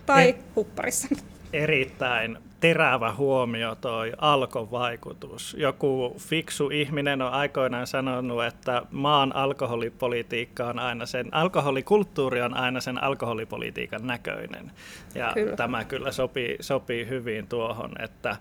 Tai 0.06 0.30
e- 0.30 0.36
hupparissa. 0.56 1.08
Erittäin 1.54 2.38
terävä 2.66 3.14
huomio 3.14 3.76
toi 3.76 4.14
alkon 4.18 4.72
vaikutus. 4.72 5.56
Joku 5.60 6.16
fiksu 6.20 6.70
ihminen 6.70 7.22
on 7.22 7.32
aikoinaan 7.32 7.88
sanonut, 7.88 8.44
että 8.44 8.82
maan 8.92 9.36
alkoholipolitiikka 9.36 10.66
on 10.66 10.80
aina 10.80 11.06
sen, 11.06 11.34
alkoholikulttuuri 11.34 12.42
on 12.42 12.58
aina 12.58 12.82
sen 12.82 13.04
alkoholipolitiikan 13.04 14.08
näköinen. 14.08 14.72
Ja 15.16 15.32
kyllä. 15.34 15.56
tämä 15.56 15.84
kyllä 15.84 16.12
sopii, 16.12 16.58
sopii 16.60 17.08
hyvin 17.10 17.48
tuohon, 17.48 18.02
että 18.02 18.38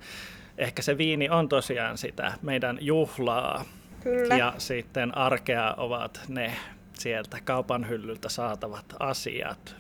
ehkä 0.59 0.83
se 0.83 0.99
viini 0.99 1.29
on 1.29 1.49
tosiaan 1.49 1.99
sitä 1.99 2.33
meidän 2.43 2.79
juhlaa. 2.81 3.65
Kyllä. 4.03 4.37
Ja 4.37 4.55
sitten 4.59 5.17
arkea 5.17 5.75
ovat 5.77 6.21
ne 6.29 6.53
sieltä 6.93 7.39
kaupan 7.45 7.89
hyllyltä 7.89 8.29
saatavat 8.29 8.97
asiat. 9.01 9.77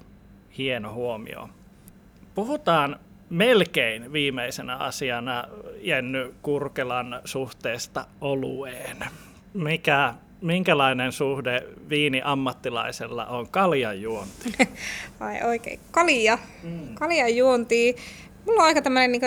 Hieno 0.58 0.92
huomio. 0.92 1.48
Puhutaan 2.34 2.98
melkein 3.34 4.12
viimeisenä 4.12 4.76
asiana 4.76 5.44
Jenny 5.80 6.34
Kurkelan 6.42 7.20
suhteesta 7.24 8.06
olueen. 8.20 8.96
Mikä, 9.54 10.14
minkälainen 10.40 11.12
suhde 11.12 11.64
viini 11.88 12.20
ammattilaisella 12.24 13.26
on 13.26 13.48
kaljan 13.48 14.02
juonti? 14.02 14.54
Ai 15.20 15.42
oikein, 15.42 15.80
kalja. 15.90 16.38
Mm. 16.62 16.94
Kaljan 16.94 17.36
juonti. 17.36 17.96
Mulla 18.46 18.60
on 18.60 18.66
aika 18.66 18.82
tämmöinen 18.82 19.12
niin 19.12 19.22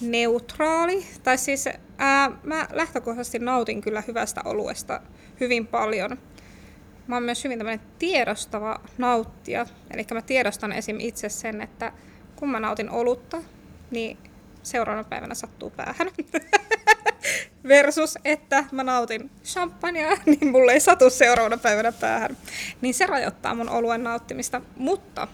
neutraali. 0.00 1.06
Tai 1.22 1.38
siis 1.38 1.68
ää, 1.98 2.30
mä 2.42 2.68
lähtökohtaisesti 2.72 3.38
nautin 3.38 3.80
kyllä 3.80 4.02
hyvästä 4.08 4.40
oluesta 4.44 5.00
hyvin 5.40 5.66
paljon. 5.66 6.18
Mä 7.06 7.16
oon 7.16 7.22
myös 7.22 7.44
hyvin 7.44 7.58
tämmöinen 7.58 7.86
tiedostava 7.98 8.80
nauttija. 8.98 9.66
Eli 9.90 10.06
mä 10.14 10.22
tiedostan 10.22 10.72
esim. 10.72 11.00
itse 11.00 11.28
sen, 11.28 11.60
että 11.60 11.92
kun 12.40 12.50
mä 12.50 12.60
nautin 12.60 12.90
olutta, 12.90 13.42
niin 13.90 14.18
seuraavana 14.62 15.08
päivänä 15.08 15.34
sattuu 15.34 15.70
päähän. 15.70 16.10
versus, 17.68 18.18
että 18.24 18.64
mä 18.72 18.84
nautin 18.84 19.30
champagnea, 19.44 20.10
niin 20.26 20.48
mulle 20.50 20.72
ei 20.72 20.80
satu 20.80 21.10
seuraavana 21.10 21.56
päivänä 21.56 21.92
päähän. 21.92 22.36
Niin 22.80 22.94
se 22.94 23.06
rajoittaa 23.06 23.54
mun 23.54 23.68
oluen 23.68 24.04
nauttimista, 24.04 24.60
mutta 24.76 25.28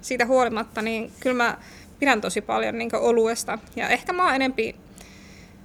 siitä 0.00 0.26
huolimatta, 0.26 0.82
niin 0.82 1.12
kyllä 1.20 1.36
mä 1.36 1.58
pidän 1.98 2.20
tosi 2.20 2.40
paljon 2.40 2.78
niin 2.78 2.96
oluesta. 2.96 3.58
Ja 3.76 3.88
ehkä 3.88 4.12
mä 4.12 4.24
oon 4.24 4.34
enempi 4.34 4.76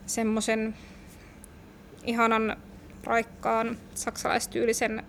semmoisen 0.06 0.76
ihanan, 2.04 2.58
raikkaan, 3.04 3.78
saksalaistyylisen 3.94 5.04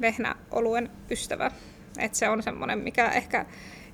vehnäoluen 0.00 0.90
ystävä. 1.10 1.50
Et 1.98 2.14
se 2.14 2.28
on 2.28 2.42
semmoinen, 2.42 2.78
mikä 2.78 3.08
ehkä 3.08 3.46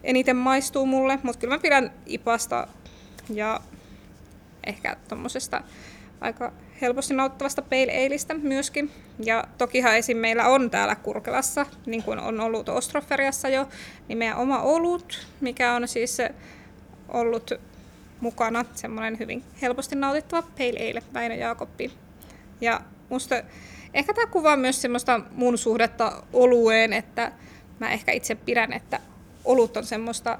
eniten 0.04 0.36
maistuu 0.36 0.86
mulle, 0.86 1.18
mutta 1.22 1.40
kyllä 1.40 1.54
mä 1.54 1.62
pidän 1.62 1.92
ipasta 2.06 2.68
ja 3.34 3.60
ehkä 4.66 4.96
tuommoisesta 5.08 5.62
aika 6.20 6.52
helposti 6.80 7.14
nauttavasta 7.14 7.62
pale 7.62 8.06
aleista 8.06 8.34
myöskin. 8.34 8.90
Ja 9.24 9.44
tokihan 9.58 9.96
esim. 9.96 10.16
meillä 10.16 10.48
on 10.48 10.70
täällä 10.70 10.94
Kurkelassa, 10.94 11.66
niin 11.86 12.02
kuin 12.02 12.18
on 12.18 12.40
ollut 12.40 12.68
Ostroferiassa 12.68 13.48
jo, 13.48 13.68
niin 14.08 14.18
meidän 14.18 14.36
oma 14.36 14.62
olut, 14.62 15.26
mikä 15.40 15.74
on 15.74 15.88
siis 15.88 16.18
ollut 17.08 17.52
mukana, 18.20 18.64
semmoinen 18.74 19.18
hyvin 19.18 19.44
helposti 19.62 19.96
nautittava 19.96 20.42
pale 20.42 20.90
ale, 20.90 21.02
Väinö 21.14 21.34
Jaakoppi. 21.34 21.92
Ja 22.60 22.80
musta 23.08 23.34
ehkä 23.94 24.14
tämä 24.14 24.26
kuvaa 24.26 24.56
myös 24.56 24.82
semmoista 24.82 25.20
mun 25.32 25.58
suhdetta 25.58 26.22
olueen, 26.32 26.92
että 26.92 27.32
mä 27.78 27.90
ehkä 27.90 28.12
itse 28.12 28.34
pidän, 28.34 28.72
että 28.72 29.00
olut 29.48 29.76
on 29.76 29.86
semmoista 29.86 30.38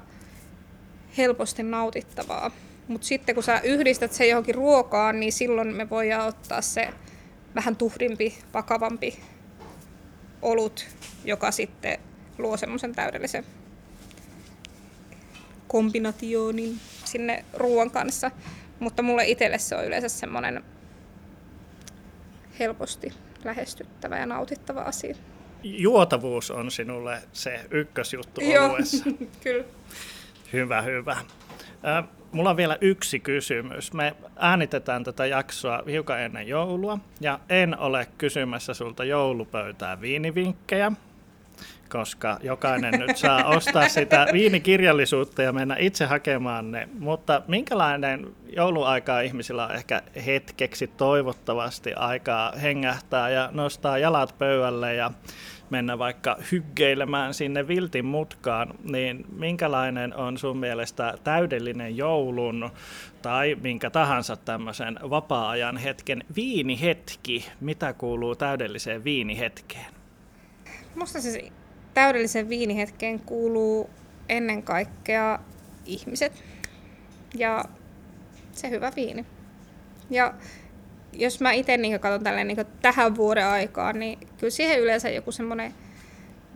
helposti 1.17 1.63
nautittavaa. 1.63 2.51
Mutta 2.87 3.07
sitten 3.07 3.35
kun 3.35 3.43
sä 3.43 3.59
yhdistät 3.59 4.13
se 4.13 4.27
johonkin 4.27 4.55
ruokaan, 4.55 5.19
niin 5.19 5.31
silloin 5.31 5.75
me 5.75 5.89
voidaan 5.89 6.27
ottaa 6.27 6.61
se 6.61 6.89
vähän 7.55 7.75
tuhdimpi, 7.75 8.37
vakavampi 8.53 9.19
olut, 10.41 10.87
joka 11.25 11.51
sitten 11.51 11.97
luo 12.37 12.57
semmoisen 12.57 12.95
täydellisen 12.95 13.45
kombinationin 15.67 16.79
sinne 17.05 17.45
ruoan 17.53 17.91
kanssa. 17.91 18.31
Mutta 18.79 19.01
mulle 19.01 19.27
itselle 19.27 19.57
se 19.57 19.75
on 19.75 19.85
yleensä 19.85 20.09
semmoinen 20.09 20.63
helposti 22.59 23.13
lähestyttävä 23.43 24.17
ja 24.17 24.25
nautittava 24.25 24.81
asia. 24.81 25.15
Juotavuus 25.63 26.51
on 26.51 26.71
sinulle 26.71 27.21
se 27.33 27.59
ykkösjuttu 27.71 28.41
oluessa. 28.63 29.05
kyllä. 29.43 29.63
Hyvä, 30.53 30.81
hyvä. 30.81 31.17
Mulla 32.31 32.49
on 32.49 32.57
vielä 32.57 32.77
yksi 32.81 33.19
kysymys. 33.19 33.93
Me 33.93 34.15
äänitetään 34.35 35.03
tätä 35.03 35.25
jaksoa 35.25 35.83
hiukan 35.87 36.19
ennen 36.19 36.47
joulua, 36.47 36.97
ja 37.21 37.39
en 37.49 37.77
ole 37.77 38.07
kysymässä 38.17 38.73
sulta 38.73 39.03
joulupöytää 39.03 40.01
viinivinkkejä, 40.01 40.91
koska 41.89 42.37
jokainen 42.43 42.99
nyt 42.99 43.17
saa 43.17 43.43
ostaa 43.45 43.89
sitä 43.89 44.27
viinikirjallisuutta 44.33 45.43
ja 45.43 45.53
mennä 45.53 45.75
itse 45.79 46.05
hakemaan 46.05 46.71
ne. 46.71 46.89
Mutta 46.99 47.41
minkälainen 47.47 48.27
jouluaikaa 48.55 49.21
ihmisillä 49.21 49.67
on 49.67 49.75
ehkä 49.75 50.01
hetkeksi 50.25 50.87
toivottavasti 50.87 51.93
aikaa 51.93 52.51
hengähtää 52.51 53.29
ja 53.29 53.49
nostaa 53.51 53.97
jalat 53.97 54.35
pöydälle 54.37 54.95
ja 54.95 55.11
mennä 55.69 55.99
vaikka 55.99 56.37
hyggeilemään 56.51 57.33
sinne 57.33 57.67
viltin 57.67 58.05
mutkaan, 58.05 58.73
niin 58.83 59.25
minkälainen 59.31 60.15
on 60.15 60.37
sun 60.37 60.57
mielestä 60.57 61.13
täydellinen 61.23 61.97
joulun 61.97 62.69
tai 63.21 63.57
minkä 63.61 63.89
tahansa 63.89 64.35
tämmöisen 64.37 64.99
vapaa-ajan 65.09 65.77
hetken 65.77 66.23
viinihetki? 66.35 67.45
Mitä 67.59 67.93
kuuluu 67.93 68.35
täydelliseen 68.35 69.03
viinihetkeen? 69.03 69.98
Musta 70.95 71.21
siis 71.21 71.51
täydelliseen 71.93 72.49
viinihetkeen 72.49 73.19
kuuluu 73.19 73.89
ennen 74.29 74.63
kaikkea 74.63 75.39
ihmiset 75.85 76.43
ja 77.33 77.65
se 78.51 78.69
hyvä 78.69 78.91
viini. 78.95 79.25
Ja 80.09 80.33
jos 81.13 81.41
mä 81.41 81.51
itse 81.51 81.77
niin 81.77 81.99
katson 81.99 82.23
tälleen, 82.23 82.47
niin 82.47 82.65
tähän 82.81 83.15
vuoden 83.15 83.45
aikaan, 83.45 83.99
niin 83.99 84.19
kyllä 84.37 84.51
siihen 84.51 84.79
yleensä 84.79 85.09
joku 85.09 85.31
semmoinen 85.31 85.73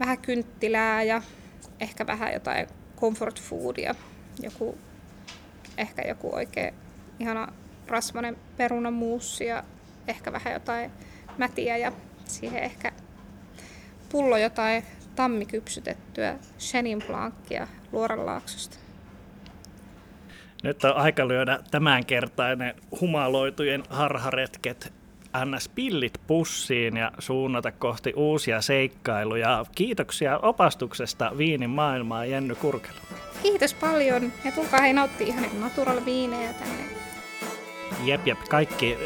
vähän 0.00 0.18
kynttilää 0.18 1.02
ja 1.02 1.22
ehkä 1.80 2.06
vähän 2.06 2.32
jotain 2.32 2.66
comfort 3.00 3.40
foodia, 3.40 3.94
joku, 4.42 4.78
ehkä 5.78 6.02
joku 6.08 6.34
oikein 6.34 6.74
ihana 7.18 7.52
rasvainen 7.86 8.36
perunamuussi 8.56 9.46
ja 9.46 9.64
ehkä 10.08 10.32
vähän 10.32 10.52
jotain 10.52 10.90
mätiä 11.38 11.76
ja 11.76 11.92
siihen 12.24 12.62
ehkä 12.62 12.92
pullo 14.14 14.36
jotain 14.36 14.82
tammikypsytettyä 15.16 16.34
Chenin 16.58 17.02
Blancia 17.06 17.68
Luoranlaaksosta. 17.92 18.76
Nyt 20.62 20.84
on 20.84 20.96
aika 20.96 21.28
lyödä 21.28 21.58
tämänkertainen 21.70 22.74
humaloitujen 23.00 23.82
harharetket 23.90 24.92
NS-pillit 25.44 26.20
pussiin 26.26 26.96
ja 26.96 27.12
suunnata 27.18 27.72
kohti 27.72 28.12
uusia 28.16 28.60
seikkailuja. 28.60 29.64
Kiitoksia 29.74 30.38
opastuksesta 30.38 31.32
Viinin 31.38 31.70
maailmaa 31.70 32.24
Jenny 32.24 32.54
Kurkela. 32.54 32.98
Kiitos 33.42 33.74
paljon 33.74 34.32
ja 34.44 34.52
tulkaa 34.52 34.80
hei 34.80 34.92
nauttia 34.92 35.26
ihan 35.26 35.60
natural 35.60 36.04
viinejä 36.04 36.52
tänne. 36.52 36.84
Jep, 38.04 38.26
jep, 38.26 38.38
kaikki 38.48 38.96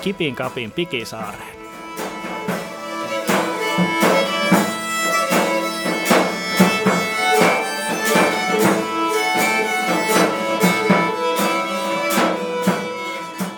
kipin 0.00 0.34
kapin 0.34 0.70
Pikisaareen. 0.70 1.59